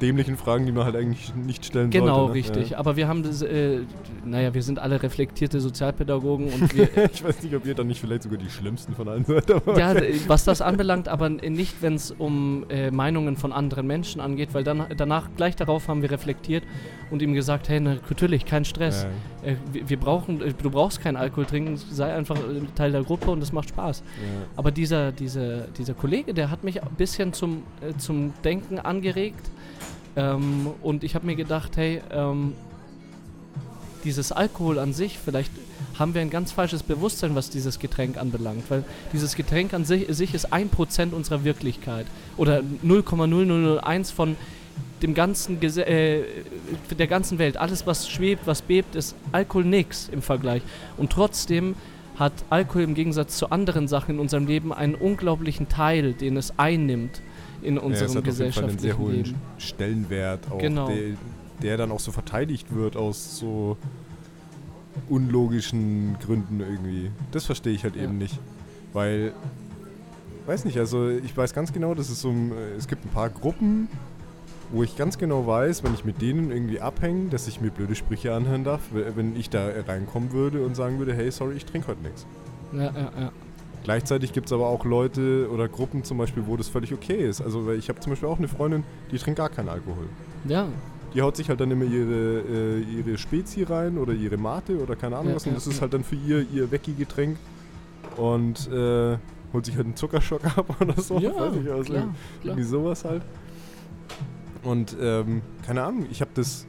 dämlichen 0.00 0.36
Fragen, 0.36 0.66
die 0.66 0.72
man 0.72 0.84
halt 0.84 0.96
eigentlich 0.96 1.34
nicht 1.34 1.64
stellen 1.66 1.90
Genau, 1.90 2.26
sollte. 2.26 2.28
ne? 2.28 2.34
richtig. 2.34 2.78
Aber 2.78 2.96
wir 2.96 3.08
haben 3.08 3.22
das, 3.22 3.42
äh, 3.42 3.80
naja, 4.24 4.54
wir 4.54 4.62
sind 4.62 4.78
alle 4.78 5.02
reflektierte 5.02 5.60
Sozialpädagogen 5.60 6.48
und 6.48 6.74
wir, 6.74 6.88
Ja. 6.96 7.04
Ich 7.12 7.24
weiß 7.24 7.42
nicht, 7.42 7.54
ob 7.54 7.66
ihr 7.66 7.74
dann 7.74 7.86
nicht 7.86 8.00
vielleicht 8.00 8.22
sogar 8.24 8.38
die 8.38 8.50
schlimmsten 8.50 8.94
von 8.94 9.08
allen 9.08 9.24
seid. 9.24 9.48
Ja, 9.76 9.94
was 10.28 10.44
das 10.44 10.60
anbelangt, 10.60 11.08
aber 11.08 11.28
nicht, 11.28 11.82
wenn 11.82 11.94
es 11.94 12.10
um 12.10 12.64
äh, 12.68 12.90
Meinungen 12.90 13.36
von 13.36 13.52
anderen 13.52 13.86
Menschen 13.86 14.20
angeht, 14.20 14.50
weil 14.52 14.64
dann 14.64 14.84
danach, 14.96 15.28
gleich 15.36 15.56
darauf 15.56 15.88
haben 15.88 16.02
wir 16.02 16.10
reflektiert 16.10 16.64
und 17.10 17.22
ihm 17.22 17.34
gesagt, 17.34 17.68
hey, 17.68 17.80
na, 17.80 17.96
natürlich, 18.08 18.44
kein 18.46 18.64
Stress. 18.64 19.04
Ja, 19.04 19.10
Äh, 19.50 19.56
wir, 19.72 19.88
wir 19.88 19.96
brauchen, 19.98 20.40
äh, 20.42 20.52
du 20.60 20.70
brauchst 20.70 21.00
keinen 21.00 21.16
Alkohol 21.16 21.44
trinken, 21.46 21.76
sei 21.76 22.12
einfach 22.12 22.36
äh, 22.36 22.60
Teil 22.74 22.90
der 22.92 23.02
Gruppe 23.04 23.30
und 23.30 23.42
es 23.42 23.52
macht 23.52 23.68
Spaß. 23.68 24.00
ja. 24.00 24.46
Aber 24.56 24.70
dieser, 24.72 25.12
dieser, 25.18 25.62
dieser 25.68 25.94
Kollege, 25.94 26.34
der 26.34 26.50
hat 26.50 26.64
mich 26.64 26.82
ein 26.82 26.94
bisschen 26.96 27.32
zum, 27.32 27.62
äh, 27.80 27.96
zum 27.98 28.32
Denken 28.44 28.78
angeregt. 28.78 29.50
Ähm, 30.16 30.68
und 30.82 31.04
ich 31.04 31.14
habe 31.14 31.26
mir 31.26 31.36
gedacht, 31.36 31.76
hey, 31.76 32.00
ähm, 32.10 32.54
dieses 34.04 34.32
Alkohol 34.32 34.78
an 34.78 34.92
sich, 34.92 35.18
vielleicht 35.18 35.50
haben 35.98 36.14
wir 36.14 36.20
ein 36.20 36.30
ganz 36.30 36.52
falsches 36.52 36.82
Bewusstsein, 36.82 37.34
was 37.34 37.50
dieses 37.50 37.78
Getränk 37.78 38.16
anbelangt. 38.16 38.64
Weil 38.70 38.84
dieses 39.12 39.34
Getränk 39.34 39.74
an 39.74 39.84
sich, 39.84 40.06
sich 40.10 40.34
ist 40.34 40.52
1% 40.52 41.12
unserer 41.12 41.44
Wirklichkeit. 41.44 42.06
Oder 42.36 42.62
0,0001 42.84 44.12
von 44.12 44.36
dem 45.02 45.14
ganzen 45.14 45.60
Gese 45.60 45.86
äh, 45.86 46.24
der 46.98 47.06
ganzen 47.06 47.38
Welt. 47.38 47.56
Alles, 47.56 47.86
was 47.86 48.08
schwebt, 48.08 48.46
was 48.46 48.62
bebt, 48.62 48.94
ist 48.94 49.14
Alkohol 49.32 49.64
nix 49.64 50.08
im 50.10 50.22
Vergleich. 50.22 50.62
Und 50.96 51.10
trotzdem 51.12 51.74
hat 52.18 52.32
Alkohol 52.50 52.82
im 52.82 52.94
Gegensatz 52.94 53.36
zu 53.36 53.50
anderen 53.50 53.88
Sachen 53.88 54.14
in 54.16 54.20
unserem 54.20 54.46
Leben 54.46 54.72
einen 54.72 54.94
unglaublichen 54.94 55.68
Teil, 55.68 56.12
den 56.14 56.36
es 56.36 56.58
einnimmt 56.58 57.20
in 57.62 57.74
Ja, 57.76 57.80
es 57.80 57.86
unserem 57.86 58.08
hat 58.16 58.28
auf 58.28 58.38
jeden 58.38 58.52
Fall 58.52 58.64
einen 58.64 58.78
sehr 58.78 58.90
gesellschaftlichen 58.92 58.98
hohen 58.98 59.12
Leben. 59.16 59.34
Stellenwert, 59.58 60.40
auch 60.50 60.58
Genau. 60.58 60.88
der, 60.88 61.16
der 61.62 61.76
dann 61.76 61.90
auch 61.90 62.00
so 62.00 62.12
verteidigt 62.12 62.74
wird 62.74 62.96
aus 62.96 63.38
so 63.38 63.76
unlogischen 65.08 66.16
Gründen 66.24 66.60
irgendwie. 66.60 67.10
Das 67.32 67.44
verstehe 67.44 67.72
ich 67.72 67.84
halt 67.84 67.96
Ja. 67.96 68.04
eben 68.04 68.18
nicht. 68.18 68.38
Weil, 68.92 69.32
weiß 70.46 70.64
nicht, 70.64 70.78
also 70.78 71.08
ich 71.10 71.36
weiß 71.36 71.52
ganz 71.52 71.72
genau, 71.72 71.94
dass 71.94 72.08
es 72.08 72.20
so, 72.20 72.30
ein- 72.30 72.52
es 72.78 72.88
gibt 72.88 73.04
ein 73.04 73.10
paar 73.10 73.28
Gruppen, 73.30 73.88
wo 74.72 74.82
ich 74.82 74.96
ganz 74.96 75.18
genau 75.18 75.46
weiß, 75.46 75.84
wenn 75.84 75.94
ich 75.94 76.04
mit 76.04 76.20
denen 76.20 76.50
irgendwie 76.50 76.80
abhänge, 76.80 77.28
dass 77.30 77.46
ich 77.48 77.60
mir 77.60 77.70
blöde 77.70 77.94
Sprüche 77.94 78.34
anhören 78.34 78.64
darf, 78.64 78.80
wenn 78.92 79.36
ich 79.36 79.48
da 79.50 79.68
reinkommen 79.86 80.32
würde 80.32 80.64
und 80.64 80.74
sagen 80.74 80.98
würde, 80.98 81.14
hey, 81.14 81.30
sorry, 81.30 81.54
ich 81.56 81.64
trinke 81.64 81.88
heute 81.88 82.02
nichts. 82.02 82.26
Ja, 82.72 82.84
ja, 82.84 83.12
ja. 83.20 83.32
Gleichzeitig 83.84 84.32
gibt 84.32 84.46
es 84.46 84.52
aber 84.52 84.66
auch 84.66 84.84
Leute 84.84 85.48
oder 85.52 85.68
Gruppen 85.68 86.02
zum 86.02 86.18
Beispiel, 86.18 86.42
wo 86.46 86.56
das 86.56 86.68
völlig 86.68 86.92
okay 86.92 87.24
ist. 87.28 87.40
Also 87.40 87.70
ich 87.70 87.88
habe 87.88 88.00
zum 88.00 88.10
Beispiel 88.10 88.28
auch 88.28 88.38
eine 88.38 88.48
Freundin, 88.48 88.82
die 89.12 89.18
trinkt 89.18 89.38
gar 89.38 89.48
keinen 89.48 89.68
Alkohol. 89.68 90.06
ja. 90.48 90.66
Die 91.14 91.22
haut 91.22 91.34
sich 91.36 91.48
halt 91.48 91.60
dann 91.60 91.70
immer 91.70 91.84
ihre, 91.84 92.40
äh, 92.40 92.80
ihre 92.80 93.16
Spezi 93.16 93.62
rein 93.62 93.96
oder 93.96 94.12
ihre 94.12 94.36
Mate 94.36 94.78
oder 94.82 94.96
keine 94.96 95.16
Ahnung 95.16 95.30
Ja, 95.30 95.36
was. 95.36 95.46
Und 95.46 95.52
ja, 95.52 95.54
das 95.54 95.66
ist 95.66 95.76
ja. 95.76 95.82
halt 95.82 95.94
dann 95.94 96.04
für 96.04 96.16
ihr 96.16 96.44
ihr 96.52 96.70
Wecki-Getränk. 96.70 97.38
Und 98.16 98.70
äh, 98.70 99.16
holt 99.52 99.64
sich 99.64 99.76
halt 99.76 99.86
einen 99.86 99.96
Zuckerschock 99.96 100.44
ab 100.58 100.76
oder 100.78 101.00
so. 101.00 101.18
ja, 101.18 101.34
weiß 101.34 101.54
ich, 101.62 101.70
also 101.70 101.84
klar, 101.84 102.02
klar. 102.02 102.14
irgendwie 102.42 102.62
sowas 102.64 103.04
halt. 103.04 103.22
Und 104.66 104.96
ähm, 105.00 105.42
keine 105.64 105.84
Ahnung, 105.84 106.06
ich 106.10 106.20
habe 106.20 106.32
das. 106.34 106.66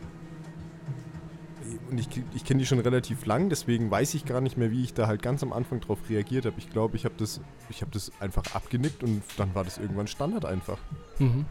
Und 1.89 1.99
ich, 1.99 2.07
ich 2.36 2.45
kenne 2.45 2.60
die 2.60 2.65
schon 2.65 2.79
relativ 2.79 3.25
lang, 3.25 3.49
deswegen 3.49 3.89
weiß 3.89 4.13
ich 4.13 4.25
gar 4.25 4.41
nicht 4.41 4.57
mehr, 4.57 4.71
wie 4.71 4.83
ich 4.83 4.93
da 4.93 5.07
halt 5.07 5.21
ganz 5.21 5.41
am 5.41 5.53
Anfang 5.53 5.79
drauf 5.79 5.97
reagiert 6.10 6.45
habe. 6.45 6.55
Ich 6.57 6.69
glaube, 6.69 6.97
ich 6.97 7.05
habe 7.05 7.15
das, 7.17 7.39
ich 7.69 7.81
hab 7.81 7.91
das 7.93 8.12
einfach 8.19 8.43
abgenickt 8.53 9.03
und 9.03 9.23
dann 9.38 9.55
war 9.55 9.63
das 9.63 9.77
irgendwann 9.77 10.07
Standard 10.07 10.45
einfach. 10.45 10.77
Mhm. 11.17 11.45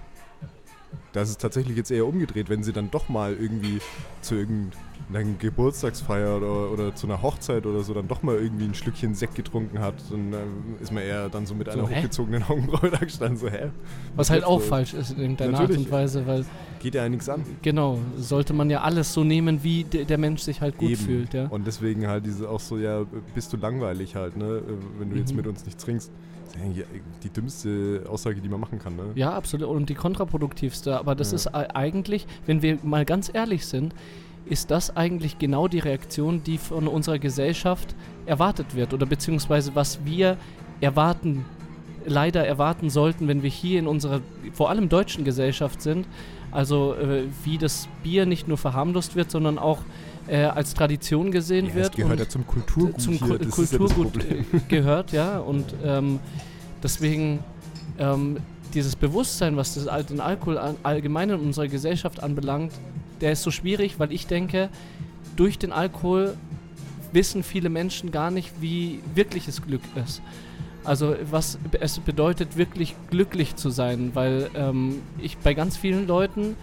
Da 1.12 1.22
ist 1.22 1.30
es 1.30 1.38
tatsächlich 1.38 1.76
jetzt 1.76 1.90
eher 1.90 2.06
umgedreht, 2.06 2.48
wenn 2.48 2.62
sie 2.62 2.72
dann 2.72 2.90
doch 2.90 3.08
mal 3.08 3.34
irgendwie 3.34 3.80
zu 4.20 4.36
irgendeiner 5.08 5.38
Geburtstagsfeier 5.38 6.36
oder, 6.38 6.70
oder 6.72 6.94
zu 6.94 7.06
einer 7.06 7.22
Hochzeit 7.22 7.64
oder 7.66 7.82
so 7.82 7.94
dann 7.94 8.08
doch 8.08 8.22
mal 8.22 8.36
irgendwie 8.36 8.64
ein 8.64 8.74
Schlückchen 8.74 9.14
Sekt 9.14 9.34
getrunken 9.36 9.78
hat, 9.78 9.94
dann 10.10 10.32
äh, 10.32 10.36
ist 10.82 10.92
man 10.92 11.02
eher 11.02 11.28
dann 11.28 11.46
so 11.46 11.54
mit 11.54 11.70
So, 11.70 11.78
einer 11.78 11.88
hä? 11.88 11.96
hochgezogenen 11.98 12.42
Augenbraue 12.42 12.90
da 12.90 12.98
gestanden, 12.98 13.36
so, 13.38 13.48
hä? 13.48 13.70
Was 14.16 14.30
halt 14.30 14.40
jetzt 14.40 14.48
auch 14.48 14.58
los? 14.58 14.68
falsch 14.68 14.94
ist 14.94 15.12
in 15.12 15.20
irgendeiner 15.20 15.58
Art 15.58 15.68
Natürlich. 15.68 15.86
und 15.86 15.92
Weise, 15.92 16.26
weil 16.26 16.44
Geht 16.80 16.94
ja 16.94 17.08
nichts 17.08 17.28
an. 17.28 17.42
genau, 17.62 17.98
sollte 18.16 18.52
man 18.52 18.68
ja 18.70 18.82
alles 18.82 19.12
so 19.12 19.22
nehmen, 19.24 19.62
wie 19.62 19.84
de 19.84 20.04
der 20.04 20.18
Mensch 20.18 20.42
sich 20.42 20.60
halt 20.60 20.76
gut 20.76 20.90
Eben. 20.90 21.00
fühlt, 21.04 21.34
ja. 21.34 21.46
Und 21.46 21.66
deswegen 21.66 22.06
halt 22.06 22.26
diese 22.26 22.48
auch 22.48 22.60
so, 22.60 22.76
ja, 22.76 23.04
bist 23.34 23.52
du 23.52 23.56
langweilig 23.56 24.14
halt, 24.16 24.36
ne? 24.36 24.44
äh, 24.44 24.62
Wenn 24.98 25.10
du 25.10 25.16
jetzt 25.16 25.30
Mhm. 25.30 25.36
mit 25.36 25.46
uns 25.46 25.64
nichts 25.64 25.84
trinkst. 25.84 26.10
Das 26.46 26.54
ist 26.54 26.62
eigentlich 26.62 26.84
die 27.24 27.30
dümmste 27.30 28.04
Aussage, 28.08 28.40
die 28.40 28.48
man 28.48 28.60
machen 28.60 28.78
kann, 28.78 28.94
ne? 28.96 29.02
Ja, 29.16 29.32
absolut. 29.32 29.68
Und 29.68 29.88
die 29.88 29.94
kontraproduktivste. 29.94 30.96
Aber 30.98 31.14
das 31.14 31.30
Ja. 31.32 31.36
ist 31.36 31.54
ei- 31.54 31.74
eigentlich, 31.74 32.26
wenn 32.46 32.62
wir 32.62 32.78
mal 32.82 33.04
ganz 33.04 33.30
ehrlich 33.32 33.66
sind, 33.66 33.94
ist 34.48 34.70
das 34.70 34.96
eigentlich 34.96 35.38
genau 35.38 35.68
die 35.68 35.78
Reaktion, 35.80 36.42
die 36.44 36.58
von 36.58 36.86
unserer 36.88 37.18
Gesellschaft 37.18 37.94
erwartet 38.26 38.74
wird. 38.74 38.94
Oder 38.94 39.06
beziehungsweise 39.06 39.74
was 39.74 40.04
wir 40.04 40.36
erwarten 40.80 41.44
leider 42.08 42.46
erwarten 42.46 42.88
sollten, 42.88 43.26
wenn 43.26 43.42
wir 43.42 43.50
hier 43.50 43.80
in 43.80 43.88
unserer, 43.88 44.20
vor 44.52 44.70
allem 44.70 44.88
deutschen 44.88 45.24
Gesellschaft 45.24 45.82
sind. 45.82 46.06
Also 46.52 46.94
äh, 46.94 47.24
wie 47.42 47.58
das 47.58 47.88
Bier 48.04 48.26
nicht 48.26 48.46
nur 48.46 48.56
verharmlost 48.56 49.16
wird, 49.16 49.30
sondern 49.32 49.58
auch 49.58 49.80
äh, 50.28 50.44
als 50.44 50.74
Tradition 50.74 51.32
gesehen 51.32 51.66
Ja, 51.66 51.74
wird. 51.74 51.90
es 51.90 51.96
gehört 51.96 52.20
ja 52.20 52.28
zum 52.28 52.46
Kulturgut 52.46 53.00
zum. 53.00 53.18
Ku- 53.18 53.36
das 53.36 53.46
ja 53.48 53.50
Kulturgut 53.78 54.12
Problem. 54.12 54.44
äh, 54.52 54.58
gehört, 54.68 55.10
ja. 55.12 55.38
Und 55.40 55.74
ähm, 55.84 56.20
deswegen 56.82 57.40
ähm, 57.98 58.36
dieses 58.72 58.94
Bewusstsein, 58.94 59.56
was 59.56 59.74
das, 59.74 60.06
den 60.06 60.20
Alkohol 60.20 60.58
allgemein 60.84 61.30
in 61.30 61.40
unserer 61.40 61.66
Gesellschaft 61.66 62.22
anbelangt, 62.22 62.72
der 63.20 63.32
ist 63.32 63.42
so 63.42 63.50
schwierig, 63.50 63.98
weil 63.98 64.12
ich 64.12 64.26
denke, 64.26 64.68
durch 65.36 65.58
den 65.58 65.72
Alkohol 65.72 66.36
wissen 67.12 67.42
viele 67.42 67.68
Menschen 67.68 68.10
gar 68.10 68.30
nicht, 68.30 68.52
wie 68.60 69.00
wirkliches 69.14 69.62
Glück 69.62 69.82
ist. 70.04 70.22
Also 70.84 71.16
was 71.30 71.58
es 71.80 71.98
bedeutet, 71.98 72.56
wirklich 72.56 72.94
glücklich 73.10 73.56
zu 73.56 73.70
sein, 73.70 74.12
weil 74.14 74.50
ähm, 74.54 75.02
ich 75.20 75.36
bei 75.38 75.52
ganz 75.54 75.76
vielen 75.76 76.06
Leuten, 76.06 76.56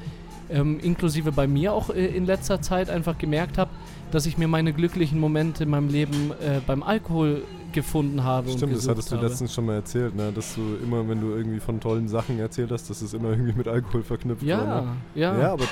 ähm, 0.49 0.79
inklusive 0.79 1.31
bei 1.31 1.45
mir 1.47 1.73
auch 1.73 1.89
äh, 1.89 2.05
in 2.05 2.25
letzter 2.25 2.61
Zeit, 2.61 2.89
einfach 2.89 3.17
gemerkt 3.17 3.57
habe, 3.57 3.71
dass 4.11 4.25
ich 4.25 4.37
mir 4.37 4.47
meine 4.47 4.71
glücklichen 4.71 5.19
Momente 5.19 5.63
in 5.63 5.69
meinem 5.69 5.89
Leben 5.89 6.31
äh, 6.31 6.61
beim 6.65 6.83
Alkohol 6.83 7.43
gefunden 7.73 8.23
habe. 8.23 8.49
und 8.49 8.57
Stimmt, 8.57 8.71
das 8.73 8.79
gesucht 8.79 8.91
hattest 8.91 9.11
du 9.11 9.15
habe. 9.17 9.27
letztens 9.27 9.53
schon 9.53 9.65
mal 9.65 9.75
erzählt, 9.75 10.15
ne? 10.15 10.31
dass 10.31 10.55
du 10.55 10.61
immer, 10.83 11.07
wenn 11.07 11.19
du 11.19 11.31
irgendwie 11.35 11.59
von 11.59 11.79
tollen 11.79 12.07
Sachen 12.07 12.39
erzählt 12.39 12.71
hast, 12.71 12.89
dass 12.89 13.01
es 13.01 13.13
immer 13.13 13.29
irgendwie 13.31 13.53
mit 13.53 13.67
Alkohol 13.67 14.03
verknüpft 14.03 14.41
war. 14.43 14.47
Ja, 14.49 14.81
Ne? 14.81 14.95
ja. 15.15 15.39
Ja, 15.39 15.53
aber 15.53 15.65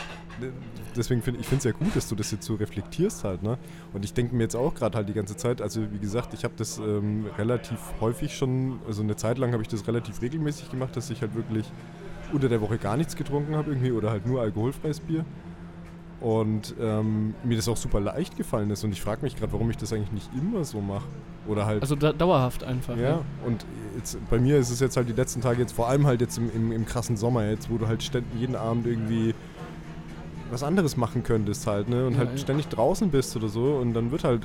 deswegen 0.95 1.21
finde 1.21 1.39
ich 1.39 1.45
finde 1.47 1.59
es 1.59 1.63
ja 1.65 1.71
gut, 1.71 1.95
dass 1.95 2.07
du 2.09 2.15
das 2.15 2.31
jetzt 2.31 2.45
so 2.45 2.55
reflektierst 2.55 3.23
halt, 3.23 3.43
ne? 3.43 3.57
Und 3.93 4.03
ich 4.05 4.13
denke 4.13 4.35
mir 4.35 4.43
jetzt 4.43 4.55
auch 4.55 4.73
gerade 4.73 4.97
halt 4.97 5.09
die 5.09 5.13
ganze 5.13 5.35
Zeit, 5.37 5.61
also 5.61 5.81
wie 5.91 5.99
gesagt, 5.99 6.33
ich 6.33 6.43
habe 6.43 6.53
das 6.57 6.77
ähm, 6.79 7.25
relativ 7.37 7.77
häufig 7.99 8.35
schon, 8.35 8.79
also 8.87 9.01
eine 9.03 9.15
Zeit 9.15 9.37
lang 9.37 9.51
habe 9.53 9.61
ich 9.61 9.69
das 9.69 9.87
relativ 9.87 10.21
regelmäßig 10.21 10.69
gemacht, 10.71 10.95
dass 10.95 11.09
ich 11.09 11.21
halt 11.21 11.35
wirklich 11.35 11.65
unter 12.33 12.49
der 12.49 12.61
Woche 12.61 12.77
gar 12.77 12.97
nichts 12.97 13.15
getrunken 13.15 13.55
habe 13.55 13.71
irgendwie 13.71 13.91
oder 13.91 14.09
halt 14.09 14.25
nur 14.25 14.41
alkoholfreies 14.41 14.99
Bier. 15.01 15.25
Und 16.21 16.75
ähm, 16.79 17.33
mir 17.43 17.55
das 17.55 17.67
auch 17.67 17.77
super 17.77 17.99
leicht 17.99 18.37
gefallen 18.37 18.69
ist 18.69 18.83
und 18.83 18.91
ich 18.91 19.01
frage 19.01 19.23
mich 19.23 19.35
gerade, 19.35 19.51
warum 19.53 19.71
ich 19.71 19.77
das 19.77 19.91
eigentlich 19.91 20.11
nicht 20.11 20.29
immer 20.35 20.63
so 20.63 20.79
mache. 20.79 21.07
Oder 21.47 21.65
halt 21.65 21.81
Also 21.81 21.95
da, 21.95 22.13
dauerhaft 22.13 22.63
einfach. 22.63 22.95
ja, 22.95 23.15
ne? 23.17 23.21
und 23.43 23.65
jetzt, 23.97 24.17
bei 24.29 24.37
mir 24.39 24.57
ist 24.59 24.69
es 24.69 24.79
jetzt 24.79 24.95
halt 24.97 25.09
die 25.09 25.13
letzten 25.13 25.41
Tage 25.41 25.59
jetzt 25.59 25.71
vor 25.73 25.87
allem 25.89 26.05
halt 26.05 26.21
jetzt 26.21 26.37
im, 26.37 26.51
im, 26.55 26.71
im 26.71 26.85
krassen 26.85 27.17
Sommer 27.17 27.49
jetzt, 27.49 27.71
wo 27.71 27.77
du 27.79 27.87
halt 27.87 28.03
ständig 28.03 28.29
jeden 28.39 28.55
Abend 28.55 28.85
irgendwie 28.85 29.33
was 30.51 30.61
anderes 30.61 30.95
machen 30.95 31.23
könntest 31.23 31.65
halt, 31.65 31.89
ne? 31.89 32.05
Und 32.05 32.13
Ja, 32.13 32.19
halt 32.19 32.31
ja. 32.33 32.37
ständig 32.37 32.67
draußen 32.67 33.09
bist 33.09 33.35
oder 33.35 33.47
so 33.47 33.77
und 33.81 33.93
dann 33.95 34.11
wird 34.11 34.23
halt 34.23 34.43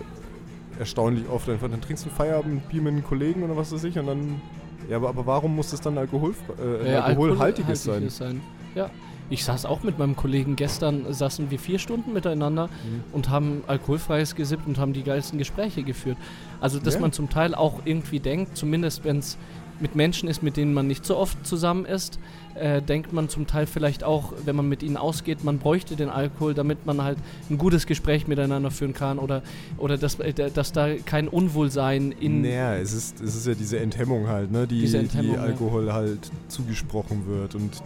erstaunlich 0.79 1.29
oft 1.29 1.49
einfach, 1.51 1.69
dann 1.69 1.83
trinkst 1.83 2.07
du 2.07 2.09
ein 2.09 2.13
Feierabendbier 2.15 2.81
mit 2.81 2.93
einem 2.95 3.05
Kollegen 3.05 3.43
oder 3.43 3.57
was 3.57 3.73
weiß 3.73 3.85
ich 3.85 3.99
und 3.99 4.07
dann, 4.07 4.41
ja, 4.89 4.97
aber, 4.97 5.11
aber 5.11 5.27
warum 5.27 5.55
muss 5.57 5.73
das 5.73 5.81
dann 5.83 5.99
Alkohol, 5.99 6.33
äh, 6.59 6.93
Ja, 6.93 7.01
alkoholhaltiges 7.03 7.83
sein? 7.85 7.95
alkoholhaltiges 8.05 8.17
sein? 8.17 8.41
Ja. 8.75 8.91
Ich 9.29 9.45
saß 9.45 9.67
auch 9.67 9.83
mit 9.83 9.99
meinem 9.99 10.15
Kollegen 10.17 10.55
gestern, 10.57 11.13
saßen 11.13 11.51
wir 11.51 11.59
vier 11.59 11.79
Stunden 11.79 12.13
miteinander 12.13 12.67
Mhm. 12.67 13.05
und 13.13 13.29
haben 13.29 13.63
alkoholfreies 13.67 14.35
gesippt 14.37 14.67
und 14.67 14.79
haben 14.79 14.93
die 14.93 15.03
geilsten 15.03 15.39
Gespräche 15.39 15.83
geführt. 15.83 16.17
Also, 16.61 16.79
dass 16.79 16.95
Ja. 16.95 17.01
man 17.01 17.13
zum 17.13 17.29
Teil 17.29 17.55
auch 17.55 17.81
irgendwie 17.85 18.21
denkt, 18.21 18.57
zumindest 18.57 19.05
wenn 19.05 19.19
es 19.19 19.37
mit 19.79 19.95
Menschen 19.95 20.27
ist, 20.27 20.43
mit 20.43 20.57
denen 20.57 20.73
man 20.73 20.87
nicht 20.87 21.05
so 21.05 21.19
oft 21.19 21.47
zusammen 21.47 21.85
ist, 21.85 22.19
äh, 22.55 22.81
denkt 22.81 23.13
man 23.13 23.29
zum 23.29 23.47
Teil 23.47 23.67
vielleicht 23.67 24.05
auch, 24.05 24.33
wenn 24.47 24.57
man 24.57 24.67
mit 24.67 24.83
ihnen 24.83 24.97
ausgeht, 24.97 25.45
man 25.45 25.59
bräuchte 25.59 25.97
den 25.97 26.09
Alkohol, 26.09 26.55
damit 26.55 26.87
man 26.87 27.03
halt 27.03 27.19
ein 27.51 27.59
gutes 27.59 27.85
Gespräch 27.87 28.27
miteinander 28.27 28.71
führen 28.71 28.95
kann 28.95 29.19
oder, 29.19 29.43
oder 29.77 29.99
dass, 29.99 30.19
äh, 30.19 30.33
dass 30.33 30.73
da 30.73 30.95
kein 31.05 31.29
Unwohlsein 31.29 32.11
in. 32.13 32.41
naja, 32.41 32.77
es 32.77 32.95
ist, 32.95 33.21
es 33.21 33.35
ist 33.37 33.47
ja 33.47 33.53
diese 33.53 33.79
Enthemmung 33.79 34.29
halt, 34.29 34.51
ne, 34.51 34.67
die, 34.67 34.83
Enthemmung, 34.97 35.33
die 35.33 35.37
ja. 35.37 35.43
Alkohol 35.43 35.93
halt 35.93 36.31
zugesprochen 36.49 37.27
wird 37.27 37.55
und 37.55 37.83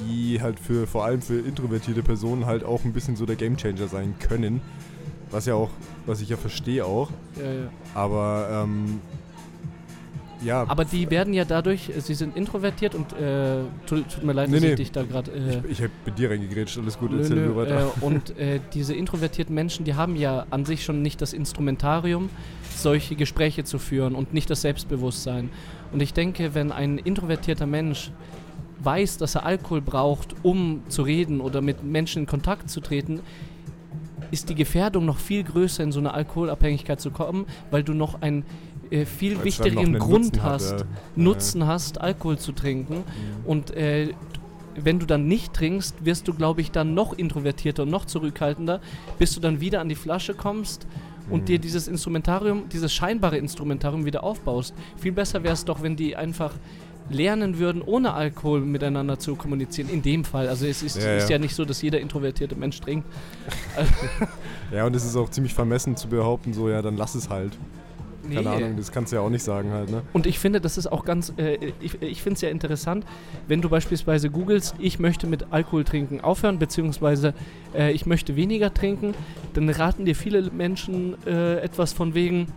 die 0.00 0.40
halt 0.40 0.60
für 0.60 0.86
vor 0.86 1.04
allem 1.04 1.22
für 1.22 1.38
introvertierte 1.38 2.02
Personen 2.02 2.46
halt 2.46 2.64
auch 2.64 2.84
ein 2.84 2.92
bisschen 2.92 3.16
so 3.16 3.26
der 3.26 3.36
Gamechanger 3.36 3.88
sein 3.88 4.14
können. 4.18 4.60
Was 5.30 5.46
ja 5.46 5.54
auch, 5.54 5.70
was 6.06 6.20
ich 6.20 6.30
ja 6.30 6.36
verstehe 6.36 6.84
auch. 6.84 7.10
Ja, 7.36 7.52
ja. 7.52 7.68
Aber 7.94 8.64
ähm, 8.66 9.00
ja, 10.44 10.64
Aber 10.68 10.84
die 10.84 11.10
werden 11.10 11.34
ja 11.34 11.44
dadurch, 11.44 11.90
äh, 11.90 12.00
sie 12.00 12.14
sind 12.14 12.36
introvertiert 12.36 12.94
und 12.94 13.12
äh, 13.12 13.62
tut, 13.86 14.08
tut 14.08 14.22
mir 14.22 14.32
leid, 14.32 14.48
Nee, 14.48 14.56
dass 14.56 14.62
nee. 14.62 14.70
ich 14.70 14.76
dich 14.76 14.92
da 14.92 15.02
gerade. 15.02 15.30
Äh, 15.32 15.58
ich, 15.64 15.78
ich 15.78 15.82
hab 15.82 15.90
mit 16.06 16.18
dir 16.18 16.30
reingegrätscht, 16.30 16.78
alles 16.78 16.98
gut, 16.98 17.10
Nö, 17.10 17.18
erzähl 17.18 17.36
nö, 17.36 17.56
weiter. 17.56 17.86
Äh, 17.86 18.04
und 18.04 18.38
äh, 18.38 18.60
diese 18.72 18.94
introvertierten 18.94 19.54
Menschen, 19.54 19.84
die 19.84 19.94
haben 19.94 20.16
ja 20.16 20.46
an 20.50 20.64
sich 20.64 20.84
schon 20.84 21.02
nicht 21.02 21.20
das 21.20 21.32
Instrumentarium, 21.32 22.30
solche 22.74 23.16
Gespräche 23.16 23.64
zu 23.64 23.78
führen 23.78 24.14
und 24.14 24.32
nicht 24.32 24.48
das 24.50 24.62
Selbstbewusstsein. 24.62 25.50
Und 25.92 26.00
ich 26.02 26.14
denke, 26.14 26.54
wenn 26.54 26.70
ein 26.70 26.98
introvertierter 26.98 27.66
Mensch 27.66 28.12
weiß, 28.80 29.18
dass 29.18 29.34
er 29.34 29.44
Alkohol 29.44 29.80
braucht, 29.80 30.34
um 30.42 30.82
zu 30.88 31.02
reden 31.02 31.40
oder 31.40 31.60
mit 31.60 31.82
Menschen 31.82 32.22
in 32.22 32.26
Kontakt 32.26 32.70
zu 32.70 32.80
treten, 32.80 33.20
ist 34.30 34.48
die 34.48 34.54
Gefährdung 34.54 35.04
noch 35.04 35.18
viel 35.18 35.42
größer, 35.42 35.82
in 35.82 35.92
so 35.92 36.00
eine 36.00 36.12
Alkoholabhängigkeit 36.14 37.00
zu 37.00 37.10
kommen, 37.10 37.46
weil 37.70 37.82
du 37.82 37.94
noch 37.94 38.20
einen 38.20 38.44
äh, 38.90 39.04
viel 39.04 39.34
noch 39.34 39.44
wichtigeren 39.44 39.98
Grund 39.98 40.24
Nutzen 40.26 40.42
hat, 40.42 40.52
hast, 40.52 40.80
ja. 40.80 40.86
Nutzen 41.16 41.66
hast, 41.66 42.00
Alkohol 42.00 42.38
zu 42.38 42.52
trinken. 42.52 42.94
Ja. 42.94 43.02
Und 43.46 43.70
äh, 43.70 44.10
wenn 44.76 44.98
du 44.98 45.06
dann 45.06 45.26
nicht 45.26 45.54
trinkst, 45.54 46.04
wirst 46.04 46.28
du, 46.28 46.34
glaube 46.34 46.60
ich, 46.60 46.70
dann 46.70 46.94
noch 46.94 47.12
introvertierter 47.12 47.82
und 47.82 47.90
noch 47.90 48.04
zurückhaltender, 48.04 48.80
bis 49.18 49.34
du 49.34 49.40
dann 49.40 49.60
wieder 49.60 49.80
an 49.80 49.88
die 49.88 49.96
Flasche 49.96 50.34
kommst 50.34 50.86
und 51.30 51.42
Mhm. 51.42 51.44
dir 51.46 51.58
dieses 51.58 51.88
Instrumentarium, 51.88 52.68
dieses 52.68 52.92
scheinbare 52.92 53.38
Instrumentarium 53.38 54.04
wieder 54.04 54.22
aufbaust. 54.22 54.74
Viel 54.96 55.12
besser 55.12 55.42
wäre 55.42 55.54
es 55.54 55.64
doch, 55.64 55.82
wenn 55.82 55.96
die 55.96 56.16
einfach 56.16 56.54
lernen 57.10 57.58
würden, 57.58 57.82
ohne 57.82 58.12
Alkohol 58.14 58.60
miteinander 58.60 59.18
zu 59.18 59.36
kommunizieren. 59.36 59.88
In 59.88 60.02
dem 60.02 60.24
Fall. 60.24 60.48
Also 60.48 60.66
es 60.66 60.82
ist 60.82 60.96
Ja, 60.96 61.16
ist 61.16 61.28
ja. 61.28 61.36
ja 61.36 61.38
nicht 61.38 61.54
so, 61.54 61.64
dass 61.64 61.80
jeder 61.82 62.00
introvertierte 62.00 62.54
Mensch 62.56 62.80
trinkt. 62.80 63.06
ja, 64.72 64.86
und 64.86 64.94
es 64.94 65.04
ist 65.04 65.16
auch 65.16 65.30
ziemlich 65.30 65.54
vermessen 65.54 65.96
zu 65.96 66.08
behaupten, 66.08 66.52
so, 66.52 66.68
ja, 66.68 66.82
dann 66.82 66.96
lass 66.96 67.14
es 67.14 67.28
halt. 67.28 67.52
Keine 68.22 68.40
Nee. 68.40 68.46
Ahnung, 68.56 68.76
das 68.76 68.92
kannst 68.92 69.10
du 69.12 69.16
ja 69.16 69.22
auch 69.22 69.30
nicht 69.30 69.42
sagen 69.42 69.70
halt, 69.70 69.90
ne? 69.90 70.02
Und 70.12 70.26
ich 70.26 70.38
finde, 70.38 70.60
das 70.60 70.76
ist 70.76 70.86
auch 70.90 71.06
ganz, 71.06 71.32
äh, 71.38 71.72
ich, 71.80 72.02
ich 72.02 72.20
finde 72.22 72.34
es 72.34 72.40
ja 72.42 72.50
interessant, 72.50 73.06
wenn 73.46 73.62
du 73.62 73.70
beispielsweise 73.70 74.28
googelst, 74.28 74.74
ich 74.78 74.98
möchte 74.98 75.26
mit 75.26 75.46
Alkohol 75.50 75.84
trinken 75.84 76.20
aufhören, 76.20 76.58
beziehungsweise 76.58 77.32
äh, 77.74 77.92
ich 77.92 78.04
möchte 78.04 78.36
weniger 78.36 78.74
trinken, 78.74 79.14
dann 79.54 79.70
raten 79.70 80.04
dir 80.04 80.14
viele 80.14 80.42
Menschen 80.50 81.14
äh, 81.26 81.60
etwas 81.60 81.94
von 81.94 82.12
wegen, 82.12 82.48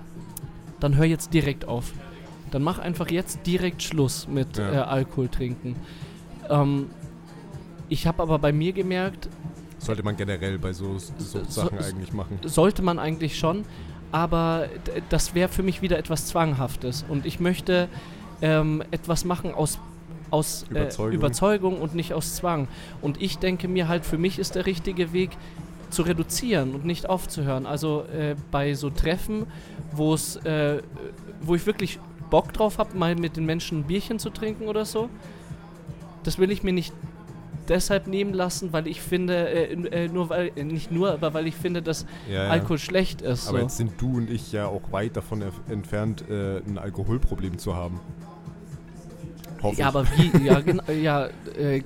dann 0.82 0.98
hör 0.98 1.06
jetzt 1.06 1.34
direkt 1.34 1.66
auf. 1.66 1.94
Dann 2.52 2.64
mach 2.64 2.80
einfach 2.80 3.10
jetzt 3.10 3.40
direkt 3.48 3.82
Schluss 3.82 4.28
mit 4.28 4.58
Ja. 4.58 4.72
äh, 4.72 4.78
Alkohol 4.78 5.30
trinken. 5.30 5.76
Ähm, 6.50 6.90
ich 7.90 8.08
habe 8.08 8.22
aber 8.22 8.40
bei 8.40 8.52
mir 8.52 8.74
gemerkt, 8.74 9.28
Sollte 9.80 10.04
man 10.04 10.16
generell 10.16 10.60
bei 10.60 10.74
so, 10.74 10.98
so 11.00 11.44
Sachen 11.50 11.80
so- 11.80 11.86
eigentlich 11.86 12.14
machen. 12.14 12.38
sollte 12.44 12.84
man 12.84 13.00
eigentlich 13.00 13.40
schon, 13.40 13.64
aber 14.12 14.68
das 15.10 15.34
wäre 15.34 15.50
für 15.50 15.64
mich 15.64 15.82
wieder 15.82 15.98
etwas 15.98 16.28
Zwanghaftes. 16.28 17.04
Und 17.10 17.26
ich 17.26 17.40
möchte 17.40 17.88
ähm, 18.44 18.84
etwas 18.92 19.26
machen 19.26 19.54
aus, 19.54 19.80
aus 20.30 20.66
Überzeugung. 20.70 21.12
Äh, 21.12 21.16
Überzeugung 21.16 21.82
und 21.82 21.96
nicht 21.96 22.14
aus 22.14 22.36
Zwang. 22.36 22.68
Und 23.02 23.22
ich 23.22 23.38
denke 23.40 23.68
mir 23.68 23.88
halt, 23.88 24.06
für 24.06 24.18
mich 24.18 24.38
ist 24.40 24.56
der 24.56 24.66
richtige 24.68 25.14
Weg 25.14 25.32
zu 25.90 26.04
reduzieren 26.04 26.74
und 26.76 26.86
nicht 26.86 27.10
aufzuhören. 27.10 27.66
Also 27.66 28.04
äh, 28.14 28.36
bei 28.52 28.74
so 28.76 28.90
Treffen, 28.90 29.46
wo 29.92 30.14
es, 30.14 30.36
äh, 30.38 30.82
wo 31.42 31.56
ich 31.56 31.66
wirklich 31.66 32.00
Bock 32.32 32.52
drauf 32.54 32.80
habe, 32.80 32.98
mal 32.98 33.16
mit 33.16 33.38
den 33.38 33.46
Menschen 33.46 33.82
ein 33.82 33.84
Bierchen 33.84 34.18
zu 34.18 34.32
trinken 34.32 34.68
oder 34.68 34.86
so, 34.86 35.10
das 36.24 36.40
will 36.40 36.50
ich 36.50 36.64
mir 36.64 36.74
nicht 36.74 36.94
deshalb 37.68 38.08
nehmen 38.08 38.34
lassen, 38.34 38.74
weil 38.74 38.88
ich 38.88 39.02
finde, 39.02 39.48
äh, 39.50 39.74
äh, 39.74 40.08
nur 40.08 40.30
weil, 40.30 40.52
äh, 40.56 40.64
nicht 40.64 40.92
nur, 40.92 41.12
aber 41.12 41.34
weil 41.34 41.46
ich 41.48 41.56
finde, 41.56 41.82
dass 41.82 42.06
Ja, 42.28 42.46
ja. 42.46 42.50
Alkohol 42.50 42.80
schlecht 42.80 43.22
ist. 43.22 43.48
Aber 43.48 43.60
so. 43.60 43.64
jetzt 43.64 43.78
sind 43.78 43.94
du 44.00 44.18
und 44.18 44.30
ich 44.30 44.52
ja 44.52 44.66
auch 44.66 44.92
weit 44.92 45.16
davon 45.16 45.44
entfernt, 45.70 46.26
äh, 46.30 46.58
ein 46.60 46.78
Alkoholproblem 46.80 47.60
zu 47.60 47.76
haben. 47.76 48.00
Hoffe 49.62 49.80
Ja, 49.80 49.90
ich. 49.90 49.96
aber 49.96 50.06
wie, 50.18 50.46
ja, 50.46 50.60
ja 50.92 51.30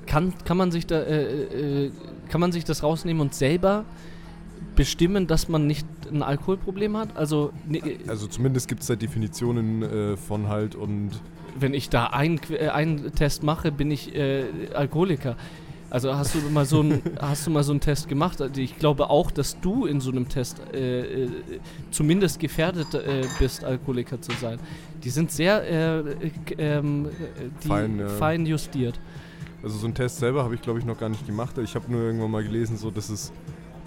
kann, 0.06 0.32
kann, 0.44 0.56
man 0.56 0.70
sich 0.72 0.86
da, 0.86 1.00
äh, 1.00 1.84
äh, 1.86 1.90
kann 2.28 2.40
man 2.40 2.52
sich 2.52 2.64
das 2.64 2.82
rausnehmen 2.82 3.20
und 3.20 3.34
selber 3.34 3.84
bestimmen, 4.74 5.26
dass 5.26 5.48
man 5.48 5.66
nicht 5.66 5.86
ein 6.10 6.22
Alkoholproblem 6.22 6.96
hat? 6.96 7.16
Also, 7.16 7.52
ne, 7.66 7.80
Also 8.08 8.26
zumindest 8.26 8.68
gibt 8.68 8.82
es 8.82 8.88
da 8.88 8.96
Definitionen 8.96 9.82
äh, 9.82 10.16
von 10.16 10.48
halt 10.48 10.74
und 10.74 11.10
wenn 11.58 11.74
ich 11.74 11.88
da 11.88 12.06
einen, 12.06 12.38
äh, 12.50 13.10
Test 13.10 13.42
mache, 13.42 13.72
bin 13.72 13.90
ich 13.90 14.14
äh, 14.14 14.44
Alkoholiker. 14.74 15.36
Also 15.88 16.14
hast 16.14 16.34
du 16.34 16.38
mal 16.50 16.64
so 16.64 16.80
einen, 16.80 17.02
hast 17.20 17.46
du 17.46 17.50
mal 17.50 17.62
so 17.62 17.72
einen 17.72 17.80
Test 17.80 18.08
gemacht? 18.08 18.40
Also 18.40 18.60
ich 18.60 18.78
glaube 18.78 19.08
auch, 19.08 19.30
dass 19.30 19.60
du 19.60 19.86
in 19.86 20.00
so 20.00 20.10
einem 20.10 20.28
Test 20.28 20.60
äh, 20.74 21.24
äh, 21.24 21.30
zumindest 21.90 22.40
gefährdet 22.40 22.92
äh, 22.94 23.24
bist, 23.38 23.64
Alkoholiker 23.64 24.20
zu 24.20 24.32
sein. 24.32 24.58
Die 25.04 25.10
sind 25.10 25.30
sehr 25.30 25.62
äh, 25.62 25.98
äh, 25.98 26.30
ähm, 26.58 27.06
äh, 27.06 27.10
die 27.62 27.68
Fein, 27.68 27.98
ja. 27.98 28.08
fein 28.08 28.46
justiert. 28.46 28.98
also 29.62 29.78
so 29.78 29.86
einen 29.86 29.94
Test 29.94 30.18
selber 30.18 30.42
habe 30.42 30.54
ich 30.54 30.62
glaube 30.62 30.80
ich 30.80 30.84
noch 30.84 30.98
gar 30.98 31.08
nicht 31.08 31.26
gemacht. 31.26 31.56
Ich 31.58 31.74
habe 31.74 31.90
nur 31.90 32.02
irgendwann 32.02 32.30
mal 32.30 32.42
gelesen, 32.42 32.76
so 32.76 32.90
dass 32.90 33.08
es, 33.08 33.32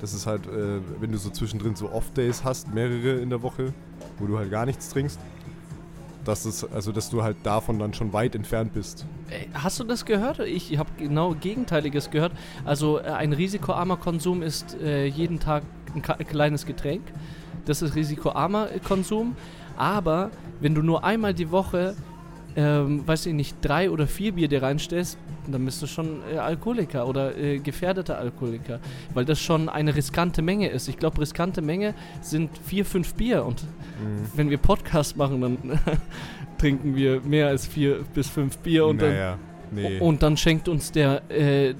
dass 0.01 0.13
es 0.13 0.25
halt, 0.25 0.47
äh, 0.47 0.79
wenn 0.99 1.11
du 1.11 1.17
so 1.17 1.29
zwischendrin 1.29 1.75
so 1.75 1.91
Off-Days 1.91 2.43
hast, 2.43 2.73
mehrere 2.73 3.19
in 3.19 3.29
der 3.29 3.41
Woche, 3.41 3.73
wo 4.17 4.25
du 4.27 4.37
halt 4.37 4.51
gar 4.51 4.65
nichts 4.65 4.89
trinkst, 4.89 5.19
dass 6.25 6.45
es, 6.45 6.63
also 6.71 6.91
dass 6.91 7.09
du 7.09 7.23
halt 7.23 7.37
davon 7.43 7.79
dann 7.79 7.93
schon 7.93 8.13
weit 8.13 8.35
entfernt 8.35 8.73
bist. 8.73 9.05
Ey, 9.29 9.47
Hast 9.53 9.79
du 9.79 9.83
das 9.83 10.05
gehört? 10.05 10.39
Ich 10.39 10.77
habe 10.77 10.89
genau 10.97 11.33
Gegenteiliges 11.33 12.11
gehört. 12.11 12.33
Also 12.65 12.99
äh, 12.99 13.03
ein 13.03 13.33
risikoarmer 13.33 13.97
Konsum 13.97 14.41
ist 14.41 14.77
äh, 14.81 15.05
jeden 15.05 15.39
Tag 15.39 15.63
ein 15.95 16.01
kleines 16.01 16.65
Getränk. 16.65 17.03
Das 17.65 17.81
ist 17.81 17.95
risikoarmer 17.95 18.71
äh, 18.71 18.79
Konsum. 18.79 19.35
Aber 19.77 20.29
wenn 20.59 20.75
du 20.75 20.81
nur 20.81 21.03
einmal 21.03 21.33
die 21.33 21.51
Woche, 21.51 21.95
ähm, 22.55 23.07
weiß 23.07 23.25
ich 23.27 23.33
nicht, 23.33 23.57
drei 23.61 23.89
oder 23.89 24.07
vier 24.07 24.33
Bier 24.33 24.47
dir 24.47 24.61
reinstellst, 24.61 25.17
dann 25.51 25.65
bist 25.65 25.81
du 25.81 25.87
schon 25.87 26.21
äh, 26.33 26.37
Alkoholiker 26.37 27.07
oder 27.07 27.37
äh, 27.37 27.59
gefährdeter 27.59 28.17
Alkoholiker. 28.17 28.79
Weil 29.13 29.25
das 29.25 29.39
schon 29.39 29.69
eine 29.69 29.95
riskante 29.95 30.41
Menge 30.41 30.69
ist. 30.69 30.87
Ich 30.87 30.97
glaube, 30.97 31.21
riskante 31.21 31.61
Menge 31.61 31.93
sind 32.21 32.49
vier, 32.65 32.85
fünf 32.85 33.13
Bier. 33.13 33.45
Und 33.45 33.63
wenn 34.35 34.49
wir 34.49 34.57
Podcast 34.57 35.17
machen, 35.17 35.41
dann 35.41 35.57
trinken 36.57 36.95
wir 36.95 37.21
mehr 37.21 37.47
als 37.47 37.67
vier 37.67 37.99
bis 38.13 38.29
fünf 38.29 38.57
Bier. 38.57 38.85
Und 38.85 39.01
dann 39.01 39.09
naja, 39.09 39.37
nee. 39.71 39.99
und 39.99 40.23
dann 40.23 40.37
schenkt 40.37 40.67
uns 40.67 40.91
der 40.91 41.21
äh, 41.29 41.69
äh, 41.69 41.75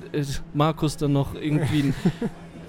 Markus 0.54 0.98
dann 0.98 1.14
noch 1.14 1.36
irgendwie 1.36 1.84
ein. 1.84 1.96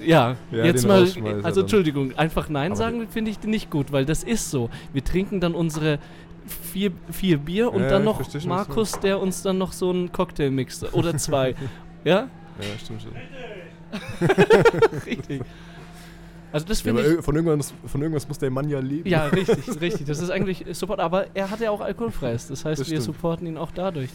Ja, 0.02 0.36
Ja, 0.50 0.64
jetzt 0.64 0.88
mal. 0.88 1.02
Also 1.02 1.16
dann. 1.16 1.60
Entschuldigung, 1.60 2.16
einfach 2.16 2.48
Nein 2.48 2.72
Aber 2.72 2.76
sagen 2.76 3.06
finde 3.10 3.30
ich 3.32 3.42
nicht 3.42 3.70
gut, 3.70 3.92
weil 3.92 4.06
das 4.06 4.22
ist 4.22 4.50
so. 4.50 4.70
Wir 4.94 5.04
trinken 5.04 5.40
dann 5.40 5.54
unsere 5.54 5.98
vier, 6.46 6.92
vier 7.10 7.38
Bier 7.38 7.72
und 7.72 7.82
Ja, 7.82 7.88
dann 7.88 8.04
noch 8.04 8.20
Markus, 8.46 8.92
der 9.00 9.20
uns 9.20 9.42
dann 9.42 9.58
noch 9.58 9.72
so 9.72 9.90
einen 9.90 10.12
Cocktail 10.12 10.50
mixt. 10.50 10.92
Oder 10.94 11.16
zwei. 11.16 11.54
ja? 12.04 12.28
ja, 12.58 12.78
stimmt 12.82 13.02
schon. 13.02 13.12
Richtig. 15.06 15.42
Also 16.52 16.66
das 16.66 16.82
Ja, 16.82 16.94
ich. 16.98 17.24
von, 17.24 17.36
irgendwas, 17.36 17.72
von 17.86 18.02
irgendwas 18.02 18.26
muss 18.26 18.38
der 18.38 18.50
Mann 18.50 18.68
ja 18.68 18.80
leben. 18.80 19.08
Ja, 19.08 19.26
richtig, 19.32 19.80
richtig. 19.80 20.06
Das 20.06 20.18
ist 20.20 20.30
eigentlich 20.30 20.64
Support. 20.72 21.00
Aber 21.00 21.26
er 21.34 21.50
hat 21.50 21.60
ja 21.60 21.70
auch 21.70 21.80
alkoholfreies. 21.80 22.48
Das 22.48 22.64
heißt, 22.64 22.80
Das 22.80 22.90
wir 22.90 23.00
supporten 23.00 23.46
ihn 23.46 23.56
auch 23.56 23.70
dadurch. 23.70 24.10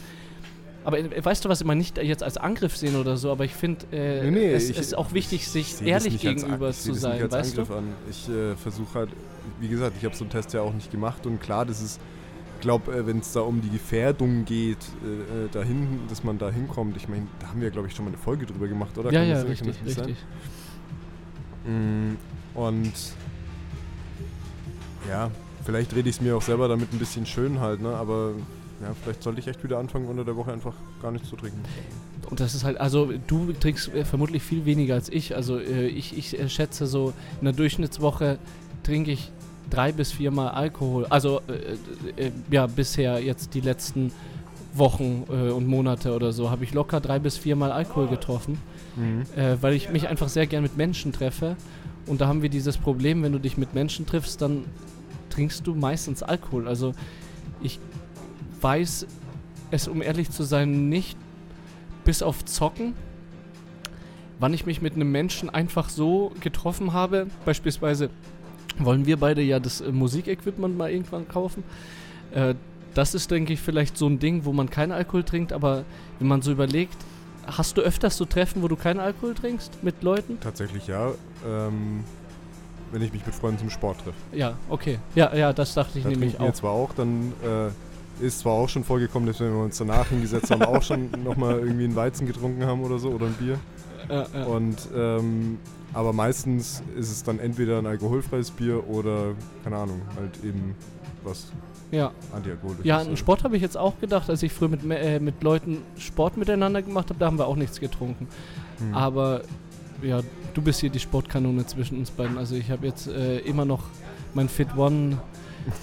Aber 0.86 1.00
äh, 1.00 1.26
weißt 1.26 1.44
du, 1.44 1.50
was 1.50 1.64
mal 1.64 1.76
nicht 1.76 1.98
jetzt 1.98 2.24
als 2.24 2.38
Angriff 2.38 2.78
sehen 2.78 2.96
oder 2.96 3.18
so, 3.18 3.32
aber 3.32 3.44
ich 3.44 3.54
finde, 3.56 3.86
äh, 3.92 4.24
Nee, 4.24 4.32
nee, 4.32 4.52
es 4.54 4.70
ich- 4.70 4.78
ist 4.78 4.98
auch 4.98 5.12
wichtig, 5.14 5.42
ich 5.42 5.50
sich 5.50 5.82
ehrlich 5.86 6.20
gegenüber 6.22 6.72
zu 6.72 6.94
sein, 6.94 7.14
nicht 7.14 7.24
als 7.24 7.34
weißt 7.34 7.50
Angriff 7.60 7.68
du? 7.68 7.74
An. 7.76 7.94
Ich 8.10 8.30
äh, 8.30 8.56
versuche 8.56 8.94
halt, 9.00 9.10
wie 9.60 9.68
gesagt, 9.68 9.96
ich 9.98 10.06
habe 10.06 10.16
so 10.16 10.24
einen 10.24 10.32
Test 10.32 10.54
ja 10.54 10.62
auch 10.62 10.74
nicht 10.74 10.92
gemacht 10.92 11.26
und 11.26 11.42
klar, 11.42 11.66
das 11.66 11.82
ist, 11.82 12.00
ich 12.58 12.62
glaube, 12.62 12.94
äh, 12.96 13.06
wenn 13.08 13.20
es 13.20 13.32
da 13.34 13.42
um 13.42 13.62
die 13.62 13.70
Gefährdung 13.70 14.46
geht, 14.46 14.78
äh, 15.04 15.46
äh, 15.46 15.50
dahin, 15.52 16.02
dass 16.08 16.24
man 16.24 16.38
da 16.38 16.50
hinkommt, 16.52 16.96
ich 16.98 17.08
meine, 17.10 17.28
da 17.40 17.48
haben 17.50 17.62
wir, 17.62 17.72
glaube 17.72 17.88
ich, 17.88 17.96
schon 17.96 18.06
mal 18.06 18.10
eine 18.12 18.18
Folge 18.20 18.46
drüber 18.46 18.68
gemacht, 18.68 18.98
oder? 18.98 19.12
Ja, 19.12 19.20
Kann 19.22 19.30
ja, 19.30 19.36
das- 19.42 19.46
richtig, 19.50 19.68
das 19.68 19.82
nicht 19.86 19.96
sein? 19.96 20.06
richtig. 20.06 20.26
Mm, 21.66 22.16
Und 22.54 22.94
ja, 25.10 25.30
vielleicht 25.66 25.96
rede 25.96 26.10
ich 26.10 26.16
es 26.18 26.22
mir 26.22 26.36
auch 26.38 26.42
selber 26.42 26.68
damit 26.68 26.94
ein 26.94 27.00
bisschen 27.00 27.26
schön 27.26 27.60
halt, 27.60 27.82
ne? 27.82 27.90
Aber 27.90 28.34
ja, 28.82 28.93
vielleicht 29.01 29.23
sollte 29.23 29.39
ich 29.39 29.47
echt 29.47 29.63
wieder 29.63 29.78
anfangen, 29.78 30.07
unter 30.07 30.26
der 30.26 30.36
Woche 30.36 30.51
einfach 30.51 30.73
gar 31.01 31.11
nichts 31.11 31.30
zu 31.30 31.36
trinken. 31.36 31.59
Und 32.30 32.39
das 32.39 32.55
ist 32.55 32.63
halt, 32.63 32.80
also 32.80 33.11
du 33.28 33.53
trinkst 33.53 33.93
äh, 33.93 34.03
vermutlich 34.03 34.43
viel 34.43 34.65
weniger 34.65 34.95
als 34.95 35.09
ich. 35.09 35.36
Also 35.36 35.59
äh, 35.59 35.88
ich, 35.88 36.17
ich 36.17 36.38
äh, 36.38 36.49
schätze 36.49 36.88
so, 36.88 37.13
in 37.39 37.45
der 37.45 37.53
Durchschnittswoche 37.53 38.38
trinke 38.84 39.11
ich 39.11 39.32
drei 39.69 39.91
bis 39.91 40.11
viermal 40.11 40.49
Alkohol. 40.49 41.05
Also 41.09 41.41
äh, 41.47 42.26
äh, 42.26 42.32
ja, 42.51 42.67
bisher 42.67 43.19
jetzt 43.19 43.53
die 43.53 43.61
letzten 43.61 44.11
Wochen 44.73 45.23
äh, 45.30 45.51
und 45.51 45.67
Monate 45.67 46.13
oder 46.13 46.34
so 46.34 46.49
habe 46.51 46.63
ich 46.63 46.73
locker 46.73 46.99
drei 46.99 47.19
bis 47.19 47.38
viermal 47.38 47.71
Alkohol 47.71 48.07
getroffen. 48.07 48.57
äh, 49.36 49.57
weil 49.61 49.73
ich 49.73 49.89
mich 49.89 50.07
einfach 50.07 50.30
sehr 50.30 50.47
gern 50.47 50.63
mit 50.63 50.78
Menschen 50.78 51.11
treffe. 51.13 51.55
Und 52.05 52.21
da 52.21 52.28
haben 52.28 52.41
wir 52.41 52.49
dieses 52.49 52.78
Problem, 52.78 53.23
wenn 53.23 53.32
du 53.32 53.39
dich 53.39 53.57
mit 53.57 53.73
Menschen 53.73 54.05
triffst, 54.05 54.41
dann 54.41 54.65
trinkst 55.30 55.65
du 55.65 55.76
meistens 55.76 56.23
Alkohol. 56.23 56.67
Also 56.67 56.93
ich 57.61 57.80
weiß 58.66 59.05
es, 59.70 59.88
um 59.88 60.01
ehrlich 60.01 60.32
zu 60.32 60.41
sein, 60.41 60.89
nicht 60.89 61.16
bis 62.03 62.24
auf 62.24 62.43
Zocken, 62.45 62.95
wann 64.39 64.55
ich 64.55 64.66
mich 64.66 64.82
mit 64.82 64.95
einem 64.95 65.11
Menschen 65.11 65.51
einfach 65.51 65.88
so 65.89 66.32
getroffen 66.39 66.91
habe. 66.91 67.28
Beispielsweise 67.45 68.09
wollen 68.80 69.05
wir 69.05 69.18
beide 69.18 69.43
ja 69.43 69.59
das 69.59 69.82
äh, 69.82 69.91
Musikequipment 69.91 70.76
mal 70.76 70.89
irgendwann 70.89 71.28
kaufen. 71.28 71.63
Äh, 72.34 72.55
das 72.95 73.13
ist, 73.13 73.30
denke 73.30 73.53
ich, 73.53 73.61
vielleicht 73.61 73.99
so 73.99 74.07
ein 74.07 74.18
Ding, 74.18 74.45
wo 74.45 74.51
man 74.51 74.68
keinen 74.70 74.93
Alkohol 74.93 75.24
trinkt, 75.24 75.53
aber 75.53 75.84
wenn 76.18 76.28
man 76.28 76.41
so 76.41 76.51
überlegt, 76.51 76.97
hast 77.45 77.78
du 77.78 77.82
öfters 77.82 78.18
so 78.18 78.26
Treffen, 78.26 78.63
wo 78.63 78.68
du 78.68 78.76
keinen 78.76 78.99
Alkohol 78.99 79.36
trinkst 79.36 79.84
mit 79.84 80.01
Leuten? 80.01 80.39
Tatsächlich 80.39 80.88
ja. 80.88 81.11
Ähm, 81.47 82.03
wenn 82.91 83.01
ich 83.03 83.13
mich 83.13 83.26
mit 83.26 83.36
Freunden 83.36 83.59
zum 83.59 83.70
Sport 83.70 83.99
treffe. 83.99 84.18
Ja, 84.32 84.55
okay. 84.70 84.97
Ja, 85.13 85.36
ja, 85.36 85.53
das 85.53 85.76
dachte 85.76 85.99
ich 85.99 86.03
Da 86.03 86.09
nämlich 86.09 86.32
trinken 86.32 86.45
wir 86.45 86.49
auch. 86.49 86.55
zwar 86.55 86.72
auch, 86.72 86.93
dann 86.93 87.34
äh, 87.43 87.70
ist 88.20 88.39
zwar 88.39 88.53
auch 88.53 88.70
schon 88.70 88.84
vorgekommen, 88.84 89.28
dass 89.28 89.39
wenn 89.39 89.51
wir 89.51 89.63
uns 89.63 89.78
danach 89.78 90.07
hingesetzt 90.07 90.51
haben, 90.51 90.63
auch 90.63 90.82
schon 90.82 91.09
nochmal 91.24 91.59
irgendwie 91.59 91.86
einen 91.86 91.95
Weizen 91.95 92.28
getrunken 92.28 92.66
haben 92.66 92.84
oder 92.84 92.99
so 92.99 93.09
oder 93.09 93.28
ein 93.28 93.34
Bier. 93.34 93.59
Ja, 94.09 94.26
ja. 94.34 94.45
Und 94.45 94.78
ähm, 94.95 95.57
aber 95.93 96.11
meistens 96.11 96.84
ist 96.97 97.09
es 97.09 97.24
dann 97.24 97.39
entweder 97.39 97.80
ein 97.80 97.86
alkoholfreies 97.86 98.51
Bier 98.51 98.88
oder, 98.89 99.34
keine 99.63 99.78
Ahnung, 99.78 100.01
halt 100.18 100.43
eben 100.43 100.76
was 101.24 101.47
ja. 101.91 102.11
antialkoholisches. 102.34 102.86
ja, 102.86 102.99
an 102.99 103.16
Sport 103.16 103.43
habe 103.43 103.55
ich 103.55 103.61
jetzt 103.61 103.78
auch 103.78 103.99
gedacht, 103.99 104.30
als 104.30 104.43
ich 104.43 104.51
früher 104.51 104.68
mit, 104.68 104.82
äh, 104.89 105.20
mit 105.20 105.41
Leuten 105.41 105.78
Sport 105.97 106.36
miteinander 106.36 106.82
gemacht 106.82 107.09
habe, 107.09 107.20
da 107.20 107.28
haben 107.28 107.39
wir 107.39 107.47
auch 107.47 107.55
nichts 107.55 107.80
getrunken. 107.80 108.28
Hm. 108.80 108.93
Aber 108.93 109.41
ja, 110.01 110.22
du 110.53 110.61
bist 110.61 110.82
hier 110.82 110.89
die 110.89 110.99
Sportkanone 110.99 111.66
zwischen 111.66 111.97
uns 111.97 112.11
beiden. 112.11 112.38
Also 112.38 112.55
ich 112.55 112.70
habe 112.70 112.86
jetzt 112.86 113.07
äh, 113.07 113.39
immer 113.39 113.63
noch 113.66 113.84
mein 114.34 114.49
Fit 114.49 114.76
One 114.76 115.18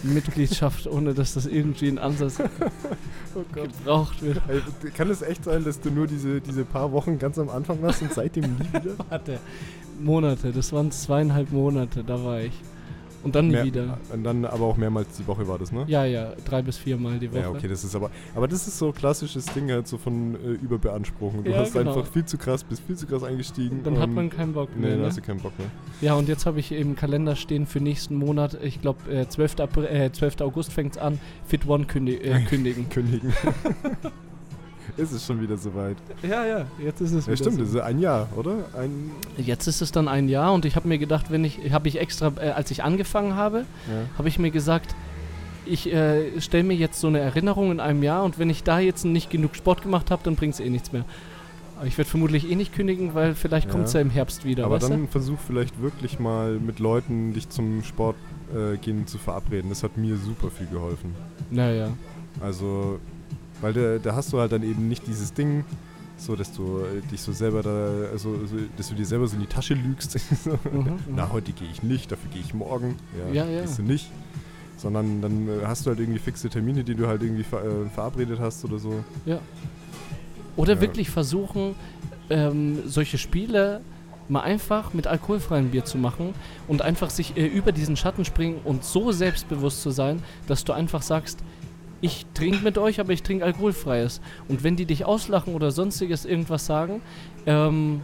Mitgliedschaft, 0.02 0.86
ohne 0.86 1.14
dass 1.14 1.34
das 1.34 1.46
irgendwie 1.46 1.88
in 1.88 1.98
Ansatz 1.98 2.38
oh 3.34 3.44
gebraucht 3.52 4.22
wird. 4.22 4.40
Ey, 4.48 4.62
kann 4.92 5.10
es 5.10 5.22
echt 5.22 5.44
sein, 5.44 5.64
dass 5.64 5.80
du 5.80 5.90
nur 5.90 6.06
diese, 6.06 6.40
diese 6.40 6.64
paar 6.64 6.92
Wochen 6.92 7.18
ganz 7.18 7.38
am 7.38 7.48
Anfang 7.48 7.82
warst 7.82 8.02
und 8.02 8.12
seitdem 8.12 8.44
nie 8.56 8.68
wieder? 8.72 8.94
Warte, 9.08 9.38
Monate, 10.00 10.52
das 10.52 10.72
waren 10.72 10.90
zweieinhalb 10.90 11.52
Monate, 11.52 12.04
da 12.04 12.22
war 12.22 12.40
ich. 12.40 12.52
Und 13.24 13.34
dann 13.34 13.48
Mehr- 13.48 13.64
wieder. 13.64 13.98
Und 14.12 14.24
dann 14.24 14.44
aber 14.44 14.64
auch 14.64 14.76
mehrmals 14.76 15.16
die 15.16 15.26
Woche 15.26 15.46
war 15.46 15.58
das, 15.58 15.70
ne? 15.72 15.84
Ja, 15.86 16.04
ja, 16.04 16.32
drei 16.44 16.62
bis 16.62 16.76
viermal 16.78 17.18
die 17.18 17.30
Woche. 17.30 17.40
Ja, 17.40 17.50
okay, 17.50 17.68
das 17.68 17.84
ist 17.84 17.94
aber. 17.94 18.10
Aber 18.34 18.48
das 18.48 18.66
ist 18.66 18.78
so 18.78 18.86
ein 18.88 18.94
klassisches 18.94 19.46
Ding 19.46 19.70
halt 19.70 19.86
so 19.86 19.96
von 19.98 20.34
äh, 20.34 20.38
Überbeanspruchung. 20.62 21.44
Du 21.44 21.50
Ja, 21.50 21.58
hast 21.58 21.72
genau. 21.74 21.94
einfach 21.96 22.10
viel 22.10 22.24
zu 22.24 22.36
krass, 22.38 22.64
bist 22.64 22.82
viel 22.86 22.96
zu 22.96 23.06
krass 23.06 23.22
eingestiegen. 23.22 23.82
Dann 23.84 23.98
hat 24.00 24.10
man 24.10 24.28
keinen 24.30 24.52
Bock 24.54 24.70
Nee, 24.74 24.80
mehr. 24.82 24.90
dann 24.92 25.00
Ne? 25.00 25.06
hast 25.06 25.18
du 25.18 25.22
keinen 25.22 25.40
Bock 25.40 25.52
mehr. 25.58 25.68
Ja, 26.00 26.14
und 26.14 26.28
jetzt 26.28 26.46
habe 26.46 26.58
ich 26.60 26.72
im 26.72 26.96
Kalender 26.96 27.36
stehen 27.36 27.66
für 27.66 27.80
nächsten 27.80 28.16
Monat, 28.16 28.58
ich 28.62 28.80
glaube 28.80 29.10
äh, 29.12 29.28
12. 29.28 29.60
April, 29.60 29.84
äh, 29.86 30.10
12. 30.12 30.40
August 30.40 30.72
fängt 30.72 30.96
es 30.96 30.98
an, 30.98 31.20
Fit 31.46 31.66
One 31.68 31.84
kündi 31.84 32.14
äh, 32.16 32.40
kündigen. 32.48 32.88
Kündigen. 32.88 33.32
ist 34.96 35.12
es 35.12 35.24
schon 35.26 35.40
wieder 35.40 35.56
soweit. 35.56 35.96
ja, 36.22 36.44
ja, 36.46 36.66
jetzt 36.82 37.00
ist 37.00 37.12
es 37.12 37.26
Ja, 37.26 37.36
stimmt, 37.36 37.60
das 37.60 37.68
ist 37.70 37.80
ein 37.80 37.98
Jahr, 37.98 38.28
oder? 38.36 38.56
Ein. 38.78 39.10
Jetzt 39.36 39.66
ist 39.66 39.80
es 39.80 39.92
dann 39.92 40.08
ein 40.08 40.28
Jahr 40.28 40.52
und 40.52 40.64
ich 40.64 40.76
habe 40.76 40.86
mir 40.88 40.98
gedacht, 40.98 41.30
wenn 41.30 41.44
ich, 41.44 41.58
habe 41.72 41.88
ich 41.88 41.98
extra, 42.00 42.32
äh, 42.40 42.50
als 42.50 42.70
ich 42.70 42.82
angefangen 42.84 43.34
habe, 43.36 43.64
Ja. 43.88 44.18
habe 44.18 44.28
ich 44.28 44.38
mir 44.38 44.50
gesagt, 44.50 44.94
ich 45.64 45.92
äh, 45.92 46.40
stelle 46.40 46.64
mir 46.64 46.74
jetzt 46.74 47.00
so 47.00 47.06
eine 47.06 47.20
Erinnerung 47.20 47.70
in 47.70 47.80
einem 47.80 48.02
Jahr 48.02 48.24
und 48.24 48.38
wenn 48.38 48.50
ich 48.50 48.64
da 48.64 48.78
jetzt 48.80 49.04
nicht 49.04 49.30
genug 49.30 49.54
Sport 49.56 49.82
gemacht 49.82 50.10
habe, 50.10 50.22
dann 50.24 50.34
bringt 50.36 50.54
es 50.54 50.60
eh 50.60 50.68
nichts 50.68 50.92
mehr. 50.92 51.04
Aber 51.78 51.86
ich 51.86 51.96
werde 51.98 52.10
vermutlich 52.10 52.48
eh 52.50 52.54
nicht 52.54 52.72
kündigen, 52.74 53.14
weil 53.14 53.34
vielleicht 53.34 53.66
Ja. 53.66 53.72
kommt 53.72 53.86
es 53.86 53.92
ja 53.92 54.00
im 54.00 54.10
Herbst 54.10 54.44
wieder, 54.44 54.64
Aber 54.66 54.76
weißt 54.76 54.90
dann 54.90 55.08
versuch 55.08 55.38
vielleicht 55.44 55.80
wirklich 55.80 56.18
mal 56.20 56.58
mit 56.58 56.78
Leuten 56.80 57.32
dich 57.32 57.48
zum 57.48 57.82
Sport 57.84 58.16
äh, 58.54 58.76
gehen 58.76 59.06
zu 59.06 59.18
verabreden. 59.18 59.70
Das 59.70 59.82
hat 59.82 59.96
mir 59.96 60.16
super 60.16 60.50
viel 60.50 60.66
geholfen. 60.66 61.14
du? 61.50 61.56
Naja. 61.56 61.88
Also, 62.40 62.98
weil 63.62 63.72
da, 63.72 63.98
da 63.98 64.14
hast 64.14 64.32
du 64.32 64.38
halt 64.40 64.52
dann 64.52 64.62
eben 64.62 64.88
nicht 64.88 65.06
dieses 65.06 65.32
Ding, 65.32 65.64
so 66.18 66.36
dass 66.36 66.52
du 66.52 66.80
äh, 66.80 67.00
dich 67.10 67.20
so 67.22 67.32
selber 67.32 67.62
da, 67.62 68.10
also 68.12 68.44
so, 68.46 68.56
dass 68.76 68.88
du 68.90 68.94
dir 68.94 69.06
selber 69.06 69.26
so 69.26 69.34
in 69.36 69.40
die 69.40 69.46
Tasche 69.48 69.74
lügst. 69.74 70.18
Mhm, 70.70 70.78
mhm. 70.78 70.98
Na, 71.16 71.30
heute 71.32 71.52
gehe 71.52 71.68
ich 71.70 71.82
nicht, 71.82 72.12
dafür 72.12 72.30
gehe 72.30 72.42
ich 72.42 72.52
morgen. 72.54 72.96
Ja, 73.32 73.44
Ja, 73.44 73.50
ja. 73.50 73.60
Gehst 73.62 73.78
du 73.78 73.82
nicht. 73.82 74.10
Sondern 74.76 75.20
dann 75.22 75.48
äh, 75.48 75.64
hast 75.64 75.86
du 75.86 75.90
halt 75.90 76.00
irgendwie 76.00 76.18
fixe 76.18 76.48
Termine, 76.48 76.82
die 76.84 76.94
du 76.94 77.06
halt 77.06 77.22
irgendwie 77.22 77.44
ver 77.44 77.64
äh, 77.64 77.88
verabredet 77.94 78.38
hast 78.40 78.64
oder 78.64 78.78
so. 78.78 79.04
Oder 80.56 80.74
Ja. 80.74 80.80
wirklich 80.80 81.10
versuchen, 81.10 81.74
ähm, 82.30 82.78
solche 82.86 83.18
Spiele 83.18 83.80
mal 84.28 84.40
einfach 84.40 84.94
mit 84.94 85.06
alkoholfreiem 85.06 85.70
Bier 85.70 85.84
zu 85.84 85.98
machen 85.98 86.34
und 86.68 86.82
einfach 86.82 87.10
sich 87.10 87.36
äh, 87.36 87.46
über 87.46 87.72
diesen 87.72 87.96
Schatten 87.96 88.24
springen 88.24 88.60
und 88.64 88.84
so 88.84 89.12
selbstbewusst 89.12 89.82
zu 89.82 89.90
sein, 89.90 90.22
dass 90.46 90.64
du 90.64 90.72
einfach 90.72 91.02
sagst, 91.02 91.40
ich 92.02 92.26
trinke 92.34 92.62
mit 92.62 92.76
euch, 92.76 93.00
aber 93.00 93.12
ich 93.12 93.22
trinke 93.22 93.44
alkoholfreies. 93.44 94.20
Und 94.48 94.62
wenn 94.62 94.76
die 94.76 94.84
dich 94.84 95.06
auslachen 95.06 95.54
oder 95.54 95.70
sonstiges 95.70 96.26
irgendwas 96.26 96.66
sagen, 96.66 97.00
ähm, 97.46 98.02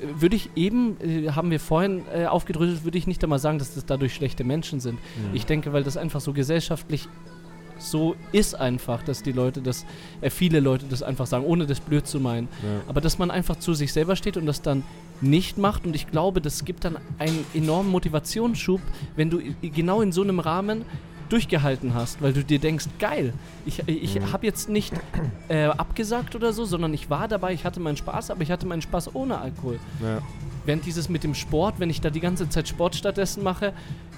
würde 0.00 0.36
ich 0.36 0.50
eben, 0.54 0.96
äh, 1.00 1.30
haben 1.30 1.50
wir 1.50 1.58
vorhin 1.58 2.02
äh, 2.14 2.26
aufgedröselt, 2.26 2.84
würde 2.84 2.98
ich 2.98 3.08
nicht 3.08 3.24
einmal 3.24 3.40
sagen, 3.40 3.58
dass 3.58 3.74
das 3.74 3.86
dadurch 3.86 4.14
schlechte 4.14 4.44
Menschen 4.44 4.78
sind. 4.78 5.00
Ich 5.32 5.46
denke, 5.46 5.72
weil 5.72 5.82
das 5.82 5.96
einfach 5.96 6.20
so 6.20 6.32
gesellschaftlich 6.32 7.08
so 7.78 8.16
ist 8.32 8.54
einfach, 8.54 9.02
dass 9.02 9.22
die 9.22 9.32
Leute 9.32 9.62
das, 9.62 9.86
äh, 10.20 10.30
viele 10.30 10.60
Leute 10.60 10.86
das 10.88 11.02
einfach 11.02 11.26
sagen, 11.26 11.44
ohne 11.44 11.66
das 11.66 11.80
blöd 11.80 12.06
zu 12.06 12.20
meinen. 12.20 12.48
ja. 12.62 12.82
Aber 12.88 13.00
dass 13.00 13.18
man 13.18 13.30
einfach 13.30 13.56
zu 13.56 13.74
sich 13.74 13.92
selber 13.92 14.16
steht 14.16 14.36
und 14.36 14.46
das 14.46 14.62
dann 14.62 14.82
nicht 15.20 15.58
macht 15.58 15.86
und 15.86 15.96
ich 15.96 16.08
glaube, 16.08 16.40
das 16.40 16.64
gibt 16.64 16.84
dann 16.84 16.96
einen 17.18 17.44
enormen 17.54 17.90
Motivationsschub, 17.90 18.80
wenn 19.16 19.30
du 19.30 19.40
genau 19.62 20.02
in 20.02 20.12
so 20.12 20.22
einem 20.22 20.38
Rahmen 20.38 20.84
durchgehalten 21.28 21.94
hast, 21.94 22.20
weil 22.22 22.32
du 22.32 22.42
dir 22.44 22.58
denkst, 22.58 22.86
geil, 22.98 23.32
ich, 23.66 23.86
ich 23.86 24.18
Mhm. 24.20 24.32
habe 24.32 24.46
jetzt 24.46 24.68
nicht 24.68 24.92
äh, 25.48 25.64
abgesagt 25.64 26.34
oder 26.34 26.52
so, 26.52 26.64
sondern 26.64 26.94
ich 26.94 27.10
war 27.10 27.28
dabei, 27.28 27.52
ich 27.52 27.64
hatte 27.64 27.80
meinen 27.80 27.96
Spaß, 27.96 28.30
aber 28.30 28.42
ich 28.42 28.50
hatte 28.50 28.66
meinen 28.66 28.82
Spaß 28.82 29.14
ohne 29.14 29.38
Alkohol. 29.38 29.78
Ja. 30.02 30.20
Während 30.64 30.84
dieses 30.86 31.08
mit 31.08 31.24
dem 31.24 31.34
Sport, 31.34 31.80
wenn 31.80 31.88
ich 31.90 32.00
da 32.00 32.10
die 32.10 32.20
ganze 32.20 32.48
Zeit 32.48 32.68
Sport 32.68 32.94
stattdessen 32.96 33.42
mache, 33.42 33.72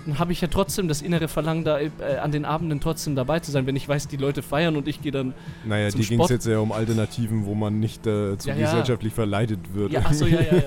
dann 0.07 0.19
habe 0.19 0.33
ich 0.33 0.41
ja 0.41 0.49
trotzdem 0.49 0.89
das 0.89 1.03
innere 1.03 1.29
Verlangen, 1.29 1.63
da 1.63 1.79
äh, 1.79 1.91
an 2.23 2.33
den 2.33 2.45
Abenden 2.45 2.81
trotzdem 2.81 3.15
dabei 3.15 3.39
zu 3.41 3.51
sein, 3.51 3.67
wenn 3.67 3.77
ich 3.77 3.89
weiß, 3.89 4.09
die 4.09 4.17
Leute 4.17 4.43
feiern 4.43 4.77
und 4.77 4.89
ich 4.89 5.03
gehe 5.03 5.13
dann. 5.13 5.35
Naja, 5.65 5.91
Zum 5.91 6.01
die 6.01 6.07
ging 6.09 6.21
es 6.21 6.31
jetzt 6.31 6.47
ja 6.47 6.59
um 6.59 6.73
Alternativen, 6.73 7.45
wo 7.45 7.55
man 7.55 7.79
nicht 7.79 8.07
äh, 8.07 8.37
zu 8.39 8.49
Ja, 8.49 8.55
ja. 8.57 8.65
gesellschaftlich 8.71 9.13
verleitet 9.13 9.61
wird. 9.75 9.93
Ja, 9.93 10.01
achso, 10.01 10.25
ja, 10.27 10.41
ja, 10.41 10.55
ja. 10.57 10.63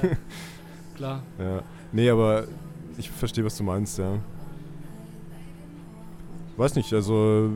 Klar. 0.96 1.24
Ja. 1.40 1.62
Nee, 1.92 2.10
aber 2.10 2.46
ich 2.98 3.10
verstehe, 3.10 3.44
was 3.44 3.58
du 3.58 3.64
meinst, 3.64 3.98
ja. 3.98 4.20
Weiß 6.58 6.76
nicht, 6.76 6.94
also 6.94 7.50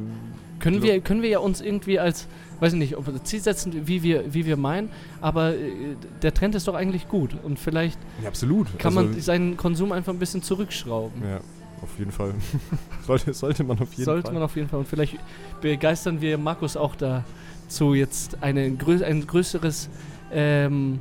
Können 0.59 0.81
wir, 0.81 0.99
können 1.01 1.21
wir 1.21 1.29
ja 1.29 1.39
uns 1.39 1.61
irgendwie 1.61 1.99
als, 1.99 2.27
weiß 2.59 2.73
ich 2.73 2.79
nicht, 2.79 2.97
ob 2.97 3.05
Ziel 3.23 3.41
setzen, 3.41 3.87
wie 3.87 4.01
wir, 4.01 4.33
wie 4.33 4.45
wir 4.45 4.57
meinen, 4.57 4.89
aber 5.21 5.53
äh, 5.53 5.95
der 6.21 6.33
Trend 6.33 6.55
ist 6.55 6.67
doch 6.67 6.73
eigentlich 6.73 7.07
gut 7.07 7.35
und 7.43 7.59
vielleicht 7.59 7.99
ja, 8.21 8.29
absolut. 8.29 8.67
kann 8.79 8.97
also, 8.97 9.11
man 9.11 9.21
seinen 9.21 9.57
Konsum 9.57 9.91
einfach 9.91 10.13
ein 10.13 10.19
bisschen 10.19 10.41
zurückschrauben. 10.41 11.21
Ja, 11.21 11.39
auf 11.81 11.99
jeden 11.99 12.11
Fall. 12.11 12.33
sollte, 13.05 13.33
sollte 13.33 13.63
man 13.63 13.79
auf 13.79 13.91
jeden 13.91 14.05
Sollte 14.05 14.23
Fall. 14.23 14.33
man 14.33 14.43
auf 14.43 14.55
jeden 14.55 14.67
Fall. 14.67 14.79
Und 14.79 14.87
vielleicht 14.87 15.17
begeistern 15.61 16.21
wir 16.21 16.37
Markus 16.39 16.75
auch 16.75 16.95
dazu, 16.95 17.93
jetzt 17.93 18.41
eine, 18.41 18.61
ein 18.61 19.27
größeres, 19.27 19.89
ähm, 20.31 20.99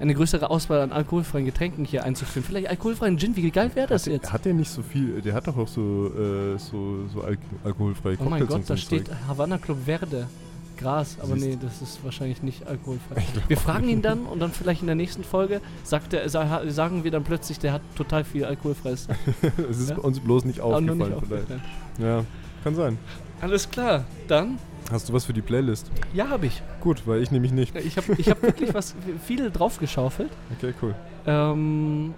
eine 0.00 0.14
größere 0.14 0.50
Auswahl 0.50 0.80
an 0.80 0.92
alkoholfreien 0.92 1.44
Getränken 1.44 1.84
hier 1.84 2.04
einzuführen. 2.04 2.44
Vielleicht 2.46 2.68
alkoholfreien 2.68 3.18
Gin, 3.18 3.34
wie 3.36 3.50
geil 3.50 3.70
wäre 3.74 3.86
das 3.88 4.06
jetzt? 4.06 4.32
Hat 4.32 4.44
der 4.44 4.54
nicht 4.54 4.70
so 4.70 4.82
viel, 4.82 5.20
der 5.22 5.34
hat 5.34 5.46
doch 5.46 5.56
auch 5.56 5.68
so, 5.68 6.06
äh, 6.14 6.58
so, 6.58 7.06
so 7.12 7.22
Al 7.22 7.36
alkoholfreie 7.64 8.16
Oh 8.20 8.24
mein 8.28 8.40
Cocktails 8.40 8.60
Gott, 8.68 8.70
da 8.70 8.76
steht 8.76 9.06
Zeug. 9.08 9.16
Havana 9.28 9.58
Club 9.58 9.78
Verde. 9.84 10.26
Gras, 10.76 11.16
aber 11.20 11.34
Siehst. 11.34 11.44
nee, 11.46 11.58
das 11.60 11.82
ist 11.82 12.04
wahrscheinlich 12.04 12.40
nicht 12.44 12.64
alkoholfrei. 12.68 13.20
Wir 13.48 13.56
fragen 13.56 13.88
ihn 13.88 14.00
dann 14.00 14.20
und 14.26 14.38
dann 14.38 14.52
vielleicht 14.52 14.80
in 14.80 14.86
der 14.86 14.94
nächsten 14.94 15.24
Folge 15.24 15.60
sagt 15.82 16.12
er, 16.14 16.28
sa 16.28 16.62
sagen 16.70 17.02
wir 17.02 17.10
dann 17.10 17.24
plötzlich, 17.24 17.58
der 17.58 17.72
hat 17.72 17.82
total 17.96 18.22
viel 18.22 18.44
alkoholfreies. 18.44 19.08
Es 19.68 19.80
ist 19.80 19.90
Ja? 19.90 19.96
uns 19.98 20.20
bloß 20.20 20.44
nicht 20.44 20.60
aufgefallen 20.60 20.98
nicht 20.98 21.06
vielleicht. 21.08 21.22
aufgefallen. 21.24 21.62
Ja, 21.98 22.24
kann 22.62 22.76
sein. 22.76 22.96
Alles 23.40 23.70
klar, 23.70 24.04
dann, 24.26 24.58
Hast 24.90 25.08
du 25.08 25.12
was 25.12 25.26
für 25.26 25.32
die 25.34 25.42
Playlist? 25.42 25.90
ja, 26.14 26.28
habe 26.28 26.46
ich. 26.46 26.62
Gut, 26.80 27.06
weil 27.06 27.22
ich 27.22 27.30
nämlich 27.30 27.52
nicht. 27.52 27.76
Ich 27.76 27.96
habe 27.98 28.14
ich 28.16 28.30
hab 28.30 28.42
wirklich 28.42 28.72
was, 28.72 28.94
viel 29.24 29.50
draufgeschaufelt. 29.50 30.30
Okay, 30.56 30.72
cool. 30.82 30.94
Ähm, 31.26 32.14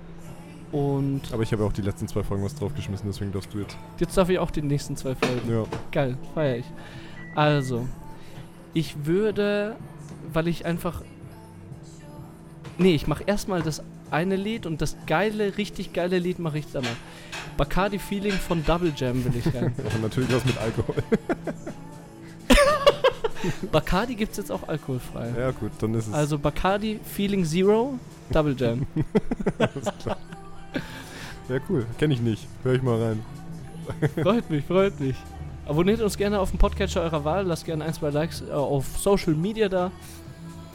und 0.71 1.23
Aber 1.33 1.43
ich 1.43 1.53
habe 1.53 1.65
auch 1.65 1.73
die 1.73 1.83
letzten 1.83 2.07
zwei 2.07 2.23
Folgen 2.23 2.45
was 2.45 2.55
draufgeschmissen, 2.55 3.09
deswegen 3.09 3.33
darfst 3.33 3.53
du 3.53 3.59
jetzt. 3.59 3.77
jetzt 3.99 4.17
darf 4.17 4.29
ich 4.29 4.39
auch 4.39 4.53
die 4.53 4.63
nächsten 4.63 4.97
zwei 4.97 5.17
Folgen. 5.17 5.51
Ja. 5.51 5.65
Geil, 5.91 6.17
feier 6.33 6.59
ich. 6.59 6.67
Also, 7.35 7.89
ich 8.73 9.05
würde, 9.05 9.77
weil 10.33 10.47
ich 10.47 10.65
einfach. 10.65 11.03
Nee, 12.79 12.95
ich 12.95 13.09
mache 13.09 13.25
erstmal 13.25 13.63
das 13.63 13.83
eine 14.11 14.37
Lied 14.37 14.67
und 14.67 14.81
das 14.81 14.97
geile, 15.07 15.57
richtig 15.57 15.93
geile 15.93 16.19
Lied 16.19 16.39
mache 16.39 16.59
ich 16.59 16.67
danach. 16.73 16.89
Bacardi 17.57 17.99
Feeling 17.99 18.33
von 18.33 18.65
Double 18.65 18.93
Jam 18.97 19.25
will 19.25 19.33
ich 19.37 19.55
rein. 19.55 19.75
Aber 19.87 19.99
natürlich 19.99 20.33
was 20.33 20.45
mit 20.45 20.59
Alkohol. 20.59 20.97
Bacardi 23.73 24.15
gibt 24.15 24.33
es 24.33 24.39
jetzt 24.39 24.53
auch 24.53 24.69
alkoholfrei. 24.69 25.33
ja, 25.39 25.51
gut, 25.51 25.71
dann 25.81 25.95
ist 25.95 26.09
es. 26.09 26.13
Also 26.13 26.39
Bacardi 26.39 27.01
Feeling 27.03 27.45
Zero, 27.45 27.99
Double 28.31 28.55
Jam. 28.59 28.87
ja, 31.49 31.57
cool. 31.69 31.87
Kenne 31.99 32.15
ich 32.15 32.21
nicht. 32.21 32.47
Hör 32.63 32.75
ich 32.75 32.83
mal 32.83 33.03
rein. 33.03 33.23
freut 34.23 34.51
mich, 34.51 34.65
freut 34.65 35.01
mich. 35.01 35.17
Abonniert 35.67 36.01
uns 36.01 36.17
gerne 36.17 36.41
auf 36.41 36.51
dem 36.51 36.59
Podcatcher 36.59 37.03
eurer 37.03 37.25
Wahl, 37.25 37.47
lasst 37.47 37.65
gerne 37.65 37.85
ein, 37.85 37.95
zwei 37.95 38.11
Likes 38.11 38.43
äh, 38.43 38.53
auf 38.53 38.99
Social 38.99 39.35
Media 39.35 39.69
da. 39.69 39.91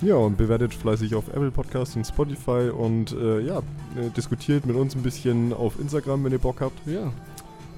Ja, 0.02 0.16
und 0.16 0.38
bewertet 0.38 0.74
fleißig 0.74 1.16
auf 1.16 1.30
Apple 1.30 1.52
Podcasts 1.52 1.96
und 1.96 2.06
Spotify 2.06 2.70
und 2.70 3.14
äh, 3.14 3.40
ja, 3.42 3.60
äh, 3.60 4.10
diskutiert 4.16 4.66
mit 4.66 4.76
uns 4.76 4.96
ein 4.96 5.02
bisschen 5.04 5.54
auf 5.54 5.80
Instagram, 5.80 6.24
wenn 6.26 6.32
ihr 6.32 6.38
Bock 6.40 6.62
habt, 6.62 6.86
Ja. 6.86 7.12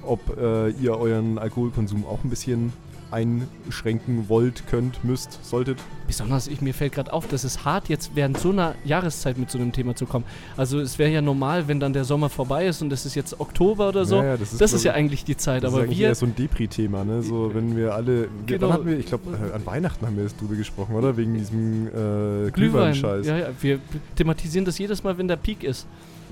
ob 0.04 0.20
äh, 0.36 0.70
ihr 0.70 0.96
euren 0.98 1.38
Alkoholkonsum 1.38 2.04
auch 2.04 2.22
ein 2.24 2.30
bisschen 2.30 2.72
einschränken 3.10 4.28
wollt, 4.28 4.66
könnt, 4.66 5.04
müsst, 5.04 5.44
solltet. 5.44 5.78
Besonders, 6.06 6.48
ich, 6.48 6.60
mir 6.60 6.74
fällt 6.74 6.92
gerade 6.92 7.12
auf, 7.12 7.28
dass 7.28 7.44
es 7.44 7.64
hart 7.64 7.88
jetzt 7.88 8.12
während 8.14 8.38
so 8.38 8.50
einer 8.50 8.74
Jahreszeit 8.84 9.38
mit 9.38 9.50
so 9.50 9.58
einem 9.58 9.72
Thema 9.72 9.94
zu 9.94 10.06
kommen. 10.06 10.24
Also 10.56 10.80
es 10.80 10.98
wäre 10.98 11.10
ja 11.10 11.20
normal, 11.20 11.68
wenn 11.68 11.80
dann 11.80 11.92
der 11.92 12.04
Sommer 12.04 12.28
vorbei 12.28 12.66
ist 12.66 12.82
und 12.82 12.92
es 12.92 13.06
ist 13.06 13.14
jetzt 13.14 13.40
Oktober 13.40 13.88
oder 13.88 14.04
so. 14.04 14.16
Ja, 14.16 14.24
ja, 14.24 14.36
das 14.36 14.52
ist, 14.52 14.60
das 14.60 14.72
ist 14.72 14.84
ja 14.84 14.92
ich, 14.92 14.96
eigentlich 14.96 15.24
die 15.24 15.36
Zeit, 15.36 15.62
das 15.64 15.70
ist 15.70 15.74
aber 15.74 15.84
eigentlich 15.84 15.98
wir... 15.98 16.14
so 16.14 16.26
ein 16.26 16.34
Depri-Thema, 16.34 17.04
ne? 17.04 17.22
So, 17.22 17.54
wenn 17.54 17.76
wir 17.76 17.94
alle. 17.94 18.28
Wir, 18.46 18.58
Genau. 18.58 18.84
wir, 18.84 18.98
ich 18.98 19.06
glaube, 19.06 19.24
äh, 19.30 19.54
an 19.54 19.66
Weihnachten 19.66 20.06
haben 20.06 20.16
wir 20.16 20.24
jetzt 20.24 20.40
drüber 20.40 20.54
gesprochen, 20.54 20.94
oder? 20.94 21.16
Wegen 21.16 21.34
diesem 21.34 21.86
äh, 21.86 21.90
Glühwein. 21.90 22.52
Glühwein-Scheiß. 22.52 23.26
Ja, 23.26 23.36
ja, 23.38 23.48
wir 23.60 23.78
thematisieren 24.16 24.64
das 24.64 24.78
jedes 24.78 25.02
Mal, 25.04 25.18
wenn 25.18 25.28
der 25.28 25.36
Peak 25.36 25.62
ist. 25.64 25.86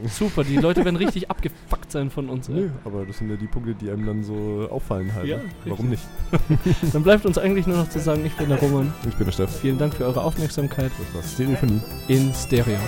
Super, 0.09 0.45
die 0.45 0.57
Leute 0.57 0.85
werden 0.85 0.97
richtig 0.97 1.31
abgefuckt 1.31 1.91
sein 1.91 2.11
von 2.11 2.29
uns. 2.29 2.49
Nö, 2.49 2.65
Ey. 2.65 2.71
aber 2.85 3.07
das 3.07 3.19
sind 3.19 3.31
ja 3.31 3.37
die 3.37 3.47
Punkte, 3.47 3.75
die 3.75 3.91
einem 3.91 4.05
dann 4.07 4.25
so 4.25 4.69
auffallen 4.71 5.15
halt. 5.15 5.27
Ja, 5.27 5.39
ne? 5.39 5.45
Warum 5.65 5.89
nicht? 5.89 6.03
Dann 6.93 7.03
bleibt 7.03 7.25
uns 7.25 7.39
eigentlich 7.39 7.67
nur 7.67 7.79
noch 7.79 7.89
zu 7.89 7.99
sagen, 8.01 8.25
ich 8.27 8.35
bin 8.37 8.49
der 8.49 8.59
Roman. 8.61 8.93
Ich 9.09 9.15
bin 9.15 9.25
der 9.25 9.33
Steff. 9.33 9.59
Vielen 9.61 9.79
Dank 9.79 9.95
für 9.95 10.05
eure 10.05 10.23
Aufmerksamkeit 10.23 10.91
Das 10.99 11.15
war 11.15 11.23
Stereophonie. 11.29 11.81
in 12.09 12.33
Stereo. 12.35 12.79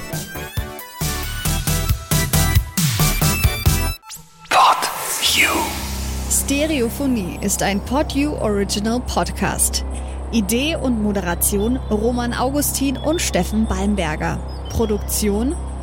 Stereophonie 6.31 7.39
ist 7.43 7.63
ein 7.63 7.81
PodU 7.81 8.33
Original 8.41 9.01
Podcast. 9.01 9.85
Idee 10.33 10.77
und 10.77 11.03
Moderation 11.03 11.77
Roman 11.91 12.33
Augustin 12.35 12.97
und 12.97 13.21
Steffen 13.21 13.67
Balmberger. 13.67 14.39
Produktion 14.71 15.55